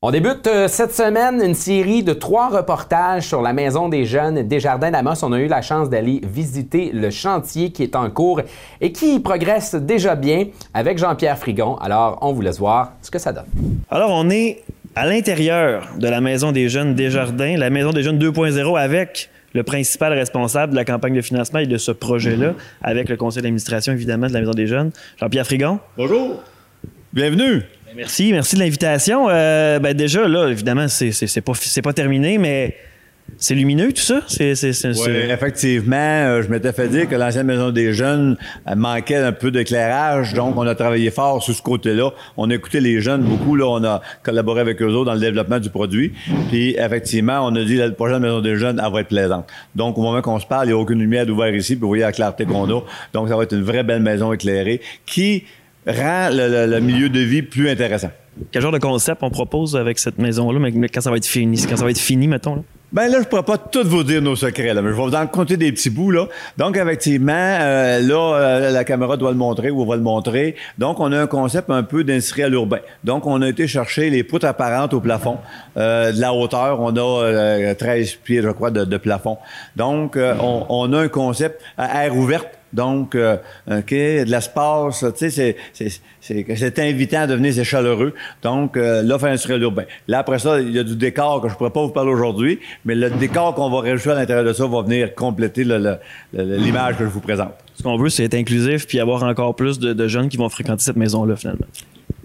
On 0.00 0.12
débute 0.12 0.46
euh, 0.46 0.68
cette 0.68 0.94
semaine 0.94 1.42
une 1.42 1.54
série 1.54 2.04
de 2.04 2.12
trois 2.12 2.48
reportages 2.50 3.26
sur 3.26 3.42
la 3.42 3.52
Maison 3.52 3.88
des 3.88 4.04
Jeunes 4.04 4.46
des 4.46 4.60
Jardins 4.60 4.92
d'Amos. 4.92 5.24
On 5.24 5.32
a 5.32 5.40
eu 5.40 5.48
la 5.48 5.60
chance 5.60 5.90
d'aller 5.90 6.20
visiter 6.22 6.90
le 6.94 7.10
chantier 7.10 7.72
qui 7.72 7.82
est 7.82 7.96
en 7.96 8.08
cours 8.08 8.40
et 8.80 8.92
qui 8.92 9.18
progresse 9.18 9.74
déjà 9.74 10.14
bien 10.14 10.46
avec 10.72 10.98
Jean-Pierre 10.98 11.36
Frigon. 11.36 11.76
Alors, 11.78 12.18
on 12.22 12.32
vous 12.32 12.42
laisse 12.42 12.60
voir 12.60 12.92
ce 13.02 13.10
que 13.10 13.18
ça 13.18 13.32
donne. 13.32 13.46
Alors, 13.90 14.10
on 14.12 14.30
est 14.30 14.62
à 14.94 15.04
l'intérieur 15.04 15.88
de 15.98 16.08
la 16.08 16.20
Maison 16.20 16.52
des 16.52 16.68
Jeunes 16.68 16.94
Desjardins, 16.94 17.56
la 17.56 17.68
Maison 17.70 17.90
des 17.90 18.04
Jeunes 18.04 18.18
2.0 18.20 18.78
avec 18.78 19.30
le 19.54 19.62
principal 19.62 20.12
responsable 20.12 20.72
de 20.72 20.76
la 20.76 20.84
campagne 20.84 21.14
de 21.14 21.22
financement 21.22 21.60
et 21.60 21.66
de 21.66 21.78
ce 21.78 21.90
projet-là, 21.90 22.54
avec 22.82 23.08
le 23.08 23.16
conseil 23.16 23.42
d'administration, 23.42 23.92
évidemment, 23.92 24.26
de 24.26 24.32
la 24.32 24.40
Maison 24.40 24.52
des 24.52 24.66
Jeunes, 24.66 24.90
Jean-Pierre 25.18 25.46
Frigon. 25.46 25.80
Bonjour. 25.96 26.42
Bienvenue. 27.12 27.62
Merci, 27.96 28.32
merci 28.32 28.54
de 28.54 28.60
l'invitation. 28.60 29.28
Euh, 29.30 29.78
ben 29.78 29.96
déjà, 29.96 30.28
là, 30.28 30.48
évidemment, 30.48 30.88
c'est, 30.88 31.10
c'est, 31.12 31.26
c'est 31.26 31.40
pas, 31.40 31.52
c'est 31.54 31.82
pas 31.82 31.92
terminé, 31.94 32.38
mais 32.38 32.76
c'est 33.36 33.54
lumineux, 33.54 33.92
tout 33.92 34.00
ça? 34.02 34.22
C'est, 34.94 35.28
effectivement, 35.30 35.96
euh, 35.96 36.42
je 36.42 36.48
m'étais 36.48 36.72
fait 36.72 36.88
dire 36.88 37.08
que 37.08 37.14
l'ancienne 37.14 37.46
maison 37.46 37.70
des 37.70 37.92
jeunes 37.92 38.36
elle 38.66 38.76
manquait 38.76 39.16
un 39.16 39.32
peu 39.32 39.50
d'éclairage, 39.50 40.34
donc 40.34 40.56
on 40.56 40.66
a 40.66 40.74
travaillé 40.74 41.10
fort 41.10 41.42
sur 41.42 41.54
ce 41.54 41.62
côté-là. 41.62 42.10
On 42.36 42.50
a 42.50 42.54
écouté 42.54 42.80
les 42.80 43.00
jeunes 43.00 43.22
beaucoup, 43.22 43.54
là, 43.54 43.66
on 43.68 43.84
a 43.84 44.00
collaboré 44.22 44.60
avec 44.60 44.80
eux 44.82 44.86
autres 44.88 45.06
dans 45.06 45.14
le 45.14 45.20
développement 45.20 45.58
du 45.60 45.70
produit. 45.70 46.12
Puis 46.48 46.74
effectivement, 46.78 47.40
on 47.46 47.54
a 47.54 47.64
dit 47.64 47.76
la 47.76 47.90
prochaine 47.90 48.20
maison 48.20 48.40
des 48.40 48.56
jeunes, 48.56 48.82
elle 48.84 48.92
va 48.92 49.00
être 49.00 49.08
plaisante. 49.08 49.46
Donc 49.76 49.98
au 49.98 50.02
moment 50.02 50.20
qu'on 50.22 50.40
se 50.40 50.46
parle, 50.46 50.64
il 50.66 50.68
n'y 50.68 50.74
a 50.74 50.78
aucune 50.78 50.98
lumière 50.98 51.26
d'ouvert 51.26 51.54
ici, 51.54 51.74
puis 51.76 51.82
vous 51.82 51.88
voyez 51.88 52.02
la 52.04 52.12
clarté 52.12 52.44
qu'on 52.44 52.68
a. 52.76 52.80
Donc 53.12 53.28
ça 53.28 53.36
va 53.36 53.42
être 53.44 53.54
une 53.54 53.62
vraie 53.62 53.82
belle 53.84 54.02
maison 54.02 54.32
éclairée 54.32 54.80
qui 55.06 55.44
rend 55.86 56.28
le, 56.30 56.48
le- 56.66 56.66
le 56.72 56.80
milieu 56.80 57.08
de 57.08 57.20
vie 57.20 57.42
plus 57.42 57.68
intéressant. 57.68 58.10
Quel 58.52 58.62
genre 58.62 58.72
de 58.72 58.78
concept 58.78 59.22
on 59.22 59.30
propose 59.30 59.74
avec 59.76 59.98
cette 59.98 60.18
maison-là, 60.18 60.58
mais, 60.60 60.70
mais 60.72 60.88
quand 60.88 61.00
ça 61.00 61.10
va 61.10 61.16
être 61.16 61.26
fini? 61.26 61.60
Quand 61.68 61.76
ça 61.76 61.84
va 61.84 61.90
être 61.90 61.98
fini, 61.98 62.28
mettons, 62.28 62.56
là? 62.56 62.62
Ben 62.90 63.08
là, 63.08 63.18
je 63.20 63.28
pourrais 63.28 63.42
pas 63.42 63.58
tout 63.58 63.86
vous 63.86 64.02
dire 64.02 64.22
nos 64.22 64.34
secrets, 64.34 64.72
là, 64.72 64.80
mais 64.80 64.88
je 64.88 64.94
vais 64.94 65.02
vous 65.02 65.14
en 65.14 65.26
compter 65.26 65.58
des 65.58 65.70
petits 65.72 65.90
bouts, 65.90 66.10
là. 66.10 66.26
Donc, 66.56 66.74
effectivement, 66.74 67.32
euh, 67.34 68.00
là, 68.00 68.34
euh, 68.36 68.70
la 68.70 68.82
caméra 68.84 69.18
doit 69.18 69.30
le 69.30 69.36
montrer 69.36 69.70
ou 69.70 69.82
on 69.82 69.86
va 69.86 69.96
le 69.96 70.02
montrer. 70.02 70.56
Donc, 70.78 70.98
on 70.98 71.12
a 71.12 71.20
un 71.20 71.26
concept 71.26 71.68
un 71.68 71.82
peu 71.82 72.02
d'industriel 72.02 72.54
urbain. 72.54 72.78
Donc, 73.04 73.26
on 73.26 73.42
a 73.42 73.48
été 73.48 73.66
chercher 73.66 74.08
les 74.08 74.22
poutres 74.22 74.46
apparentes 74.46 74.94
au 74.94 75.00
plafond. 75.00 75.36
Euh, 75.76 76.12
de 76.12 76.20
la 76.20 76.32
hauteur, 76.32 76.80
on 76.80 76.96
a 76.96 77.24
euh, 77.24 77.74
13 77.74 78.14
pieds, 78.24 78.40
je 78.40 78.48
crois, 78.48 78.70
de, 78.70 78.86
de 78.86 78.96
plafond. 78.96 79.36
Donc, 79.76 80.16
euh, 80.16 80.34
on, 80.40 80.64
on 80.70 80.90
a 80.94 81.00
un 81.00 81.08
concept 81.08 81.60
à 81.76 82.06
air 82.06 82.16
ouverte. 82.16 82.57
Donc, 82.72 83.14
euh, 83.14 83.36
OK, 83.70 83.90
de 83.90 84.30
l'espace, 84.30 85.04
tu 85.16 85.30
sais, 85.30 85.56
c'est- 85.72 86.78
invitant 86.78 87.20
à 87.20 87.26
devenir, 87.26 87.52
c'est 87.54 87.64
chaleureux. 87.64 88.14
Donc, 88.42 88.76
euh, 88.76 89.02
l'offre 89.02 89.24
industrielle 89.26 89.62
urbain. 89.62 89.84
Là, 90.06 90.18
après 90.18 90.38
ça, 90.38 90.60
il 90.60 90.72
y 90.72 90.78
a 90.78 90.84
du 90.84 90.96
décor 90.96 91.40
que 91.40 91.48
je 91.48 91.54
pourrais 91.54 91.70
pas 91.70 91.82
vous 91.82 91.92
parler 91.92 92.10
aujourd'hui, 92.10 92.60
mais 92.84 92.94
le 92.94 93.10
décor 93.10 93.54
qu'on 93.54 93.70
va 93.70 93.80
rajouter 93.80 94.10
à 94.10 94.14
l'intérieur 94.14 94.44
de 94.44 94.52
ça 94.52 94.66
va 94.66 94.82
venir 94.82 95.14
compléter 95.14 95.64
l'image 96.32 96.96
que 96.96 97.04
je 97.04 97.10
vous 97.10 97.20
présente. 97.20 97.54
Ce 97.74 97.82
qu'on 97.82 97.96
veut, 97.96 98.08
c'est 98.08 98.24
être 98.24 98.34
inclusif 98.34 98.86
puis 98.86 99.00
avoir 99.00 99.22
encore 99.22 99.54
plus 99.54 99.78
de 99.78 100.08
jeunes 100.08 100.28
qui 100.28 100.36
vont 100.36 100.48
fréquenter 100.48 100.82
cette 100.84 100.96
maison-là, 100.96 101.36
finalement. 101.36 101.66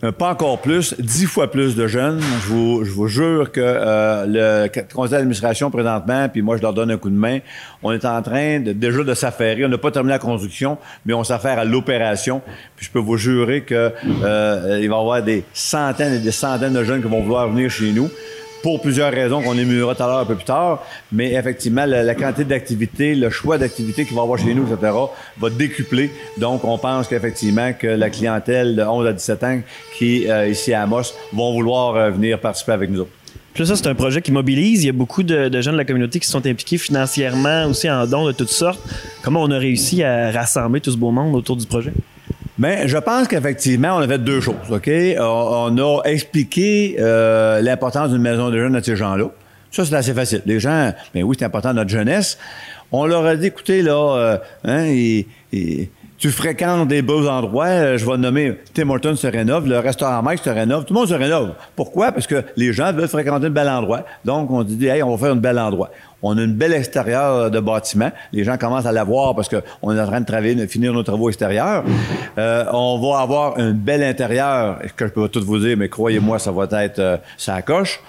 Euh, 0.03 0.11
pas 0.11 0.31
encore 0.31 0.59
plus, 0.59 0.95
dix 0.99 1.25
fois 1.25 1.49
plus 1.49 1.75
de 1.75 1.87
jeunes. 1.87 2.19
Je 2.19 2.47
vous, 2.47 2.83
je 2.83 2.91
vous 2.91 3.07
jure 3.07 3.51
que 3.51 3.61
euh, 3.61 4.25
le 4.67 4.93
conseil 4.93 5.13
d'administration 5.13 5.71
présentement, 5.71 6.27
puis 6.29 6.41
moi 6.41 6.57
je 6.57 6.61
leur 6.61 6.73
donne 6.73 6.91
un 6.91 6.97
coup 6.97 7.09
de 7.09 7.15
main, 7.15 7.39
on 7.81 7.91
est 7.91 8.03
en 8.03 8.21
train 8.21 8.59
de, 8.59 8.73
déjà 8.73 9.03
de 9.03 9.13
s'affairer. 9.13 9.65
On 9.65 9.69
n'a 9.69 9.77
pas 9.77 9.91
terminé 9.91 10.13
la 10.13 10.19
construction, 10.19 10.77
mais 11.05 11.13
on 11.13 11.23
s'affaire 11.23 11.57
à 11.57 11.65
l'opération. 11.65 12.41
Puis 12.75 12.87
je 12.87 12.91
peux 12.91 12.99
vous 12.99 13.17
jurer 13.17 13.61
que 13.61 13.91
euh, 14.23 14.59
va 14.63 14.79
y 14.79 14.85
avoir 14.85 15.23
des 15.23 15.45
centaines 15.53 16.13
et 16.13 16.19
des 16.19 16.31
centaines 16.31 16.73
de 16.73 16.83
jeunes 16.83 17.01
qui 17.01 17.07
vont 17.07 17.21
vouloir 17.21 17.47
venir 17.49 17.69
chez 17.69 17.91
nous 17.91 18.09
pour 18.63 18.81
plusieurs 18.81 19.11
raisons 19.11 19.41
qu'on 19.41 19.57
émulera 19.57 19.93
tout 19.93 20.01
à 20.01 20.07
l'heure 20.07 20.19
un 20.19 20.25
peu 20.25 20.35
plus 20.35 20.45
tard. 20.45 20.81
Mais 21.11 21.33
effectivement, 21.33 21.85
la, 21.85 22.15
quantité 22.15 22.45
d'activités, 22.45 23.13
le 23.13 23.29
choix 23.29 23.59
d'activités 23.59 24.05
qu'il 24.05 24.15
va 24.15 24.21
y 24.21 24.23
avoir 24.23 24.39
chez 24.39 24.55
nous, 24.55 24.63
etc., 24.63 24.93
va 25.37 25.49
décupler. 25.51 26.09
Donc, 26.37 26.63
on 26.63 26.77
pense 26.77 27.07
qu'effectivement, 27.07 27.73
que 27.73 27.87
la 27.87 28.09
clientèle 28.09 28.75
de 28.75 28.81
11 28.81 29.07
à 29.07 29.13
17 29.13 29.43
ans 29.43 29.59
qui 29.97 30.23
est 30.23 30.49
ici 30.49 30.73
à 30.73 30.83
Amos 30.83 31.13
vont 31.33 31.53
vouloir 31.53 31.95
euh, 31.95 32.09
venir 32.09 32.39
participer 32.39 32.71
avec 32.71 32.89
nous 32.89 33.01
autres. 33.01 33.11
Puis 33.53 33.67
ça, 33.67 33.75
c'est 33.75 33.87
un 33.87 33.95
projet 33.95 34.21
qui 34.21 34.31
mobilise. 34.31 34.83
Il 34.83 34.87
y 34.87 34.89
a 34.89 34.93
beaucoup 34.93 35.21
de, 35.21 35.49
de, 35.49 35.61
gens 35.61 35.73
de 35.73 35.77
la 35.77 35.85
communauté 35.85 36.19
qui 36.19 36.27
sont 36.27 36.45
impliqués 36.47 36.77
financièrement, 36.77 37.65
aussi 37.65 37.91
en 37.91 38.07
dons 38.07 38.25
de 38.25 38.31
toutes 38.31 38.49
sortes. 38.49 38.81
Comment 39.21 39.43
on 39.43 39.51
a 39.51 39.57
réussi 39.57 40.01
à 40.03 40.31
rassembler 40.31 40.81
tout 40.81 40.91
ce 40.91 40.97
beau 40.97 41.11
monde 41.11 41.35
autour 41.35 41.57
du 41.57 41.67
projet? 41.67 41.93
Bien, 42.57 42.85
je 42.85 42.97
pense 42.97 43.27
qu'effectivement, 43.27 43.95
on 43.95 44.01
a 44.01 44.07
fait 44.07 44.19
deux 44.19 44.39
choses, 44.39 44.55
OK? 44.69 44.89
On, 45.19 45.77
a 45.77 46.01
expliqué 46.03 46.97
euh, 46.99 47.61
l'importance 47.61 48.11
d'une 48.11 48.21
maison 48.21 48.51
de 48.51 48.57
jeunes 48.59 48.75
à 48.75 48.83
ces 48.83 48.95
gens-là. 48.95 49.25
Ça, 49.71 49.85
c'est 49.85 49.95
assez 49.95 50.13
facile. 50.13 50.43
Les 50.45 50.59
gens, 50.59 50.93
bien 51.15 51.23
oui, 51.23 51.35
c'est 51.39 51.45
important 51.45 51.73
notre 51.73 51.89
jeunesse. 51.89 52.37
On 52.91 53.07
leur 53.07 53.25
a 53.25 53.35
dit, 53.35 53.47
écoutez, 53.47 53.81
là, 53.81 54.15
euh, 54.17 54.37
hein, 54.65 54.85
et, 54.85 55.25
et, 55.51 55.89
tu 56.17 56.29
fréquentes 56.31 56.87
des 56.87 57.01
beaux 57.01 57.27
endroits, 57.27 57.65
euh, 57.65 57.97
je 57.97 58.05
vais 58.05 58.17
nommer 58.17 58.59
Tim 58.73 58.89
Hortons 58.89 59.15
se 59.15 59.27
rénove, 59.27 59.67
le 59.67 59.79
restaurant 59.79 60.21
Mike 60.21 60.39
se 60.43 60.49
rénove, 60.49 60.85
tout 60.85 60.93
le 60.93 60.99
monde 60.99 61.09
se 61.09 61.13
rénove. 61.13 61.53
Pourquoi? 61.75 62.11
Parce 62.11 62.27
que 62.27 62.43
les 62.55 62.73
gens 62.73 62.93
veulent 62.93 63.07
fréquenter 63.07 63.47
un 63.47 63.49
bel 63.49 63.69
endroit. 63.69 64.05
Donc, 64.23 64.49
on 64.51 64.63
dit, 64.63 64.87
hey, 64.87 65.03
on 65.03 65.15
va 65.15 65.17
faire 65.17 65.33
un 65.33 65.39
bel 65.39 65.59
endroit. 65.59 65.89
On 66.25 66.37
a 66.37 66.41
une 66.41 66.53
belle 66.53 66.71
extérieur 66.71 67.51
de 67.51 67.59
bâtiment. 67.59 68.09
Les 68.31 68.45
gens 68.45 68.57
commencent 68.57 68.85
à 68.85 68.93
la 68.93 69.03
voir 69.03 69.35
parce 69.35 69.49
qu'on 69.49 69.91
est 69.93 69.99
en 69.99 70.07
train 70.07 70.21
de 70.21 70.25
travailler, 70.25 70.55
de 70.55 70.65
finir 70.65 70.93
nos 70.93 71.03
travaux 71.03 71.27
extérieurs. 71.27 71.83
Euh, 72.37 72.63
on 72.71 72.97
va 72.99 73.19
avoir 73.19 73.59
un 73.59 73.71
bel 73.71 74.01
intérieur, 74.01 74.79
que 74.95 75.05
je 75.05 75.11
peux 75.11 75.23
pas 75.23 75.27
tout 75.27 75.43
vous 75.43 75.59
dire, 75.59 75.75
mais 75.75 75.89
croyez-moi, 75.89 76.39
ça 76.39 76.51
va 76.51 76.63
être 76.83 76.99
euh, 76.99 77.17
ça 77.37 77.61
coche. 77.61 77.99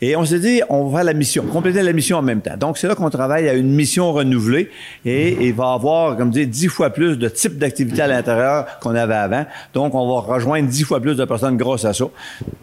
Et 0.00 0.14
on 0.14 0.24
s'est 0.24 0.38
dit, 0.38 0.62
on 0.68 0.84
va 0.84 0.98
faire 0.98 1.04
la 1.06 1.12
mission, 1.12 1.42
compléter 1.42 1.82
la 1.82 1.92
mission 1.92 2.18
en 2.18 2.22
même 2.22 2.40
temps. 2.40 2.56
Donc, 2.56 2.78
c'est 2.78 2.86
là 2.86 2.94
qu'on 2.94 3.10
travaille 3.10 3.48
à 3.48 3.54
une 3.54 3.72
mission 3.72 4.12
renouvelée 4.12 4.70
et 5.04 5.36
il 5.48 5.52
va 5.52 5.72
avoir, 5.72 6.16
comme 6.16 6.30
dire, 6.30 6.46
dix 6.46 6.68
fois 6.68 6.90
plus 6.90 7.18
de 7.18 7.28
types 7.28 7.58
d'activités 7.58 8.02
à 8.02 8.06
l'intérieur 8.06 8.78
qu'on 8.80 8.94
avait 8.94 9.14
avant. 9.14 9.44
Donc, 9.74 9.96
on 9.96 10.08
va 10.08 10.34
rejoindre 10.34 10.68
dix 10.68 10.84
fois 10.84 11.00
plus 11.00 11.16
de 11.16 11.24
personnes 11.24 11.56
grâce 11.56 11.84
à 11.84 11.92
ça. 11.92 12.04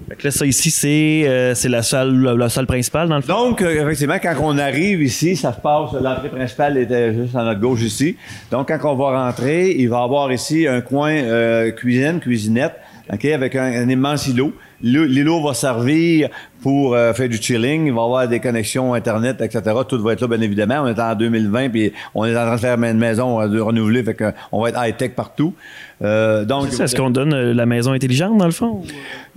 Fait 0.07 0.15
que 0.15 0.23
là, 0.23 0.31
ça 0.31 0.45
ici, 0.45 0.71
c'est 0.71 1.23
euh, 1.25 1.53
la 1.65 1.83
salle, 1.83 2.23
la 2.23 2.47
salle 2.47 2.67
principale, 2.67 3.09
dans 3.09 3.17
le 3.17 3.21
fond? 3.21 3.49
Donc, 3.49 3.61
euh, 3.61 3.83
effectivement, 3.83 4.17
quand 4.21 4.35
on 4.41 4.57
arrive 4.57 5.03
ici, 5.03 5.35
ça 5.35 5.51
se 5.51 5.59
passe, 5.59 5.91
l'entrée 6.01 6.29
principale 6.29 6.77
était 6.77 7.13
juste 7.13 7.35
à 7.35 7.43
notre 7.43 7.59
gauche 7.59 7.81
ici. 7.81 8.15
Donc, 8.49 8.69
quand 8.69 8.89
on 8.89 8.95
va 8.95 9.25
rentrer, 9.25 9.71
il 9.71 9.89
va 9.89 9.99
y 9.99 10.03
avoir 10.03 10.31
ici 10.31 10.67
un 10.67 10.79
coin 10.79 11.11
euh, 11.11 11.71
cuisine, 11.71 12.21
cuisinette, 12.21 12.75
OK, 13.11 13.25
avec 13.25 13.55
un, 13.57 13.65
un 13.65 13.89
immense 13.89 14.27
îlot. 14.27 14.53
L'îlot 14.81 15.41
va 15.41 15.53
servir 15.53 16.29
pour 16.65 16.95
euh, 16.95 17.13
faire 17.13 17.29
du 17.29 17.37
chilling. 17.37 17.85
Il 17.85 17.93
va 17.93 18.01
y 18.01 18.05
avoir 18.05 18.27
des 18.27 18.39
connexions 18.39 18.95
Internet, 18.95 19.39
etc. 19.39 19.61
Tout 19.87 20.01
va 20.01 20.13
être 20.13 20.21
là, 20.21 20.27
bien 20.27 20.41
évidemment. 20.41 20.81
On 20.81 20.87
est 20.87 20.99
en 20.99 21.13
2020, 21.13 21.69
puis 21.69 21.93
on 22.15 22.25
est 22.25 22.35
en 22.35 22.43
train 22.43 22.55
de 22.55 22.59
faire 22.59 22.83
une 22.83 22.97
maison 22.97 23.39
euh, 23.39 23.63
renouvelée, 23.63 24.01
fait 24.01 24.15
qu'on 24.15 24.63
va 24.63 24.69
être 24.69 24.83
high-tech 24.83 25.11
partout. 25.11 25.53
Euh, 26.01 26.43
donc, 26.43 26.67
est-ce 26.67 26.95
qu'on 26.95 27.09
donne 27.09 27.33
euh, 27.33 27.53
la 27.53 27.65
maison 27.65 27.93
intelligente, 27.93 28.37
dans 28.37 28.45
le 28.45 28.51
fond? 28.51 28.81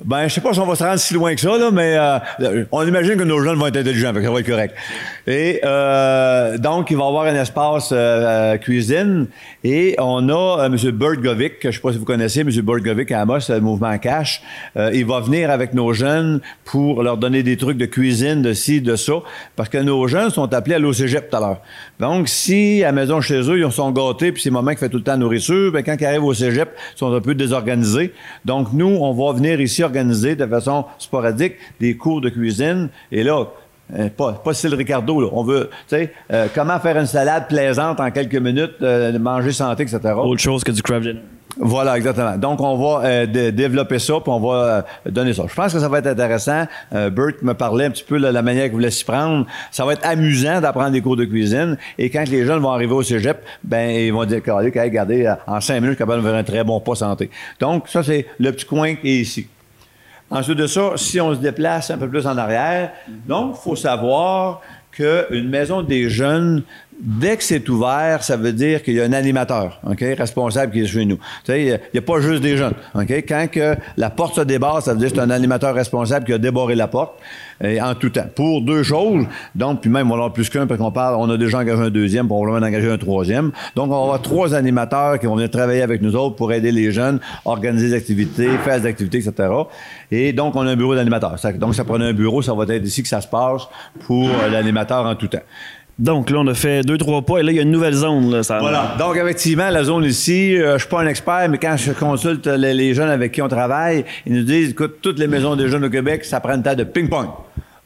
Ben, 0.04 0.26
je 0.26 0.34
sais 0.34 0.40
pas 0.40 0.52
si 0.52 0.58
on 0.58 0.66
va 0.66 0.74
se 0.74 0.82
rendre 0.82 0.98
si 0.98 1.14
loin 1.14 1.34
que 1.34 1.40
ça, 1.40 1.56
là, 1.56 1.70
mais 1.70 1.96
euh, 1.96 2.64
on 2.72 2.86
imagine 2.86 3.16
que 3.16 3.22
nos 3.22 3.42
jeunes 3.42 3.56
vont 3.56 3.66
être 3.66 3.76
intelligents, 3.76 4.12
fait 4.12 4.20
que 4.20 4.24
ça 4.24 4.32
va 4.32 4.40
être 4.40 4.46
correct. 4.46 4.74
Et 5.26 5.60
donc, 6.58 6.90
il 6.90 6.96
va 6.96 7.04
y 7.04 7.08
avoir 7.08 7.24
un 7.26 7.34
espace 7.34 7.94
cuisine, 8.60 9.28
et 9.62 9.94
on 9.98 10.28
a 10.28 10.66
M. 10.66 10.76
Bergovic, 10.92 11.54
je 11.62 11.70
sais 11.70 11.80
pas 11.80 11.92
si 11.92 11.98
vous 11.98 12.04
connaissez, 12.04 12.40
M. 12.40 12.50
Bergovic 12.62 13.12
à 13.12 13.20
Amos, 13.22 13.48
le 13.48 13.60
mouvement 13.60 13.96
Cash. 13.98 14.42
il 14.76 15.04
va 15.04 15.20
venir 15.20 15.50
avec 15.50 15.74
nos 15.74 15.92
jeunes 15.92 16.40
pour 16.64 17.02
leur 17.02 17.17
donner 17.18 17.42
des 17.42 17.56
trucs 17.56 17.76
de 17.76 17.86
cuisine, 17.86 18.42
de 18.42 18.52
ci, 18.52 18.80
de 18.80 18.96
ça, 18.96 19.14
parce 19.56 19.68
que 19.68 19.78
nos 19.78 20.06
jeunes 20.08 20.30
sont 20.30 20.52
appelés 20.54 20.76
à 20.76 20.78
l'OCGEP 20.78 21.30
tout 21.30 21.36
à 21.36 21.40
l'heure. 21.40 21.60
Donc, 22.00 22.28
si 22.28 22.82
à 22.82 22.86
la 22.86 22.92
maison 22.92 23.20
chez 23.20 23.40
eux, 23.50 23.58
ils 23.58 23.72
sont 23.72 23.90
gâtés, 23.90 24.32
puis 24.32 24.42
c'est 24.42 24.50
maman 24.50 24.72
qui 24.72 24.78
fait 24.78 24.88
tout 24.88 24.98
le 24.98 25.02
temps 25.02 25.12
la 25.12 25.18
nourriture, 25.18 25.72
ben, 25.72 25.82
quand 25.82 25.96
ils 25.98 26.06
arrivent 26.06 26.24
au 26.24 26.34
cégep, 26.34 26.70
ils 26.94 26.98
sont 26.98 27.12
un 27.12 27.20
peu 27.20 27.34
désorganisés. 27.34 28.12
Donc, 28.44 28.72
nous, 28.72 28.98
on 29.00 29.12
va 29.12 29.32
venir 29.32 29.60
ici 29.60 29.82
organiser 29.82 30.36
de 30.36 30.46
façon 30.46 30.84
sporadique 30.98 31.54
des 31.80 31.96
cours 31.96 32.20
de 32.20 32.28
cuisine. 32.28 32.88
Et 33.12 33.22
là, 33.22 33.46
euh, 33.94 34.08
pas, 34.10 34.32
pas 34.32 34.52
style 34.52 34.74
Ricardo, 34.74 35.20
là. 35.20 35.28
On 35.32 35.42
veut, 35.42 35.70
tu 35.88 35.96
sais, 35.96 36.12
euh, 36.32 36.46
comment 36.54 36.78
faire 36.78 36.98
une 36.98 37.06
salade 37.06 37.48
plaisante 37.48 38.00
en 38.00 38.10
quelques 38.10 38.34
minutes, 38.34 38.76
euh, 38.82 39.18
manger 39.18 39.52
santé, 39.52 39.84
etc. 39.84 39.98
Autre 40.16 40.40
chose 40.40 40.62
que 40.62 40.72
du 40.72 40.82
craft. 40.82 41.08
Voilà, 41.60 41.96
exactement. 41.96 42.36
Donc, 42.36 42.60
on 42.60 42.76
va 42.76 43.06
euh, 43.06 43.26
développer 43.50 43.98
ça, 43.98 44.14
puis 44.20 44.30
on 44.30 44.38
va 44.38 44.54
euh, 44.54 44.82
donner 45.10 45.32
ça. 45.32 45.44
Je 45.48 45.54
pense 45.54 45.72
que 45.72 45.80
ça 45.80 45.88
va 45.88 45.98
être 45.98 46.06
intéressant. 46.06 46.66
Euh, 46.94 47.10
Bert 47.10 47.34
me 47.42 47.52
parlait 47.52 47.86
un 47.86 47.90
petit 47.90 48.04
peu 48.04 48.20
de 48.20 48.26
la 48.26 48.42
manière 48.42 48.64
qu'il 48.64 48.74
voulait 48.74 48.90
s'y 48.90 49.04
prendre. 49.04 49.44
Ça 49.72 49.84
va 49.84 49.94
être 49.94 50.06
amusant 50.06 50.60
d'apprendre 50.60 50.90
des 50.90 51.00
cours 51.00 51.16
de 51.16 51.24
cuisine. 51.24 51.76
Et 51.98 52.10
quand 52.10 52.28
les 52.28 52.44
jeunes 52.44 52.60
vont 52.60 52.70
arriver 52.70 52.92
au 52.92 53.02
cégep, 53.02 53.44
ben 53.64 53.90
ils 53.90 54.12
vont 54.12 54.24
dire, 54.24 54.40
regardez, 54.46 55.34
en 55.46 55.60
cinq 55.60 55.80
minutes, 55.80 55.90
je 55.90 55.94
suis 55.94 55.98
capable 55.98 56.22
de 56.22 56.28
faire 56.28 56.36
un 56.36 56.44
très 56.44 56.62
bon 56.62 56.78
pas 56.80 56.94
santé. 56.94 57.28
Donc, 57.58 57.88
ça, 57.88 58.04
c'est 58.04 58.26
le 58.38 58.52
petit 58.52 58.64
coin 58.64 58.94
qui 58.94 59.08
est 59.08 59.20
ici. 59.20 59.48
Ensuite 60.30 60.58
de 60.58 60.66
ça, 60.66 60.92
si 60.96 61.20
on 61.20 61.34
se 61.34 61.40
déplace 61.40 61.90
un 61.90 61.98
peu 61.98 62.08
plus 62.08 62.26
en 62.26 62.36
arrière, 62.36 62.92
donc, 63.26 63.56
il 63.58 63.62
faut 63.62 63.76
savoir 63.76 64.60
qu'une 64.92 65.48
maison 65.48 65.82
des 65.82 66.08
jeunes, 66.08 66.62
dès 67.00 67.36
que 67.36 67.44
c'est 67.44 67.68
ouvert, 67.68 68.22
ça 68.22 68.36
veut 68.36 68.52
dire 68.52 68.82
qu'il 68.82 68.94
y 68.94 69.00
a 69.00 69.04
un 69.04 69.12
animateur, 69.12 69.80
OK, 69.88 70.00
responsable 70.00 70.72
qui 70.72 70.80
est 70.80 70.86
chez 70.86 71.04
nous. 71.04 71.16
Tu 71.16 71.52
sais, 71.52 71.62
il 71.64 71.80
n'y 71.94 71.98
a 71.98 72.02
pas 72.02 72.20
juste 72.20 72.42
des 72.42 72.56
jeunes, 72.56 72.74
OK? 72.94 73.10
Quand 73.28 73.46
que 73.50 73.76
la 73.96 74.10
porte 74.10 74.34
se 74.36 74.40
débarre, 74.40 74.82
ça 74.82 74.92
veut 74.92 74.98
dire 74.98 75.10
que 75.10 75.16
c'est 75.16 75.22
un 75.22 75.30
animateur 75.30 75.74
responsable 75.74 76.26
qui 76.26 76.32
a 76.32 76.38
débarré 76.38 76.74
la 76.74 76.88
porte 76.88 77.12
et 77.62 77.80
en 77.80 77.94
tout 77.94 78.10
temps. 78.10 78.26
Pour 78.34 78.62
deux 78.62 78.82
choses, 78.82 79.26
donc, 79.54 79.80
puis 79.80 79.90
même, 79.90 80.10
on 80.10 80.20
en 80.20 80.26
a 80.26 80.30
plus 80.30 80.48
qu'un 80.48 80.66
parce 80.66 80.78
qu'on 80.78 80.92
parle, 80.92 81.16
on 81.16 81.28
a 81.30 81.36
déjà 81.36 81.58
engagé 81.58 81.82
un 81.82 81.90
deuxième, 81.90 82.26
probablement 82.26 82.64
engager 82.64 82.90
un 82.90 82.98
troisième. 82.98 83.52
Donc, 83.74 83.86
on 83.86 83.96
va 83.96 84.02
avoir 84.02 84.22
trois 84.22 84.54
animateurs 84.54 85.18
qui 85.18 85.26
vont 85.26 85.34
venir 85.36 85.50
travailler 85.50 85.82
avec 85.82 86.02
nous 86.02 86.14
autres 86.16 86.36
pour 86.36 86.52
aider 86.52 86.72
les 86.72 86.92
jeunes, 86.92 87.20
organiser 87.44 87.88
des 87.88 87.94
activités, 87.94 88.48
faire 88.64 88.80
des 88.80 88.86
activités, 88.86 89.18
etc. 89.18 89.48
Et 90.10 90.32
donc, 90.32 90.56
on 90.56 90.66
a 90.66 90.70
un 90.70 90.76
bureau 90.76 90.94
d'animateur. 90.94 91.36
Donc, 91.56 91.74
ça 91.74 91.84
prenait 91.84 92.06
un 92.06 92.12
bureau, 92.12 92.42
ça 92.42 92.54
va 92.54 92.64
être 92.74 92.84
ici 92.84 93.02
que 93.02 93.08
ça 93.08 93.20
se 93.20 93.28
passe 93.28 93.62
pour 94.06 94.28
l'animateur 94.50 95.04
en 95.04 95.14
tout 95.14 95.28
temps. 95.28 95.38
Donc 95.98 96.30
là, 96.30 96.38
on 96.38 96.46
a 96.46 96.54
fait 96.54 96.82
deux, 96.82 96.96
trois 96.96 97.22
pas 97.22 97.38
et 97.38 97.42
là, 97.42 97.50
il 97.50 97.56
y 97.56 97.58
a 97.58 97.62
une 97.62 97.72
nouvelle 97.72 97.94
zone. 97.94 98.30
Là, 98.30 98.42
ça... 98.44 98.60
Voilà. 98.60 98.94
Donc, 98.98 99.16
effectivement, 99.16 99.68
la 99.68 99.82
zone 99.82 100.04
ici, 100.04 100.56
euh, 100.56 100.74
je 100.74 100.78
suis 100.78 100.88
pas 100.88 101.00
un 101.00 101.06
expert, 101.08 101.48
mais 101.48 101.58
quand 101.58 101.76
je 101.76 101.90
consulte 101.92 102.46
les, 102.46 102.72
les, 102.72 102.94
jeunes 102.94 103.10
avec 103.10 103.32
qui 103.32 103.42
on 103.42 103.48
travaille, 103.48 104.04
ils 104.24 104.32
nous 104.32 104.44
disent, 104.44 104.70
écoute, 104.70 104.98
toutes 105.02 105.18
les 105.18 105.26
maisons 105.26 105.56
des 105.56 105.68
jeunes 105.68 105.84
au 105.84 105.90
Québec, 105.90 106.24
ça 106.24 106.38
prend 106.38 106.54
une 106.54 106.62
table 106.62 106.76
de 106.76 106.84
ping-pong. 106.84 107.28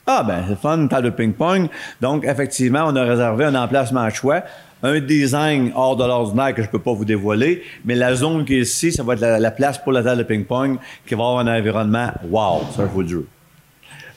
Ah, 0.07 0.25
ben, 0.27 0.44
c'est 0.46 0.59
fun, 0.59 0.79
une 0.79 0.88
table 0.90 1.07
de 1.07 1.11
ping-pong. 1.11 1.68
Donc, 2.03 2.27
effectivement, 2.27 2.85
on 2.87 2.96
a 2.96 3.03
réservé 3.03 3.46
un 3.46 3.55
emplacement 3.55 4.01
à 4.01 4.11
choix 4.11 4.42
un 4.83 4.98
design 5.01 5.70
hors 5.75 5.96
de 5.96 6.05
l'ordinaire 6.05 6.55
que 6.55 6.62
je 6.62 6.68
peux 6.68 6.81
pas 6.81 6.92
vous 6.92 7.05
dévoiler, 7.05 7.62
mais 7.85 7.94
la 7.94 8.14
zone 8.14 8.44
qui 8.44 8.57
est 8.57 8.62
ici, 8.62 8.92
ça 8.92 9.05
va 9.05 9.14
être 9.14 9.20
la, 9.20 9.38
la 9.38 9.51
place 9.53 9.79
pour 9.79 9.92
la 9.92 10.03
table 10.03 10.18
de 10.18 10.22
ping-pong 10.25 10.79
qui 11.07 11.14
va 11.14 11.22
avoir 11.22 11.38
un 11.38 11.46
environnement 11.46 12.11
wow, 12.29 12.62
ça, 12.75 12.83
je 12.83 12.92
vous 12.92 13.03
le 13.03 13.09
jure. 13.09 13.25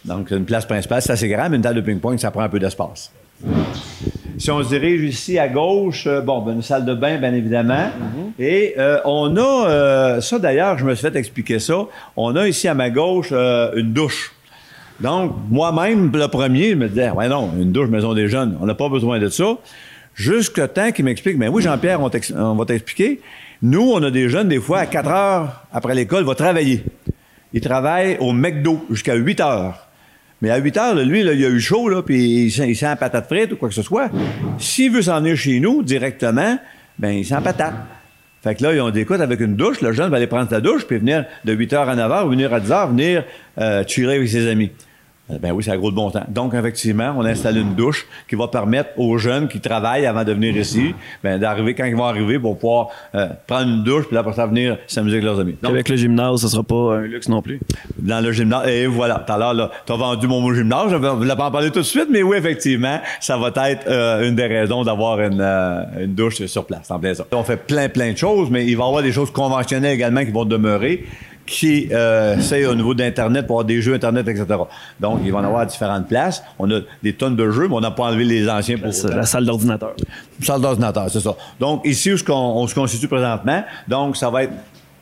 Donc, 0.04 0.32
une 0.32 0.46
place 0.46 0.66
principale, 0.66 1.02
c'est 1.02 1.14
assez 1.14 1.28
grand, 1.28 1.50
mais 1.50 1.58
une 1.58 1.62
table 1.62 1.76
de 1.76 1.86
ping-pong, 1.86 2.18
ça 2.18 2.32
prend 2.32 2.42
un 2.42 2.50
peu 2.50 2.60
d'espace. 2.60 3.12
Si 4.38 4.52
on 4.52 4.62
se 4.64 4.70
dirige 4.70 5.02
ici 5.02 5.40
à 5.40 5.48
gauche, 5.48 6.08
euh, 6.08 6.22
bon, 6.22 6.42
ben, 6.42 6.54
une 6.54 6.62
salle 6.62 6.86
de 6.86 6.94
bain, 6.94 7.18
bien 7.18 7.34
évidemment. 7.34 7.74
Mm-hmm. 7.74 8.44
Et 8.44 8.76
euh, 8.78 9.00
on 9.06 9.36
a, 9.38 9.70
euh, 9.70 10.22
ça 10.22 10.40
d'ailleurs, 10.40 10.78
je 10.78 10.86
me 10.86 10.94
suis 10.94 11.08
fait 11.08 11.16
expliquer 11.16 11.60
ça, 11.60 11.86
on 12.18 12.36
a 12.36 12.48
ici 12.48 12.68
à 12.68 12.74
ma 12.74 12.90
gauche 12.90 13.30
euh, 13.32 13.72
une 13.76 13.94
douche. 13.94 14.34
Donc, 15.00 15.34
moi-même, 15.50 16.12
le 16.14 16.28
premier, 16.28 16.72
je 16.72 16.76
me 16.76 16.88
disais, 16.88 17.10
ouais, 17.12 17.28
non, 17.28 17.52
une 17.58 17.72
douche 17.72 17.90
maison 17.90 18.14
des 18.14 18.28
jeunes, 18.28 18.58
on 18.62 18.66
n'a 18.66 18.76
pas 18.76 18.90
besoin 18.90 19.20
de 19.20 19.30
ça. 19.30 19.58
Jusqu'à 20.14 20.68
temps 20.68 20.92
qu'il 20.92 21.04
m'explique, 21.06 21.38
mais 21.38 21.50
oui, 21.50 21.62
Jean-Pierre, 21.62 22.00
on, 22.02 22.10
on, 22.38 22.56
va 22.56 22.66
t'expliquer. 22.66 23.20
Nous, 23.62 23.82
on 23.82 24.02
a 24.04 24.12
des 24.12 24.30
jeunes, 24.30 24.48
des 24.48 24.60
fois, 24.60 24.80
à 24.80 24.86
4 24.86 25.10
heures 25.10 25.64
après 25.74 25.96
l'école, 25.96 26.24
va 26.24 26.36
travailler. 26.36 26.84
Ils 27.52 27.62
travaillent 27.62 28.18
au 28.20 28.32
McDo 28.32 28.86
jusqu'à 28.90 29.16
8 29.16 29.40
heures. 29.42 29.85
Mais 30.42 30.50
à 30.50 30.58
8 30.58 30.78
heures, 30.78 30.96
lui, 30.96 31.22
il 31.22 31.30
a 31.30 31.34
eu 31.34 31.60
chaud, 31.60 31.90
puis 32.04 32.46
il 32.46 32.76
sent, 32.76 32.96
patate 33.00 33.28
frite 33.28 33.54
ou 33.54 33.56
quoi 33.56 33.70
que 33.70 33.76
ce 33.76 33.82
soit. 33.82 34.10
S'il 34.60 34.92
veut 34.92 35.02
s'en 35.02 35.20
venir 35.20 35.38
chez 35.38 35.60
nous 35.60 35.82
directement, 35.82 36.58
ben 37.00 37.12
il 37.12 37.26
sent 37.26 37.40
patate. 37.44 37.74
Fait 38.44 38.54
que 38.54 38.62
là, 38.62 38.74
ils 38.74 38.82
ont 38.82 38.92
des 38.92 39.02
écoute 39.02 39.22
avec 39.22 39.40
une 39.40 39.56
douche. 39.56 39.82
Le 39.82 39.92
jeune 39.92 40.12
va 40.12 40.18
aller 40.18 40.28
prendre 40.28 40.50
sa 40.50 40.62
douche, 40.62 40.86
puis 40.86 40.98
venir 40.98 41.26
de 41.46 41.54
8 41.54 41.74
h 41.74 41.90
à 41.90 41.96
9 41.96 42.12
h 42.12 42.26
ou 42.26 42.30
venir 42.30 42.54
à 42.54 42.60
10 42.60 42.70
h 42.70 42.90
venir 42.90 43.24
euh, 43.58 43.84
chiller 43.88 44.18
avec 44.18 44.30
ses 44.30 44.48
amis. 44.48 44.72
Euh, 45.32 45.38
Ben 45.42 45.52
oui, 45.52 45.64
c'est 45.64 45.72
à 45.72 45.78
gros 45.78 45.90
de 45.90 45.96
bon 45.96 46.12
temps. 46.12 46.24
Donc, 46.28 46.54
effectivement, 46.54 47.16
on 47.18 47.26
a 47.26 47.30
installé 47.30 47.62
une 47.62 47.74
douche 47.74 48.06
qui 48.30 48.36
va 48.36 48.48
permettre 48.48 48.90
aux 48.98 49.18
jeunes 49.18 49.48
qui 49.48 49.60
travaillent 49.60 50.06
avant 50.06 50.24
de 50.24 50.32
venir 50.34 50.56
ici, 50.56 50.94
ben, 51.24 51.40
d'arriver, 51.40 51.74
quand 51.74 51.86
ils 51.86 51.96
vont 51.96 52.06
arriver, 52.06 52.38
pour 52.38 52.58
pouvoir 52.60 52.90
euh, 53.16 53.28
prendre 53.48 53.70
une 53.70 53.84
douche, 53.84 54.06
puis 54.06 54.14
là, 54.14 54.20
après 54.22 54.34
ça, 54.34 54.46
venir 54.46 54.78
s'amuser 54.86 55.16
avec 55.16 55.26
leurs 55.26 55.40
amis. 55.40 55.56
Donc, 55.64 55.72
Avec 55.72 55.90
le 55.90 55.96
gymnase, 55.96 56.42
ce 56.42 56.48
sera 56.48 56.62
pas 56.64 56.98
un 56.98 57.02
luxe 57.02 57.28
non 57.28 57.42
plus. 57.42 57.60
dans 57.98 58.22
le 58.24 58.32
gymnase. 58.32 58.68
Et 58.68 58.86
voilà, 58.86 59.24
tout 59.26 59.34
à 59.34 59.38
l'heure, 59.38 59.54
là, 59.56 59.72
t'as 59.86 59.96
vendu 59.96 60.28
mon 60.28 60.42
mot 60.42 60.54
gymnase. 60.54 60.92
Je 60.92 60.96
ne 60.96 61.08
voulais 61.10 61.36
pas 61.36 61.48
en 61.48 61.52
parler 61.52 61.72
tout 61.72 61.80
de 61.80 61.84
suite, 61.84 62.08
mais 62.12 62.22
oui, 62.22 62.38
effectivement, 62.38 63.00
ça 63.20 63.38
va 63.38 63.48
être 63.70 63.88
euh, 63.88 64.28
une 64.30 64.36
des 64.36 64.46
raisons 64.48 64.84
d'avoir 64.84 65.20
une, 65.22 65.42
euh, 65.42 65.84
une 66.04 66.14
douche 66.14 66.46
sur 66.46 66.66
place, 66.66 66.92
en 66.92 67.00
plein 67.00 67.14
ça. 67.16 67.26
On 67.32 67.44
fait 67.44 67.58
plein, 67.58 67.90
plein 67.90 68.12
de 68.12 68.18
choses, 68.18 68.50
mais 68.52 68.66
il 68.66 68.78
va 68.78 68.84
y 68.84 68.88
avoir 68.88 69.02
des 69.02 69.12
choses 69.12 69.32
conventionnelles 69.32 69.94
également 69.96 70.24
qui 70.24 70.32
vont 70.32 70.46
demeurer 70.46 71.04
qui 71.46 71.90
euh, 71.92 72.38
c'est 72.40 72.66
au 72.66 72.74
niveau 72.76 72.94
d'Internet 72.94 73.46
pour 73.46 73.58
avoir 73.58 73.66
des 73.66 73.82
jeux 73.82 73.94
Internet, 73.94 74.28
etc. 74.28 74.46
Donc, 75.00 75.20
il 75.24 75.32
va 75.32 75.40
en 75.40 75.44
avoir 75.44 75.62
à 75.62 75.66
différentes 75.66 76.08
places. 76.08 76.44
On 76.60 76.70
a 76.72 76.80
des 77.04 77.14
tonnes 77.14 77.36
de 77.36 77.50
jeux, 77.52 77.68
mais 77.68 77.76
on 77.76 77.82
n'a 77.82 77.92
pas 77.92 78.04
enlevé 78.06 78.24
les 78.26 78.50
anciens 78.50 78.78
pour 78.78 78.94
C'est 78.94 79.14
la 79.14 79.26
salle 79.26 79.46
d'ordinateur. 79.46 79.94
salle 80.42 80.62
d'ordinateur, 80.62 81.10
c'est 81.10 81.20
ça. 81.20 81.36
Donc, 81.60 81.82
ici, 81.86 82.12
où 82.12 82.18
on 82.32 82.66
se 82.68 82.74
constitue 82.76 83.08
présentement, 83.08 83.64
donc, 83.88 84.18
ça 84.18 84.30
va 84.30 84.44
être 84.44 84.54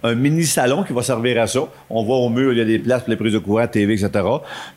un 0.05 0.15
mini 0.15 0.43
salon 0.43 0.83
qui 0.83 0.91
va 0.91 1.01
servir 1.01 1.41
à 1.41 1.47
ça. 1.47 1.61
On 1.89 2.03
voit 2.03 2.17
au 2.17 2.27
mur, 2.27 2.51
il 2.51 2.57
y 2.57 2.61
a 2.61 2.65
des 2.65 2.77
places 2.79 3.03
pour 3.03 3.11
les 3.11 3.15
prises 3.15 3.31
de 3.31 3.37
courant, 3.39 3.65
TV, 3.67 3.93
etc. 3.93 4.09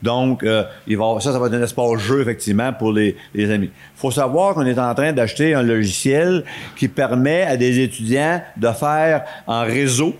Donc, 0.01 0.41
euh, 0.43 0.63
il 0.87 0.95
va, 0.97 1.03
avoir- 1.03 1.21
ça, 1.21 1.33
ça 1.33 1.39
va 1.39 1.47
être 1.47 1.53
un 1.53 1.61
espace 1.63 1.97
jeu, 1.99 2.21
effectivement, 2.21 2.71
pour 2.71 2.93
les, 2.93 3.17
les 3.35 3.51
amis. 3.51 3.69
faut 3.97 4.09
savoir 4.09 4.53
qu'on 4.53 4.65
est 4.65 4.79
en 4.79 4.95
train 4.95 5.11
d'acheter 5.11 5.53
un 5.53 5.63
logiciel 5.63 6.45
qui 6.77 6.87
permet 6.87 7.41
à 7.41 7.57
des 7.57 7.81
étudiants 7.81 8.41
de 8.55 8.69
faire 8.69 9.23
en 9.47 9.63
réseau 9.63 10.15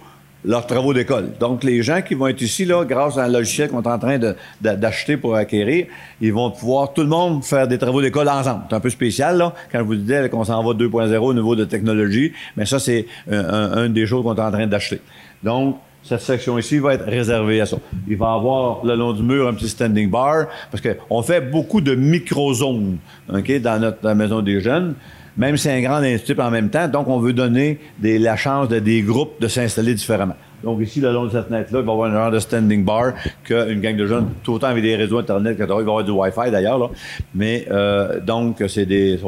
leurs 0.47 0.65
travaux 0.65 0.93
d'école. 0.93 1.31
Donc, 1.39 1.63
les 1.65 1.83
gens 1.83 2.01
qui 2.01 2.15
vont 2.15 2.27
être 2.27 2.41
ici, 2.41 2.63
là, 2.63 2.85
grâce 2.85 3.17
à 3.17 3.25
un 3.25 3.27
logiciel 3.27 3.69
qu'on 3.69 3.81
est 3.81 3.87
en 3.87 3.99
train 3.99 4.17
d'acheter 4.61 5.17
pour 5.17 5.35
acquérir, 5.35 5.87
ils 6.21 6.33
vont 6.33 6.49
pouvoir, 6.49 6.93
tout 6.93 7.01
le 7.01 7.09
monde, 7.09 7.43
faire 7.43 7.67
des 7.67 7.77
travaux 7.77 8.01
d'école 8.01 8.29
ensemble. 8.29 8.61
C'est 8.69 8.75
un 8.75 8.79
peu 8.79 8.89
spécial, 8.89 9.37
là, 9.37 9.53
quand 9.71 9.79
je 9.79 9.83
vous 9.83 9.95
disais 9.95 10.29
qu'on 10.29 10.45
s'en 10.45 10.63
va 10.63 10.71
2.0 10.71 11.17
au 11.17 11.33
niveau 11.33 11.55
de 11.55 11.65
technologie, 11.65 12.31
mais 12.55 12.65
ça, 12.65 12.79
c'est 12.79 13.05
un, 13.29 13.89
des 13.89 14.07
choses 14.07 14.23
qu'on 14.23 14.35
est 14.35 14.41
en 14.41 14.51
train 14.51 14.67
d'acheter. 14.67 15.01
Donc, 15.43 15.77
cette 16.01 16.21
section 16.21 16.57
ici 16.57 16.77
va 16.77 16.93
être 16.93 17.05
réservée 17.05 17.59
à 17.59 17.65
ça. 17.65 17.77
Il 18.07 18.15
va 18.15 18.31
avoir 18.31 18.85
le 18.85 18.95
long 18.95 19.11
du 19.11 19.23
mur 19.23 19.49
un 19.49 19.53
petit 19.53 19.67
standing 19.67 20.09
bar, 20.09 20.45
parce 20.71 20.81
qu'on 20.81 21.21
fait 21.23 21.41
beaucoup 21.41 21.81
de 21.81 21.93
micro-zones 21.93 22.97
dans 23.27 23.81
notre 23.81 24.13
maison 24.13 24.41
des 24.41 24.61
jeunes. 24.61 24.95
Même 25.37 25.55
si 25.55 25.63
c'est 25.63 25.73
un 25.73 25.81
grand 25.81 25.97
institut 25.97 26.39
en 26.41 26.49
même 26.49 26.69
temps, 26.69 26.87
donc 26.87 27.07
on 27.07 27.19
veut 27.19 27.33
donner 27.33 27.79
la 28.01 28.35
chance 28.35 28.67
de 28.69 28.79
des 28.79 29.01
groupes 29.01 29.39
de 29.39 29.47
s'installer 29.47 29.93
différemment. 29.93 30.35
Donc 30.63 30.81
ici, 30.81 30.99
le 30.99 31.11
long 31.11 31.25
de 31.25 31.29
cette 31.29 31.47
fenêtre-là, 31.47 31.79
il 31.79 31.85
va 31.85 31.91
y 31.91 31.95
avoir 31.95 32.09
un 32.09 32.13
genre 32.13 32.31
de 32.31 32.39
standing 32.39 32.83
bar 32.83 33.13
qu'une 33.43 33.79
gang 33.79 33.95
de 33.95 34.07
jeunes, 34.07 34.29
tout 34.43 34.53
autant 34.53 34.67
avec 34.67 34.83
des 34.83 34.95
réseaux 34.95 35.19
Internet, 35.19 35.53
etc. 35.53 35.65
Il 35.69 35.73
va 35.73 35.79
y 35.79 35.81
avoir 35.81 36.03
du 36.03 36.11
Wi-Fi 36.11 36.51
d'ailleurs. 36.51 36.89
Mais 37.35 37.67
euh, 37.69 38.19
donc, 38.19 38.63
c'est 38.67 38.85
des... 38.85 39.19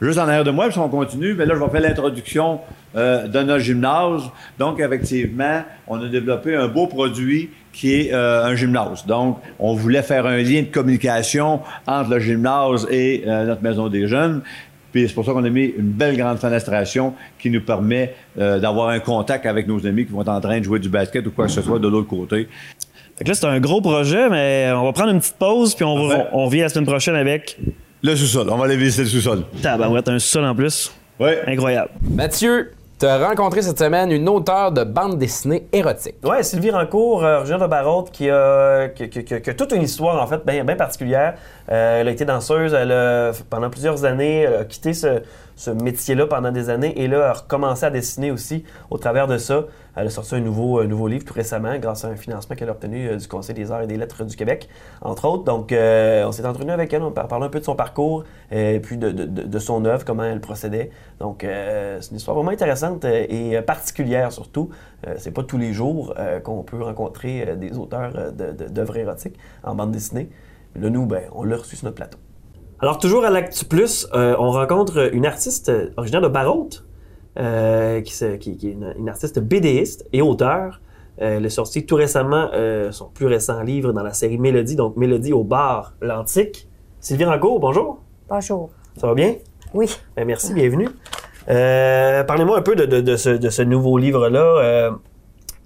Juste 0.00 0.18
en 0.18 0.22
arrière 0.22 0.42
de 0.42 0.50
moi, 0.50 0.68
puis 0.68 0.78
on 0.78 0.88
continue, 0.88 1.34
mais 1.34 1.46
là, 1.46 1.54
je 1.54 1.62
vais 1.62 1.70
faire 1.70 1.80
l'introduction 1.80 2.60
euh, 2.96 3.28
de 3.28 3.40
notre 3.40 3.62
gymnase. 3.62 4.22
Donc, 4.58 4.80
effectivement, 4.80 5.62
on 5.86 6.02
a 6.02 6.08
développé 6.08 6.56
un 6.56 6.66
beau 6.66 6.88
produit 6.88 7.50
qui 7.72 7.94
est 7.94 8.12
euh, 8.12 8.44
un 8.44 8.56
gymnase. 8.56 9.06
Donc, 9.06 9.38
on 9.60 9.74
voulait 9.74 10.02
faire 10.02 10.26
un 10.26 10.38
lien 10.38 10.62
de 10.62 10.72
communication 10.72 11.60
entre 11.86 12.10
le 12.10 12.18
gymnase 12.18 12.88
et 12.90 13.22
notre 13.26 13.62
maison 13.62 13.88
des 13.88 14.08
jeunes. 14.08 14.42
Puis 14.92 15.08
c'est 15.08 15.14
pour 15.14 15.24
ça 15.24 15.32
qu'on 15.32 15.44
a 15.44 15.50
mis 15.50 15.64
une 15.76 15.90
belle 15.90 16.16
grande 16.16 16.38
fenestration 16.38 17.14
qui 17.38 17.50
nous 17.50 17.62
permet 17.62 18.14
euh, 18.38 18.58
d'avoir 18.58 18.88
un 18.90 19.00
contact 19.00 19.46
avec 19.46 19.66
nos 19.66 19.84
amis 19.86 20.04
qui 20.06 20.12
vont 20.12 20.22
être 20.22 20.28
en 20.28 20.40
train 20.40 20.58
de 20.58 20.64
jouer 20.64 20.78
du 20.78 20.88
basket 20.88 21.26
ou 21.26 21.30
quoi 21.30 21.46
que 21.46 21.52
ce 21.52 21.62
soit 21.62 21.78
de 21.78 21.88
l'autre 21.88 22.08
côté. 22.08 22.48
Fait 23.16 23.24
que 23.24 23.28
là, 23.28 23.34
c'est 23.34 23.46
un 23.46 23.60
gros 23.60 23.80
projet, 23.80 24.28
mais 24.30 24.70
on 24.74 24.84
va 24.84 24.92
prendre 24.92 25.10
une 25.10 25.20
petite 25.20 25.36
pause, 25.36 25.74
puis 25.74 25.84
on, 25.84 26.08
va- 26.08 26.28
on, 26.32 26.48
la 26.50 26.68
semaine 26.68 26.86
prochaine 26.86 27.14
avec 27.14 27.58
Le 28.02 28.16
sous-sol. 28.16 28.48
On 28.50 28.56
va 28.56 28.64
aller 28.64 28.76
visiter 28.76 29.02
le 29.02 29.08
sous-sol. 29.08 29.44
Tabarouette, 29.62 30.08
un 30.08 30.18
sol 30.18 30.44
en 30.44 30.54
plus. 30.54 30.92
Oui. 31.20 31.30
Incroyable. 31.46 31.90
Mathieu, 32.10 32.72
tu 33.02 33.08
as 33.08 33.18
rencontré 33.18 33.62
cette 33.62 33.80
semaine 33.80 34.12
une 34.12 34.28
auteure 34.28 34.70
de 34.70 34.84
bande 34.84 35.18
dessinée 35.18 35.66
érotique. 35.72 36.14
Ouais, 36.22 36.44
Sylvie 36.44 36.70
Rancourt, 36.70 37.24
euh, 37.24 37.38
originaire 37.38 37.58
de 37.58 37.66
Barrault, 37.66 38.04
qui 38.04 38.30
a, 38.30 38.90
qui, 38.90 39.34
a 39.34 39.54
toute 39.54 39.72
une 39.72 39.82
histoire, 39.82 40.22
en 40.22 40.26
fait, 40.28 40.46
bien 40.46 40.64
particulière. 40.76 41.34
Euh, 41.68 42.00
elle 42.00 42.06
a 42.06 42.12
été 42.12 42.24
danseuse 42.24 42.74
elle 42.74 42.92
a, 42.92 43.32
pendant 43.50 43.70
plusieurs 43.70 44.04
années, 44.04 44.46
quitté 44.68 44.94
ce, 44.94 45.20
ce 45.56 45.70
métier-là 45.70 46.26
pendant 46.26 46.50
des 46.50 46.70
années 46.70 47.00
et 47.00 47.08
là, 47.08 47.30
a 47.30 47.32
recommencé 47.32 47.84
à 47.86 47.90
dessiner 47.90 48.30
aussi 48.30 48.64
au 48.90 48.98
travers 48.98 49.26
de 49.26 49.38
ça. 49.38 49.64
Elle 49.94 50.06
a 50.06 50.10
sorti 50.10 50.34
un 50.36 50.40
nouveau, 50.40 50.80
un 50.80 50.86
nouveau 50.86 51.06
livre 51.06 51.24
tout 51.26 51.34
récemment 51.34 51.76
grâce 51.78 52.06
à 52.06 52.08
un 52.08 52.16
financement 52.16 52.56
qu'elle 52.56 52.70
a 52.70 52.72
obtenu 52.72 53.08
euh, 53.08 53.16
du 53.16 53.28
Conseil 53.28 53.54
des 53.54 53.70
arts 53.70 53.82
et 53.82 53.86
des 53.86 53.98
lettres 53.98 54.24
du 54.24 54.36
Québec, 54.36 54.68
entre 55.02 55.26
autres. 55.28 55.44
Donc, 55.44 55.70
euh, 55.70 56.24
on 56.26 56.32
s'est 56.32 56.46
entretenu 56.46 56.70
avec 56.70 56.92
elle, 56.94 57.02
on 57.02 57.10
parlé 57.10 57.44
un 57.44 57.50
peu 57.50 57.60
de 57.60 57.64
son 57.64 57.76
parcours 57.76 58.24
et 58.50 58.80
puis 58.80 58.96
de, 58.96 59.10
de- 59.10 59.58
son 59.58 59.84
œuvre, 59.84 60.04
comment 60.06 60.24
elle 60.24 60.40
procédait. 60.40 60.90
Donc, 61.20 61.44
euh, 61.44 61.98
c'est 62.00 62.10
une 62.12 62.16
histoire 62.16 62.34
vraiment 62.36 62.50
intéressante 62.52 63.04
euh, 63.04 63.26
et 63.28 63.56
euh, 63.58 63.62
particulière 63.62 64.32
surtout. 64.32 64.70
Euh, 65.06 65.14
c'est 65.18 65.30
pas 65.30 65.42
tous 65.42 65.58
les 65.58 65.74
jours 65.74 66.14
euh, 66.18 66.40
qu'on 66.40 66.62
peut 66.62 66.82
rencontrer 66.82 67.44
euh, 67.46 67.54
des 67.54 67.76
auteurs 67.76 68.12
euh, 68.16 68.30
de- 68.30 68.68
d'œuvres 68.68 68.96
érotiques 68.96 69.36
en 69.62 69.74
bande 69.74 69.92
dessinée. 69.92 70.30
Là, 70.74 70.88
nous, 70.88 71.04
ben, 71.04 71.24
on 71.34 71.44
l'a 71.44 71.56
reçu 71.58 71.76
sur 71.76 71.84
notre 71.84 71.96
plateau. 71.96 72.18
Alors, 72.82 72.98
toujours 72.98 73.24
à 73.24 73.30
l'Actu 73.30 73.64
Plus, 73.64 74.08
euh, 74.12 74.34
on 74.40 74.50
rencontre 74.50 75.14
une 75.14 75.24
artiste 75.24 75.70
originaire 75.96 76.20
de 76.22 76.28
Barrault, 76.28 76.68
euh, 77.38 78.00
qui, 78.00 78.12
se- 78.12 78.36
qui- 78.36 78.56
qui 78.56 78.68
est 78.68 78.72
une, 78.72 78.92
une 78.98 79.08
artiste 79.08 79.38
BDiste 79.38 80.06
et 80.12 80.20
auteur. 80.20 80.80
Euh, 81.20 81.36
elle 81.36 81.46
a 81.46 81.50
sorti 81.50 81.86
tout 81.86 81.94
récemment 81.94 82.48
son 82.90 83.06
plus 83.06 83.26
récent 83.26 83.62
livre 83.62 83.92
dans 83.92 84.02
la 84.02 84.12
série 84.12 84.38
Mélodie, 84.38 84.74
donc 84.76 84.96
Mélodie 84.96 85.32
au 85.32 85.44
bar 85.44 85.92
l'Antique. 86.00 86.68
Sylvie 87.00 87.24
Rancourt, 87.24 87.60
bonjour. 87.60 88.00
Bonjour. 88.28 88.70
Ça 88.96 89.06
va 89.06 89.14
bien? 89.14 89.34
Oui. 89.74 89.86
Ben, 90.16 90.24
merci, 90.26 90.52
bienvenue. 90.52 90.88
Parlez-moi 91.46 92.58
un 92.58 92.62
peu 92.62 92.74
de, 92.74 92.84
de- 92.86 93.00
de 93.00 93.16
ce, 93.16 93.30
de 93.30 93.48
ce 93.50 93.62
nouveau 93.62 93.96
livre-là. 93.98 94.90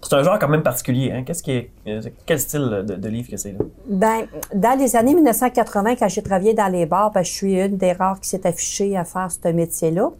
C'est 0.08 0.14
un 0.16 0.22
genre 0.22 0.38
quand 0.38 0.48
même 0.48 0.62
particulier. 0.62 1.10
Hein? 1.12 1.22
Qu'est-ce 1.24 1.42
qui 1.42 1.52
est, 1.52 1.70
euh, 1.88 2.00
quel 2.26 2.38
style 2.38 2.84
de, 2.86 2.94
de 2.94 3.08
livre 3.08 3.28
que 3.30 3.36
c'est 3.36 3.52
là? 3.52 3.58
Ben, 3.88 4.26
dans 4.54 4.78
les 4.78 4.94
années 4.96 5.14
1980, 5.14 5.96
quand 5.96 6.08
j'ai 6.08 6.22
travaillé 6.22 6.54
dans 6.54 6.68
les 6.68 6.86
bars, 6.86 7.10
ben, 7.10 7.22
je 7.22 7.30
suis 7.32 7.60
une 7.60 7.76
des 7.76 7.92
rares 7.92 8.20
qui 8.20 8.28
s'est 8.28 8.46
affichée 8.46 8.96
à 8.96 9.04
faire 9.04 9.28
ce 9.30 9.48
métier-là. 9.48 10.10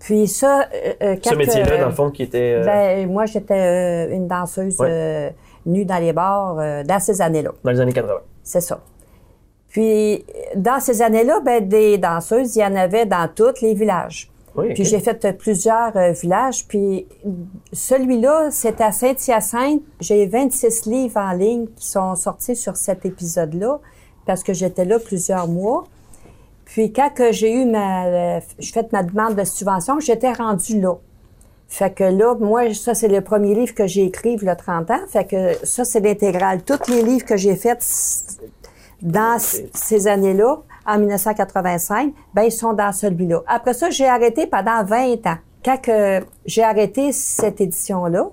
Puis 0.00 0.26
ça, 0.26 0.62
euh, 0.74 0.92
euh, 1.02 1.16
Ce 1.22 1.34
métier-là, 1.36 1.72
euh, 1.74 1.80
dans 1.80 1.86
le 1.86 1.92
fond, 1.94 2.10
qui 2.10 2.24
était. 2.24 2.54
euh, 2.60 2.64
ben, 2.64 3.08
moi, 3.10 3.26
j'étais 3.26 4.08
euh, 4.10 4.14
une 4.16 4.26
danseuse 4.26 4.76
Ouais. 4.80 4.88
euh, 4.90 5.30
nue 5.66 5.84
dans 5.84 5.98
les 5.98 6.12
bars 6.12 6.56
euh, 6.58 6.82
dans 6.82 6.98
ces 6.98 7.22
années-là. 7.22 7.50
dans 7.62 7.70
les 7.70 7.78
années 7.80 7.92
80. 7.92 8.14
C'est 8.42 8.60
ça. 8.60 8.80
Puis, 9.68 10.24
dans 10.56 10.80
ces 10.80 11.00
années-là, 11.00 11.38
ben, 11.44 11.66
des 11.68 11.98
danseuses, 11.98 12.56
il 12.56 12.60
y 12.60 12.64
en 12.64 12.74
avait 12.74 13.06
dans 13.06 13.28
tous 13.32 13.62
les 13.62 13.74
villages. 13.74 14.28
Oui, 14.54 14.74
Puis 14.74 14.84
j'ai 14.84 15.00
fait 15.00 15.24
euh, 15.24 15.32
plusieurs 15.32 15.96
euh, 15.96 16.12
villages. 16.12 16.66
Puis 16.66 17.06
celui-là, 17.72 18.50
c'était 18.50 18.84
à 18.84 18.92
Saint-Hyacinthe. 18.92 19.82
J'ai 20.00 20.26
26 20.26 20.86
livres 20.86 21.18
en 21.18 21.32
ligne 21.32 21.66
qui 21.76 21.86
sont 21.86 22.14
sortis 22.14 22.56
sur 22.56 22.76
cet 22.76 23.06
épisode-là 23.06 23.80
parce 24.26 24.42
que 24.42 24.52
j'étais 24.52 24.84
là 24.84 24.98
plusieurs 24.98 25.48
mois. 25.48 25.84
Puis 26.66 26.92
quand 26.92 27.10
que 27.10 27.32
j'ai 27.32 27.52
eu 27.52 27.64
ma... 27.64 28.06
euh, 28.06 28.40
j'ai 28.58 28.72
fait 28.72 28.92
ma 28.92 29.02
demande 29.02 29.36
de 29.36 29.44
subvention, 29.44 30.00
j'étais 30.00 30.32
rendue 30.32 30.80
là. 30.80 30.94
Fait 31.68 31.90
que 31.90 32.04
là, 32.04 32.34
moi, 32.38 32.74
ça, 32.74 32.94
c'est 32.94 33.08
le 33.08 33.22
premier 33.22 33.54
livre 33.54 33.74
que 33.74 33.86
j'ai 33.86 34.04
écrit 34.04 34.36
il 34.38 34.44
y 34.44 34.48
a 34.50 34.56
30 34.56 34.90
ans. 34.90 35.00
Fait 35.08 35.24
que 35.24 35.54
ça, 35.62 35.86
c'est 35.86 36.00
l'intégrale. 36.00 36.62
Tous 36.62 36.90
les 36.90 37.02
livres 37.02 37.24
que 37.24 37.38
j'ai 37.38 37.56
faits 37.56 37.82
dans 39.00 39.38
ces 39.38 40.06
années-là, 40.06 40.58
en 40.86 40.98
1985, 40.98 42.12
ben, 42.34 42.42
ils 42.42 42.52
sont 42.52 42.72
dans 42.72 42.92
celui-là. 42.92 43.42
Après 43.46 43.74
ça, 43.74 43.90
j'ai 43.90 44.06
arrêté 44.06 44.46
pendant 44.46 44.84
20 44.84 45.26
ans. 45.26 45.38
Quand 45.64 45.80
que 45.80 46.24
j'ai 46.44 46.62
arrêté 46.62 47.12
cette 47.12 47.60
édition-là, 47.60 48.30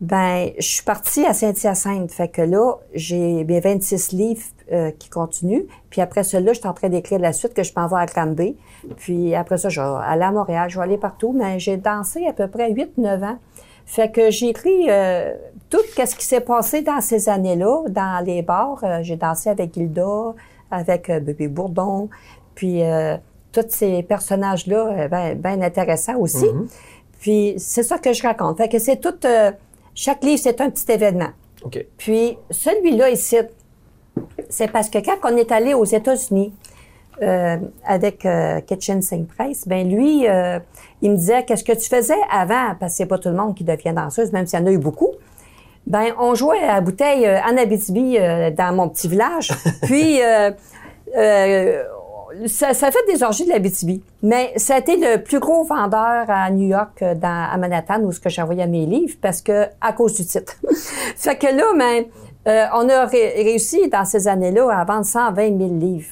ben, 0.00 0.50
je 0.58 0.66
suis 0.66 0.82
partie 0.82 1.24
à 1.24 1.32
Saint-Hyacinthe. 1.32 2.10
Fait 2.10 2.28
que 2.28 2.42
là, 2.42 2.74
j'ai 2.94 3.44
mes 3.44 3.60
26 3.60 4.12
livres 4.12 4.42
euh, 4.72 4.90
qui 4.98 5.08
continuent. 5.08 5.64
Puis 5.90 6.00
après 6.00 6.24
cela, 6.24 6.52
je 6.52 6.58
suis 6.58 6.68
en 6.68 6.72
train 6.72 6.88
d'écrire 6.88 7.18
la 7.18 7.32
suite 7.32 7.54
que 7.54 7.62
je 7.62 7.72
m'en 7.76 7.86
vais 7.86 7.96
à 7.96 8.06
Granby. 8.06 8.56
Puis 8.96 9.34
après 9.34 9.58
ça, 9.58 9.68
je 9.68 9.80
vais 9.80 9.86
aller 10.04 10.24
à 10.24 10.32
Montréal, 10.32 10.68
je 10.68 10.78
vais 10.78 10.84
aller 10.84 10.98
partout. 10.98 11.32
Mais 11.32 11.58
j'ai 11.58 11.76
dansé 11.76 12.26
à 12.26 12.32
peu 12.32 12.48
près 12.48 12.72
8-9 12.72 13.24
ans. 13.24 13.38
Fait 13.86 14.10
que 14.10 14.30
j'ai 14.30 14.48
écrit 14.48 14.86
euh, 14.88 15.34
tout 15.70 15.82
ce 15.94 16.16
qui 16.16 16.24
s'est 16.24 16.40
passé 16.40 16.82
dans 16.82 17.00
ces 17.00 17.28
années-là, 17.28 17.84
dans 17.88 18.24
les 18.24 18.42
bars. 18.42 18.80
Euh, 18.82 19.00
j'ai 19.02 19.16
dansé 19.16 19.50
avec 19.50 19.74
Gilda, 19.74 20.34
avec 20.74 21.10
euh, 21.10 21.20
Bébé 21.20 21.48
Bourdon, 21.48 22.08
puis 22.54 22.82
euh, 22.82 23.16
tous 23.52 23.66
ces 23.68 24.02
personnages-là, 24.02 25.04
euh, 25.04 25.08
ben, 25.08 25.34
ben 25.36 25.62
intéressants 25.62 26.18
aussi. 26.18 26.46
Puis 27.20 27.54
c'est 27.56 27.82
ça 27.82 27.98
que 27.98 28.12
je 28.12 28.22
raconte. 28.22 28.58
Fait 28.58 28.68
que 28.68 28.78
c'est 28.78 28.96
tout... 28.96 29.14
euh, 29.24 29.50
chaque 29.94 30.22
livre, 30.24 30.40
c'est 30.42 30.60
un 30.60 30.70
petit 30.70 30.90
événement. 30.90 31.30
Puis 31.96 32.36
celui-là 32.50 33.10
ici, 33.10 33.36
c'est 34.50 34.70
parce 34.70 34.90
que 34.90 34.98
quand 34.98 35.16
on 35.24 35.36
est 35.36 35.50
allé 35.50 35.72
aux 35.72 35.84
États-Unis 35.84 36.52
euh, 37.22 37.56
avec 37.86 38.26
euh, 38.26 38.60
Kitchen 38.60 39.00
Sink 39.00 39.28
Price, 39.28 39.66
ben 39.66 39.88
lui, 39.88 40.28
euh, 40.28 40.58
il 41.00 41.12
me 41.12 41.16
disait 41.16 41.44
qu'est-ce 41.44 41.64
que 41.64 41.72
tu 41.72 41.88
faisais 41.88 42.22
avant, 42.30 42.74
parce 42.78 42.92
que 42.92 42.96
c'est 42.98 43.06
pas 43.06 43.18
tout 43.18 43.30
le 43.30 43.36
monde 43.36 43.54
qui 43.54 43.64
devient 43.64 43.94
danseuse, 43.94 44.32
même 44.32 44.46
s'il 44.46 44.58
y 44.58 44.62
en 44.62 44.66
a 44.66 44.72
eu 44.72 44.78
beaucoup. 44.78 45.12
Ben, 45.86 46.14
on 46.18 46.34
jouait 46.34 46.62
à 46.62 46.74
la 46.74 46.80
bouteille 46.80 47.26
euh, 47.26 47.38
en 47.42 47.56
Abitibi 47.56 48.16
euh, 48.18 48.50
dans 48.50 48.74
mon 48.74 48.88
petit 48.88 49.08
village. 49.08 49.52
Puis, 49.82 50.22
euh, 50.22 50.50
euh, 51.16 51.82
ça, 52.46 52.72
ça 52.74 52.90
fait 52.90 53.04
des 53.12 53.22
orgies 53.22 53.44
de 53.44 53.50
l'Abitibi. 53.50 54.02
Mais 54.22 54.52
ça 54.56 54.76
a 54.76 54.78
été 54.78 54.96
le 54.96 55.22
plus 55.22 55.38
gros 55.40 55.62
vendeur 55.64 56.24
à 56.28 56.50
New 56.50 56.68
York, 56.68 57.02
euh, 57.02 57.14
dans, 57.14 57.48
à 57.52 57.56
Manhattan, 57.58 58.00
où 58.02 58.12
ce 58.12 58.20
que 58.20 58.30
j'envoyais 58.30 58.66
mes 58.66 58.86
livres, 58.86 59.16
parce 59.20 59.42
que 59.42 59.66
à 59.80 59.92
cause 59.92 60.14
du 60.14 60.24
titre. 60.24 60.54
fait 61.16 61.36
que 61.36 61.46
là, 61.46 61.64
ben, 61.76 62.04
euh, 62.48 62.66
on 62.74 62.88
a 62.88 63.04
ré- 63.06 63.34
réussi 63.36 63.88
dans 63.88 64.04
ces 64.04 64.26
années-là 64.26 64.68
à 64.70 64.84
vendre 64.84 65.04
120 65.04 65.58
000 65.58 65.70
livres. 65.78 66.08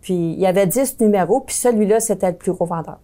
Puis 0.00 0.14
il 0.14 0.40
y 0.40 0.46
avait 0.46 0.66
10 0.66 0.98
numéros, 1.00 1.40
puis 1.40 1.54
celui-là, 1.54 2.00
c'était 2.00 2.30
le 2.32 2.36
plus 2.36 2.52
gros 2.52 2.66
vendeur. 2.66 2.98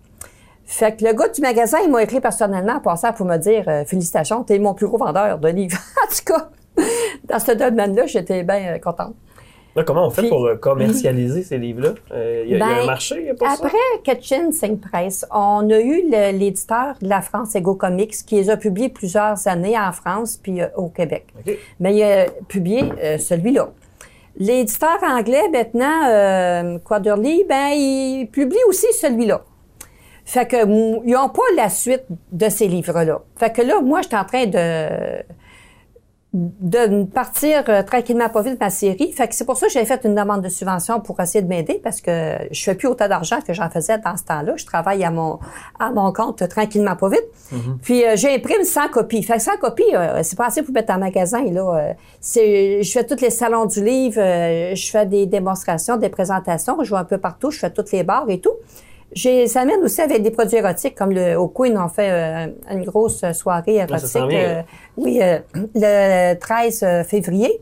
Fait 0.70 0.94
que 0.96 1.02
le 1.04 1.14
gars 1.14 1.28
du 1.28 1.40
magasin, 1.40 1.78
il 1.82 1.90
m'a 1.90 2.02
écrit 2.02 2.20
personnellement 2.20 2.74
en 2.74 2.80
passant 2.80 3.12
pour 3.14 3.24
me 3.24 3.38
dire 3.38 3.64
euh, 3.68 3.84
Félicitations, 3.86 4.44
t'es 4.44 4.58
mon 4.58 4.74
plus 4.74 4.86
gros 4.86 4.98
vendeur 4.98 5.38
de 5.38 5.48
livres. 5.48 5.78
en 6.04 6.14
tout 6.14 6.24
cas, 6.34 6.50
dans 7.24 7.38
ce 7.38 7.52
domaine-là, 7.52 8.04
j'étais 8.06 8.42
bien 8.42 8.74
euh, 8.74 8.78
contente. 8.78 9.14
Là, 9.76 9.82
comment 9.84 10.06
on 10.06 10.10
fait 10.10 10.22
Puis- 10.22 10.30
pour 10.30 10.44
euh, 10.44 10.56
commercialiser 10.56 11.42
ces 11.42 11.56
livres-là? 11.56 11.94
Euh, 12.12 12.42
Il 12.44 12.50
y, 12.50 12.54
a- 12.54 12.56
il 12.56 12.60
y 12.60 12.62
a 12.62 12.66
Ben, 12.76 12.82
un 12.82 12.86
marché 12.86 13.32
pour 13.38 13.46
ça? 13.48 13.54
Après 13.54 13.78
Ketchin 14.04 14.52
Sing 14.52 14.78
Press, 14.78 15.24
on 15.32 15.70
a 15.70 15.78
eu 15.80 16.02
l'éditeur 16.10 16.96
de 17.00 17.08
la 17.08 17.22
France 17.22 17.54
Ego 17.56 17.74
Comics 17.74 18.14
qui 18.26 18.34
les 18.34 18.50
a 18.50 18.56
publiés 18.58 18.90
plusieurs 18.90 19.46
années 19.48 19.78
en 19.78 19.92
France 19.92 20.36
puis 20.36 20.60
euh, 20.60 20.66
au 20.76 20.88
Québec. 20.88 21.26
Mais 21.80 21.94
il 21.94 22.02
a 22.02 22.26
publié 22.46 22.84
euh, 23.02 23.16
celui-là. 23.16 23.70
L'éditeur 24.36 24.98
anglais, 25.02 25.48
maintenant, 25.50 26.06
euh, 26.08 26.78
Quarterly, 26.84 27.44
ben, 27.48 27.68
il 27.72 28.28
publie 28.30 28.58
aussi 28.68 28.86
celui-là. 29.00 29.42
Fait 30.28 30.46
que, 30.46 30.56
ils 31.06 31.12
n'ont 31.12 31.30
pas 31.30 31.40
la 31.56 31.70
suite 31.70 32.04
de 32.32 32.50
ces 32.50 32.68
livres-là. 32.68 33.22
Fait 33.36 33.50
que 33.50 33.62
là, 33.62 33.80
moi, 33.80 34.02
j'étais 34.02 34.18
en 34.18 34.26
train 34.26 34.44
de, 34.44 35.22
de 36.34 37.04
partir 37.04 37.64
euh, 37.70 37.82
tranquillement 37.82 38.28
pas 38.28 38.42
vite 38.42 38.60
ma 38.60 38.68
série. 38.68 39.10
Fait 39.10 39.26
que 39.26 39.34
c'est 39.34 39.46
pour 39.46 39.56
ça 39.56 39.68
que 39.68 39.72
j'ai 39.72 39.86
fait 39.86 40.04
une 40.04 40.14
demande 40.14 40.42
de 40.42 40.50
subvention 40.50 41.00
pour 41.00 41.18
essayer 41.20 41.40
de 41.40 41.48
m'aider 41.48 41.80
parce 41.82 42.02
que 42.02 42.36
je 42.50 42.62
fais 42.62 42.74
plus 42.74 42.88
autant 42.88 43.08
d'argent 43.08 43.38
que 43.40 43.54
j'en 43.54 43.70
faisais 43.70 43.96
dans 43.96 44.18
ce 44.18 44.24
temps-là. 44.24 44.52
Je 44.56 44.66
travaille 44.66 45.02
à 45.02 45.10
mon, 45.10 45.38
à 45.80 45.92
mon 45.92 46.12
compte 46.12 46.42
euh, 46.42 46.46
tranquillement 46.46 46.94
pas 46.96 47.08
vite. 47.08 47.24
Puis 47.80 48.04
euh, 48.04 48.14
j'imprime 48.14 48.64
100 48.64 48.88
copies. 48.90 49.22
Fait 49.22 49.38
que 49.38 49.42
100 49.42 49.52
copies, 49.62 49.94
euh, 49.94 50.22
c'est 50.22 50.36
pas 50.36 50.48
assez 50.48 50.62
pour 50.62 50.74
mettre 50.74 50.92
en 50.92 50.98
magasin. 50.98 51.42
Là. 51.50 51.94
C'est, 52.20 52.82
je 52.82 52.92
fais 52.92 53.06
tous 53.06 53.22
les 53.22 53.30
salons 53.30 53.64
du 53.64 53.82
livre, 53.82 54.20
je 54.20 54.90
fais 54.90 55.06
des 55.06 55.24
démonstrations, 55.24 55.96
des 55.96 56.10
présentations, 56.10 56.76
je 56.84 56.90
vais 56.90 57.00
un 57.00 57.04
peu 57.04 57.16
partout, 57.16 57.50
je 57.50 57.60
fais 57.60 57.70
toutes 57.70 57.92
les 57.92 58.02
bars 58.02 58.26
et 58.28 58.40
tout. 58.40 58.52
J'ai, 59.12 59.46
ça 59.46 59.64
mène 59.64 59.80
aussi 59.82 60.00
avec 60.02 60.22
des 60.22 60.30
produits 60.30 60.58
érotiques, 60.58 60.94
comme 60.94 61.12
le, 61.12 61.36
au 61.36 61.48
Queen, 61.48 61.76
on 61.78 61.88
fait 61.88 62.10
euh, 62.10 62.46
une 62.70 62.84
grosse 62.84 63.24
soirée 63.32 63.76
érotique. 63.76 64.08
euh, 64.36 64.62
oui, 64.98 65.18
euh, 65.22 65.38
le 65.74 66.34
13 66.38 66.84
février. 67.06 67.60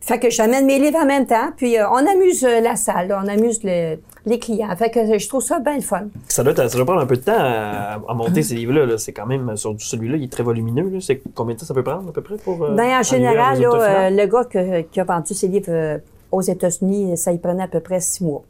Fait 0.00 0.18
que 0.18 0.30
j'amène 0.30 0.66
mes 0.66 0.80
livres 0.80 0.98
en 1.00 1.06
même 1.06 1.26
temps, 1.26 1.50
puis 1.56 1.78
euh, 1.78 1.88
on 1.88 1.94
amuse 2.04 2.44
euh, 2.44 2.60
la 2.60 2.74
salle, 2.74 3.06
là, 3.08 3.22
on 3.24 3.28
amuse 3.28 3.60
le- 3.62 3.98
les 4.26 4.38
clients. 4.40 4.74
Fait 4.76 4.90
que 4.90 5.16
je 5.16 5.28
trouve 5.28 5.42
ça 5.42 5.60
bien 5.60 5.76
le 5.76 5.80
fun. 5.80 6.06
Ça 6.28 6.42
doit, 6.42 6.54
ça 6.56 6.76
doit 6.76 6.84
prendre 6.84 7.00
un 7.02 7.06
peu 7.06 7.16
de 7.16 7.22
temps 7.22 7.32
à, 7.38 8.00
à 8.08 8.14
monter 8.14 8.42
ces 8.42 8.54
livres-là. 8.56 8.84
là. 8.84 8.98
C'est 8.98 9.12
quand 9.12 9.26
même, 9.26 9.56
sur 9.56 9.74
celui-là, 9.78 10.16
il 10.16 10.24
est 10.24 10.32
très 10.32 10.42
volumineux. 10.42 10.88
là. 10.90 10.98
C'est 11.00 11.22
combien 11.34 11.54
de 11.54 11.60
temps 11.60 11.66
ça 11.66 11.74
peut 11.74 11.84
prendre 11.84 12.08
à 12.08 12.12
peu 12.12 12.20
près 12.20 12.36
pour. 12.36 12.64
euh, 12.64 12.74
Ben, 12.74 12.98
en 12.98 13.02
général, 13.04 13.56
là, 13.60 13.68
euh, 14.06 14.10
le 14.10 14.26
gars 14.26 14.44
que- 14.44 14.80
qui 14.82 15.00
a 15.00 15.04
vendu 15.04 15.34
ses 15.34 15.46
livres 15.48 15.66
euh, 15.70 15.98
aux 16.32 16.42
États-Unis, 16.42 17.16
ça 17.16 17.30
y 17.32 17.38
prenait 17.38 17.62
à 17.62 17.68
peu 17.68 17.80
près 17.80 18.00
six 18.00 18.24
mois. 18.24 18.42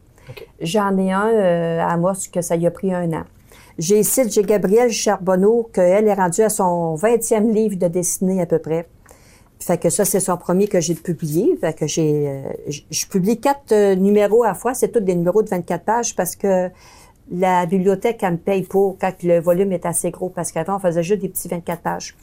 J'en 0.61 0.97
ai 0.99 1.12
un 1.12 1.29
euh, 1.29 1.81
à 1.81 1.93
Amos 1.93 2.29
que 2.33 2.43
ça 2.43 2.57
y 2.57 2.66
a 2.66 2.70
pris 2.70 2.93
un 2.93 3.12
an. 3.12 3.25
J'ai 3.79 4.01
ici, 4.01 4.29
j'ai 4.29 4.43
Gabrielle 4.43 4.91
Charbonneau, 4.91 5.70
qu'elle 5.73 6.07
est 6.07 6.14
rendue 6.14 6.43
à 6.43 6.49
son 6.49 6.95
20e 6.95 7.53
livre 7.53 7.77
de 7.77 7.89
dessinée 7.89 8.41
à 8.41 8.47
peu 8.47 8.59
près. 8.59 8.87
Fait 9.59 9.79
que 9.79 9.91
ça, 9.91 10.05
c'est 10.05 10.20
son 10.20 10.37
premier 10.37 10.66
que 10.66 10.81
j'ai 10.81 10.95
publié. 10.95 11.57
Fait 11.61 11.73
que 11.73 11.87
j'ai, 11.87 12.29
euh, 12.29 12.73
je 12.91 13.07
publie 13.07 13.41
quatre 13.41 13.73
euh, 13.73 13.95
numéros 13.95 14.43
à 14.43 14.49
la 14.49 14.55
fois. 14.55 14.75
C'est 14.75 14.89
tous 14.89 15.01
des 15.01 15.14
numéros 15.14 15.43
de 15.43 15.49
24 15.49 15.85
pages 15.85 16.16
parce 16.16 16.35
que 16.37 16.68
la 17.31 17.64
bibliothèque, 17.66 18.18
elle 18.23 18.33
me 18.33 18.37
paye 18.39 18.62
pour 18.62 18.99
quand 18.99 19.23
le 19.23 19.41
volume 19.41 19.73
est 19.73 19.87
assez 19.87 20.11
gros. 20.11 20.29
Parce 20.29 20.51
qu'avant, 20.51 20.77
on 20.77 20.81
faisait 20.81 21.03
juste 21.03 21.23
des 21.23 21.29
petits 21.29 21.49
24 21.49 21.81
pages. 21.81 22.16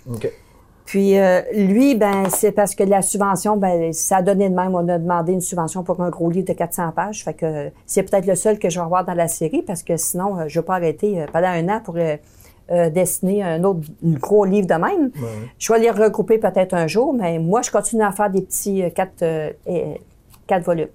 Puis 0.90 1.20
euh, 1.20 1.42
lui, 1.54 1.94
ben 1.94 2.30
c'est 2.30 2.52
parce 2.52 2.74
que 2.74 2.84
la 2.84 3.04
subvention, 3.04 3.58
ben 3.58 3.94
ça 3.94 4.18
a 4.18 4.22
donné 4.24 4.50
de 4.50 4.56
même. 4.56 4.74
On 4.74 4.88
a 4.88 4.98
demandé 4.98 5.34
une 5.34 5.42
subvention 5.42 5.84
pour 5.84 6.02
un 6.02 6.10
gros 6.10 6.32
livre 6.32 6.48
de 6.48 6.54
400 6.54 6.94
pages. 6.96 7.24
Fait 7.24 7.36
que 7.36 7.70
c'est 7.86 8.02
peut-être 8.02 8.26
le 8.26 8.34
seul 8.34 8.58
que 8.58 8.72
je 8.72 8.80
vais 8.80 8.86
avoir 8.86 9.06
dans 9.06 9.14
la 9.14 9.28
série 9.28 9.62
parce 9.62 9.84
que 9.84 9.98
sinon, 9.98 10.40
euh, 10.40 10.46
je 10.48 10.60
vais 10.60 10.66
pas 10.66 10.74
arrêter 10.74 11.22
euh, 11.22 11.28
pendant 11.32 11.50
un 11.50 11.70
an 11.70 11.80
pour 11.86 11.96
euh, 11.98 12.16
euh, 12.72 12.90
dessiner 12.90 13.44
un 13.44 13.64
autre 13.64 13.82
gros 14.04 14.46
livre 14.46 14.68
de 14.68 14.76
même. 14.76 15.12
Je 15.58 15.74
vais 15.74 15.80
les 15.80 15.90
regrouper 15.90 16.38
peut-être 16.38 16.74
un 16.76 16.86
jour, 16.86 17.14
mais 17.14 17.40
moi, 17.40 17.62
je 17.64 17.72
continue 17.72 18.04
à 18.04 18.12
faire 18.12 18.30
des 18.30 18.42
petits 18.42 18.84
euh, 18.84 18.90
quatre, 18.90 19.24
euh, 19.24 19.52
euh, 19.68 19.94
quatre 20.46 20.66
volumes. 20.66 20.90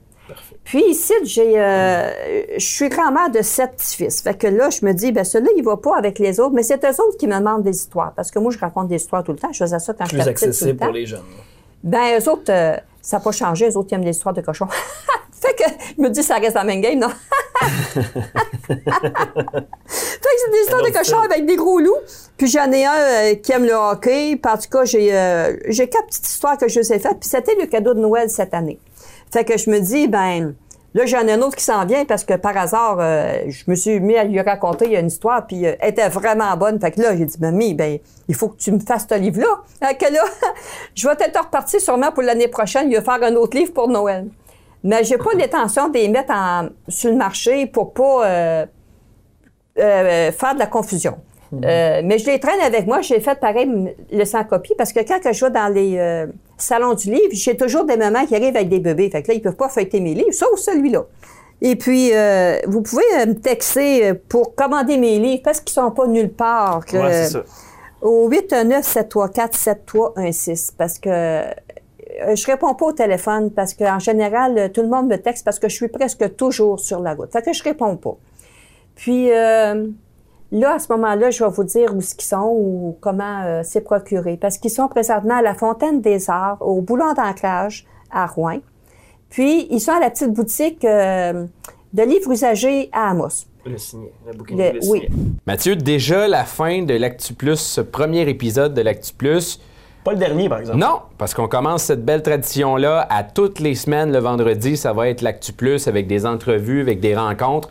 Puis 0.64 0.82
ici, 0.90 1.12
j'ai, 1.24 1.60
euh, 1.60 2.10
je 2.56 2.64
suis 2.64 2.88
grand-mère 2.88 3.30
de 3.30 3.42
sept 3.42 3.72
petits-fils. 3.76 4.22
Fait 4.22 4.36
que 4.36 4.46
là, 4.46 4.70
je 4.70 4.84
me 4.84 4.92
dis, 4.92 5.12
ben 5.12 5.24
celui-là, 5.24 5.52
il 5.56 5.62
va 5.62 5.76
pas 5.76 5.96
avec 5.96 6.18
les 6.18 6.40
autres, 6.40 6.54
mais 6.54 6.62
c'est 6.62 6.82
eux 6.84 7.02
autres 7.02 7.18
qui 7.18 7.26
me 7.26 7.38
demandent 7.38 7.62
des 7.62 7.76
histoires. 7.76 8.12
Parce 8.14 8.30
que 8.30 8.38
moi, 8.38 8.50
je 8.50 8.58
raconte 8.58 8.88
des 8.88 8.96
histoires 8.96 9.22
tout 9.22 9.32
le 9.32 9.38
temps. 9.38 9.52
Je 9.52 9.58
faisais 9.58 9.78
ça 9.78 9.92
quand 9.92 10.04
Plus 10.06 10.18
tout 10.18 10.24
le 10.24 10.30
accessible 10.30 10.78
temps. 10.78 10.86
pour 10.86 10.94
les 10.94 11.06
jeunes. 11.06 11.20
Ben, 11.82 12.18
eux 12.18 12.28
autres, 12.30 12.50
euh, 12.50 12.76
ça 13.02 13.18
n'a 13.18 13.22
pas 13.22 13.32
changé. 13.32 13.68
Eux 13.68 13.76
autres, 13.76 13.88
ils 13.92 13.94
aiment 13.96 14.04
les 14.04 14.12
histoires 14.12 14.34
de 14.34 14.40
cochons. 14.40 14.68
fait 15.32 15.54
que, 15.54 15.64
je 15.96 16.02
me 16.02 16.08
dis, 16.08 16.22
ça 16.22 16.36
reste 16.36 16.54
la 16.54 16.64
même 16.64 16.80
game, 16.80 16.98
non? 16.98 17.08
fait 17.94 18.02
que 18.02 18.80
c'est 19.86 20.50
des 20.50 20.60
histoires 20.62 20.82
de 20.82 20.90
cochons 20.90 21.20
avec 21.20 21.44
des 21.44 21.56
gros 21.56 21.80
loups. 21.80 21.92
Puis 22.38 22.46
j'en 22.46 22.72
ai 22.72 22.86
un 22.86 22.94
euh, 22.94 23.34
qui 23.34 23.52
aime 23.52 23.64
le 23.64 23.74
hockey. 23.74 24.36
Puis 24.42 24.52
en 24.52 24.56
tout 24.56 24.70
cas, 24.70 24.86
j'ai, 24.86 25.10
j'ai 25.68 25.88
quatre 25.88 26.06
petites 26.06 26.26
histoires 26.26 26.56
que 26.56 26.68
je 26.68 26.80
sais 26.80 26.98
faites. 26.98 27.20
Puis 27.20 27.28
c'était 27.28 27.54
le 27.60 27.66
cadeau 27.66 27.92
de 27.92 28.00
Noël 28.00 28.30
cette 28.30 28.54
année. 28.54 28.78
Fait 29.34 29.44
que 29.44 29.58
je 29.58 29.68
me 29.68 29.80
dis, 29.80 30.06
ben, 30.06 30.54
là, 30.94 31.06
j'en 31.06 31.26
ai 31.26 31.32
un 31.32 31.42
autre 31.42 31.56
qui 31.56 31.64
s'en 31.64 31.84
vient 31.86 32.04
parce 32.04 32.22
que 32.22 32.34
par 32.34 32.56
hasard, 32.56 32.98
euh, 33.00 33.40
je 33.48 33.64
me 33.66 33.74
suis 33.74 33.98
mis 33.98 34.16
à 34.16 34.22
lui 34.22 34.40
raconter 34.40 34.96
une 34.96 35.08
histoire, 35.08 35.44
puis 35.44 35.66
euh, 35.66 35.74
elle 35.80 35.90
était 35.90 36.08
vraiment 36.08 36.56
bonne. 36.56 36.78
Fait 36.80 36.92
que 36.92 37.02
là, 37.02 37.16
j'ai 37.16 37.24
dit, 37.24 37.36
mamie, 37.40 37.74
ben, 37.74 37.98
il 38.28 38.34
faut 38.36 38.50
que 38.50 38.58
tu 38.58 38.70
me 38.70 38.78
fasses 38.78 39.08
ce 39.10 39.18
livre-là. 39.18 39.48
Fait 39.82 39.96
que 39.96 40.04
là, 40.04 40.20
je 40.94 41.08
vais 41.08 41.16
peut-être 41.16 41.46
repartir 41.46 41.80
sûrement 41.80 42.12
pour 42.12 42.22
l'année 42.22 42.46
prochaine, 42.46 42.88
va 42.94 43.02
faire 43.02 43.28
un 43.28 43.34
autre 43.34 43.56
livre 43.56 43.72
pour 43.72 43.88
Noël. 43.88 44.28
Mais 44.84 45.02
j'ai 45.02 45.18
pas 45.18 45.32
l'intention 45.36 45.88
de 45.88 45.94
les 45.94 46.06
mettre 46.06 46.32
sur 46.86 47.10
le 47.10 47.16
marché 47.16 47.66
pour 47.66 47.92
pas 47.92 48.28
euh, 48.28 48.66
faire 49.76 50.54
de 50.54 50.60
la 50.60 50.68
confusion. 50.68 51.18
Euh, 51.64 52.00
mais 52.04 52.18
je 52.18 52.26
les 52.26 52.40
traîne 52.40 52.60
avec 52.60 52.86
moi. 52.86 53.00
J'ai 53.02 53.20
fait 53.20 53.38
pareil 53.38 53.94
le 54.10 54.24
sans 54.24 54.44
copie 54.44 54.74
parce 54.78 54.92
que 54.92 55.00
quand 55.06 55.20
que 55.20 55.32
je 55.32 55.44
vais 55.44 55.50
dans 55.50 55.72
les 55.72 55.96
euh, 55.98 56.26
salons 56.56 56.94
du 56.94 57.10
livre, 57.10 57.28
j'ai 57.32 57.56
toujours 57.56 57.84
des 57.84 57.96
mamans 57.96 58.24
qui 58.26 58.34
arrivent 58.34 58.56
avec 58.56 58.68
des 58.68 58.80
bébés. 58.80 59.10
Fait 59.10 59.22
que 59.22 59.28
là, 59.28 59.34
ils 59.34 59.42
peuvent 59.42 59.56
pas 59.56 59.68
feuilleter 59.68 60.00
mes 60.00 60.14
livres, 60.14 60.32
sauf 60.32 60.58
celui-là. 60.58 61.04
Et 61.62 61.76
puis, 61.76 62.10
euh, 62.12 62.58
vous 62.66 62.82
pouvez 62.82 63.04
euh, 63.20 63.26
me 63.26 63.34
texter 63.34 64.08
euh, 64.08 64.14
pour 64.28 64.54
commander 64.54 64.96
mes 64.98 65.18
livres 65.18 65.42
parce 65.44 65.60
qu'ils 65.60 65.72
sont 65.74 65.90
pas 65.92 66.06
nulle 66.06 66.32
part. 66.32 66.84
que- 66.84 66.96
Ouais, 66.96 67.12
c'est 67.12 67.30
ça. 67.32 67.44
au 68.02 68.28
819-734-7316 68.28 70.72
parce 70.76 70.98
que 70.98 71.42
je 72.34 72.46
réponds 72.46 72.74
pas 72.74 72.86
au 72.86 72.92
téléphone 72.92 73.50
parce 73.50 73.74
qu'en 73.74 73.98
général, 73.98 74.70
tout 74.72 74.82
le 74.82 74.88
monde 74.88 75.08
me 75.08 75.16
texte 75.16 75.44
parce 75.44 75.58
que 75.58 75.68
je 75.68 75.74
suis 75.74 75.88
presque 75.88 76.36
toujours 76.36 76.78
sur 76.80 77.00
la 77.00 77.14
route. 77.14 77.32
Fait 77.32 77.42
que 77.42 77.52
je 77.52 77.62
réponds 77.62 77.96
pas. 77.96 78.16
Puis 78.94 79.30
euh, 79.32 79.86
là, 80.58 80.74
à 80.74 80.78
ce 80.78 80.90
moment-là, 80.92 81.30
je 81.30 81.44
vais 81.44 81.50
vous 81.50 81.64
dire 81.64 81.94
où 81.94 82.00
ce 82.00 82.14
qu'ils 82.14 82.24
sont 82.28 82.50
ou 82.54 82.96
comment 83.00 83.42
euh, 83.44 83.60
c'est 83.64 83.80
procuré. 83.82 84.36
Parce 84.36 84.58
qu'ils 84.58 84.70
sont 84.70 84.88
présentement 84.88 85.36
à 85.36 85.42
la 85.42 85.54
Fontaine 85.54 86.00
des 86.00 86.30
Arts, 86.30 86.58
au 86.60 86.80
Boulon 86.80 87.12
d'Ancrage, 87.14 87.86
à 88.10 88.26
Rouen. 88.26 88.58
Puis, 89.30 89.66
ils 89.70 89.80
sont 89.80 89.92
à 89.92 90.00
la 90.00 90.10
petite 90.10 90.32
boutique 90.32 90.84
euh, 90.84 91.44
de 91.92 92.02
livres 92.02 92.30
usagés 92.30 92.88
à 92.92 93.10
Amos. 93.10 93.46
Le 93.66 93.78
signé. 93.78 94.12
Le 94.26 94.32
bouquin 94.36 94.54
Le- 94.56 94.72
le 94.74 94.80
oui. 94.88 95.00
signé. 95.00 95.10
Mathieu, 95.46 95.74
déjà 95.76 96.28
la 96.28 96.44
fin 96.44 96.82
de 96.82 96.94
l'Actu 96.94 97.34
Plus, 97.34 97.56
ce 97.56 97.80
premier 97.80 98.28
épisode 98.28 98.74
de 98.74 98.82
l'Actu 98.82 99.12
Plus. 99.14 99.60
Pas 100.04 100.12
le 100.12 100.18
dernier, 100.18 100.50
par 100.50 100.58
exemple. 100.58 100.78
Non, 100.78 101.00
parce 101.16 101.32
qu'on 101.32 101.48
commence 101.48 101.84
cette 101.84 102.04
belle 102.04 102.22
tradition-là 102.22 103.06
à 103.08 103.24
toutes 103.24 103.58
les 103.58 103.74
semaines, 103.74 104.12
le 104.12 104.18
vendredi, 104.18 104.76
ça 104.76 104.92
va 104.92 105.08
être 105.08 105.22
l'Actu 105.22 105.54
Plus 105.54 105.88
avec 105.88 106.06
des 106.06 106.26
entrevues, 106.26 106.82
avec 106.82 107.00
des 107.00 107.16
rencontres. 107.16 107.70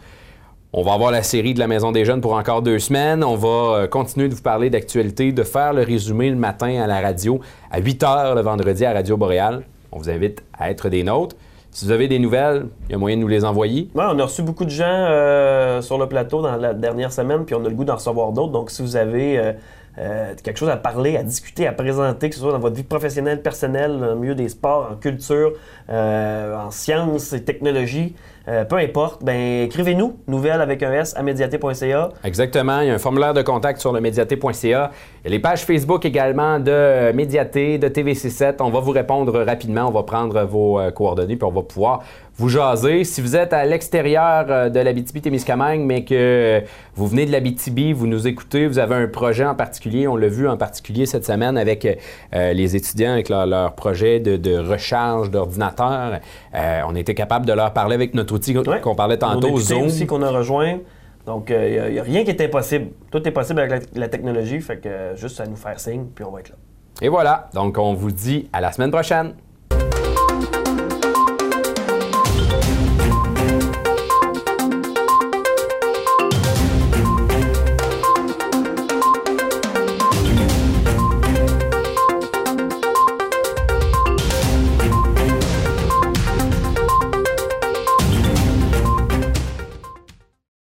On 0.75 0.81
va 0.81 0.93
avoir 0.93 1.11
la 1.11 1.21
série 1.21 1.53
de 1.53 1.59
la 1.59 1.67
Maison 1.67 1.91
des 1.91 2.03
Jeunes 2.03 2.19
pour 2.19 2.33
encore 2.33 2.63
deux 2.63 2.79
semaines. 2.79 3.23
On 3.23 3.35
va 3.35 3.47
euh, 3.47 3.87
continuer 3.87 4.27
de 4.27 4.33
vous 4.33 4.41
parler 4.41 4.71
d'actualité, 4.71 5.31
de 5.31 5.43
faire 5.43 5.71
le 5.71 5.83
résumé 5.83 6.31
le 6.31 6.35
matin 6.35 6.81
à 6.81 6.87
la 6.87 6.99
radio, 6.99 7.39
à 7.69 7.79
8 7.79 8.01
h 8.01 8.33
le 8.33 8.41
vendredi 8.41 8.83
à 8.83 8.91
Radio 8.91 9.15
Boréal. 9.15 9.61
On 9.91 9.99
vous 9.99 10.09
invite 10.09 10.43
à 10.57 10.71
être 10.71 10.89
des 10.89 11.03
nôtres. 11.03 11.35
Si 11.69 11.85
vous 11.85 11.91
avez 11.91 12.07
des 12.07 12.17
nouvelles, 12.17 12.65
il 12.89 12.93
y 12.93 12.95
a 12.95 12.97
moyen 12.97 13.17
de 13.17 13.21
nous 13.21 13.27
les 13.27 13.45
envoyer. 13.45 13.87
On 13.93 14.17
a 14.17 14.23
reçu 14.23 14.41
beaucoup 14.41 14.65
de 14.65 14.71
gens 14.71 14.83
euh, 14.87 15.79
sur 15.83 15.99
le 15.99 16.07
plateau 16.07 16.41
dans 16.41 16.55
la 16.55 16.73
dernière 16.73 17.11
semaine, 17.11 17.45
puis 17.45 17.53
on 17.53 17.63
a 17.63 17.69
le 17.69 17.75
goût 17.75 17.85
d'en 17.85 17.97
recevoir 17.97 18.31
d'autres. 18.31 18.51
Donc, 18.51 18.71
si 18.71 18.81
vous 18.81 18.95
avez 18.95 19.37
euh, 19.37 19.53
euh, 19.99 20.33
quelque 20.43 20.57
chose 20.57 20.69
à 20.69 20.77
parler, 20.77 21.17
à 21.17 21.23
discuter, 21.23 21.67
à 21.67 21.71
présenter, 21.71 22.29
que 22.29 22.35
ce 22.35 22.41
soit 22.41 22.51
dans 22.51 22.59
votre 22.59 22.75
vie 22.75 22.83
professionnelle, 22.83 23.41
personnelle, 23.41 23.99
dans 23.99 24.07
le 24.07 24.15
milieu 24.15 24.33
des 24.33 24.49
sports, 24.49 24.89
en 24.91 24.95
culture, 24.95 25.53
euh, 25.89 26.57
en 26.57 26.71
sciences 26.71 27.31
et 27.33 27.43
technologies, 27.43 28.15
euh, 28.47 28.65
peu 28.65 28.77
importe, 28.77 29.23
ben 29.23 29.63
écrivez-nous, 29.63 30.17
nouvelle 30.27 30.61
avec 30.61 30.81
un 30.81 30.91
S 30.91 31.15
à 31.15 31.21
médiaté.ca. 31.21 32.09
Exactement. 32.23 32.81
Il 32.81 32.87
y 32.87 32.91
a 32.91 32.95
un 32.95 32.99
formulaire 32.99 33.33
de 33.33 33.43
contact 33.43 33.79
sur 33.79 33.93
le 33.93 34.01
médiaté.ca. 34.01 34.91
Les 35.25 35.39
pages 35.39 35.63
Facebook 35.63 36.03
également 36.05 36.59
de 36.59 37.11
Médiaté, 37.13 37.77
de 37.77 37.87
TVC7. 37.87 38.55
On 38.59 38.69
va 38.69 38.79
vous 38.79 38.91
répondre 38.91 39.43
rapidement. 39.43 39.87
On 39.87 39.91
va 39.91 40.03
prendre 40.03 40.43
vos 40.43 40.79
coordonnées 40.93 41.37
puis 41.37 41.45
on 41.45 41.53
va 41.53 41.61
pouvoir 41.61 42.03
vous 42.37 42.49
jaser. 42.49 43.03
Si 43.03 43.21
vous 43.21 43.35
êtes 43.35 43.53
à 43.53 43.63
l'extérieur 43.65 44.45
euh, 44.49 44.69
de 44.69 44.79
l'Abitibi-Témiscamingue, 44.79 45.81
mais 45.81 46.03
que 46.03 46.13
euh, 46.15 46.61
vous 46.95 47.07
venez 47.07 47.25
de 47.25 47.31
l'Abitibi, 47.31 47.93
vous 47.93 48.07
nous 48.07 48.27
écoutez, 48.27 48.67
vous 48.67 48.79
avez 48.79 48.95
un 48.95 49.07
projet 49.07 49.45
en 49.45 49.55
particulier, 49.55 50.07
on 50.07 50.15
l'a 50.15 50.27
vu 50.27 50.47
en 50.47 50.57
particulier 50.57 51.05
cette 51.05 51.25
semaine 51.25 51.57
avec 51.57 51.85
euh, 51.85 52.53
les 52.53 52.75
étudiants, 52.75 53.11
avec 53.13 53.29
leur, 53.29 53.45
leur 53.45 53.73
projet 53.73 54.19
de, 54.19 54.37
de 54.37 54.57
recharge 54.57 55.29
d'ordinateur. 55.29 56.19
Euh, 56.55 56.81
on 56.87 56.95
était 56.95 57.13
capable 57.15 57.45
de 57.45 57.53
leur 57.53 57.71
parler 57.73 57.95
avec 57.95 58.13
notre 58.13 58.33
outil 58.33 58.57
Ouais. 58.57 58.81
qu'on 58.81 58.95
parlait 58.95 59.17
tantôt, 59.17 59.57
Zoom. 59.57 59.83
aussi 59.87 60.05
qu'on 60.05 60.21
a 60.21 60.29
rejoint. 60.29 60.77
Donc, 61.25 61.49
il 61.49 61.91
n'y 61.93 61.99
a, 61.99 62.03
rien 62.03 62.23
qui 62.23 62.29
est 62.31 62.41
impossible. 62.41 62.87
Tout 63.09 63.25
est 63.27 63.31
possible 63.31 63.59
avec 63.61 63.71
la, 63.95 64.01
la 64.01 64.07
technologie, 64.09 64.59
fait 64.61 64.77
que 64.77 65.15
juste 65.15 65.39
à 65.39 65.45
nous 65.47 65.55
faire 65.55 65.79
signe, 65.79 66.05
puis 66.13 66.23
on 66.25 66.31
va 66.31 66.41
être 66.41 66.49
là. 66.49 66.55
Et 67.01 67.09
voilà. 67.09 67.49
Donc, 67.53 67.77
on 67.77 67.93
vous 67.93 68.11
dit 68.11 68.47
à 68.53 68.61
la 68.61 68.71
semaine 68.71 68.91
prochaine. 68.91 69.33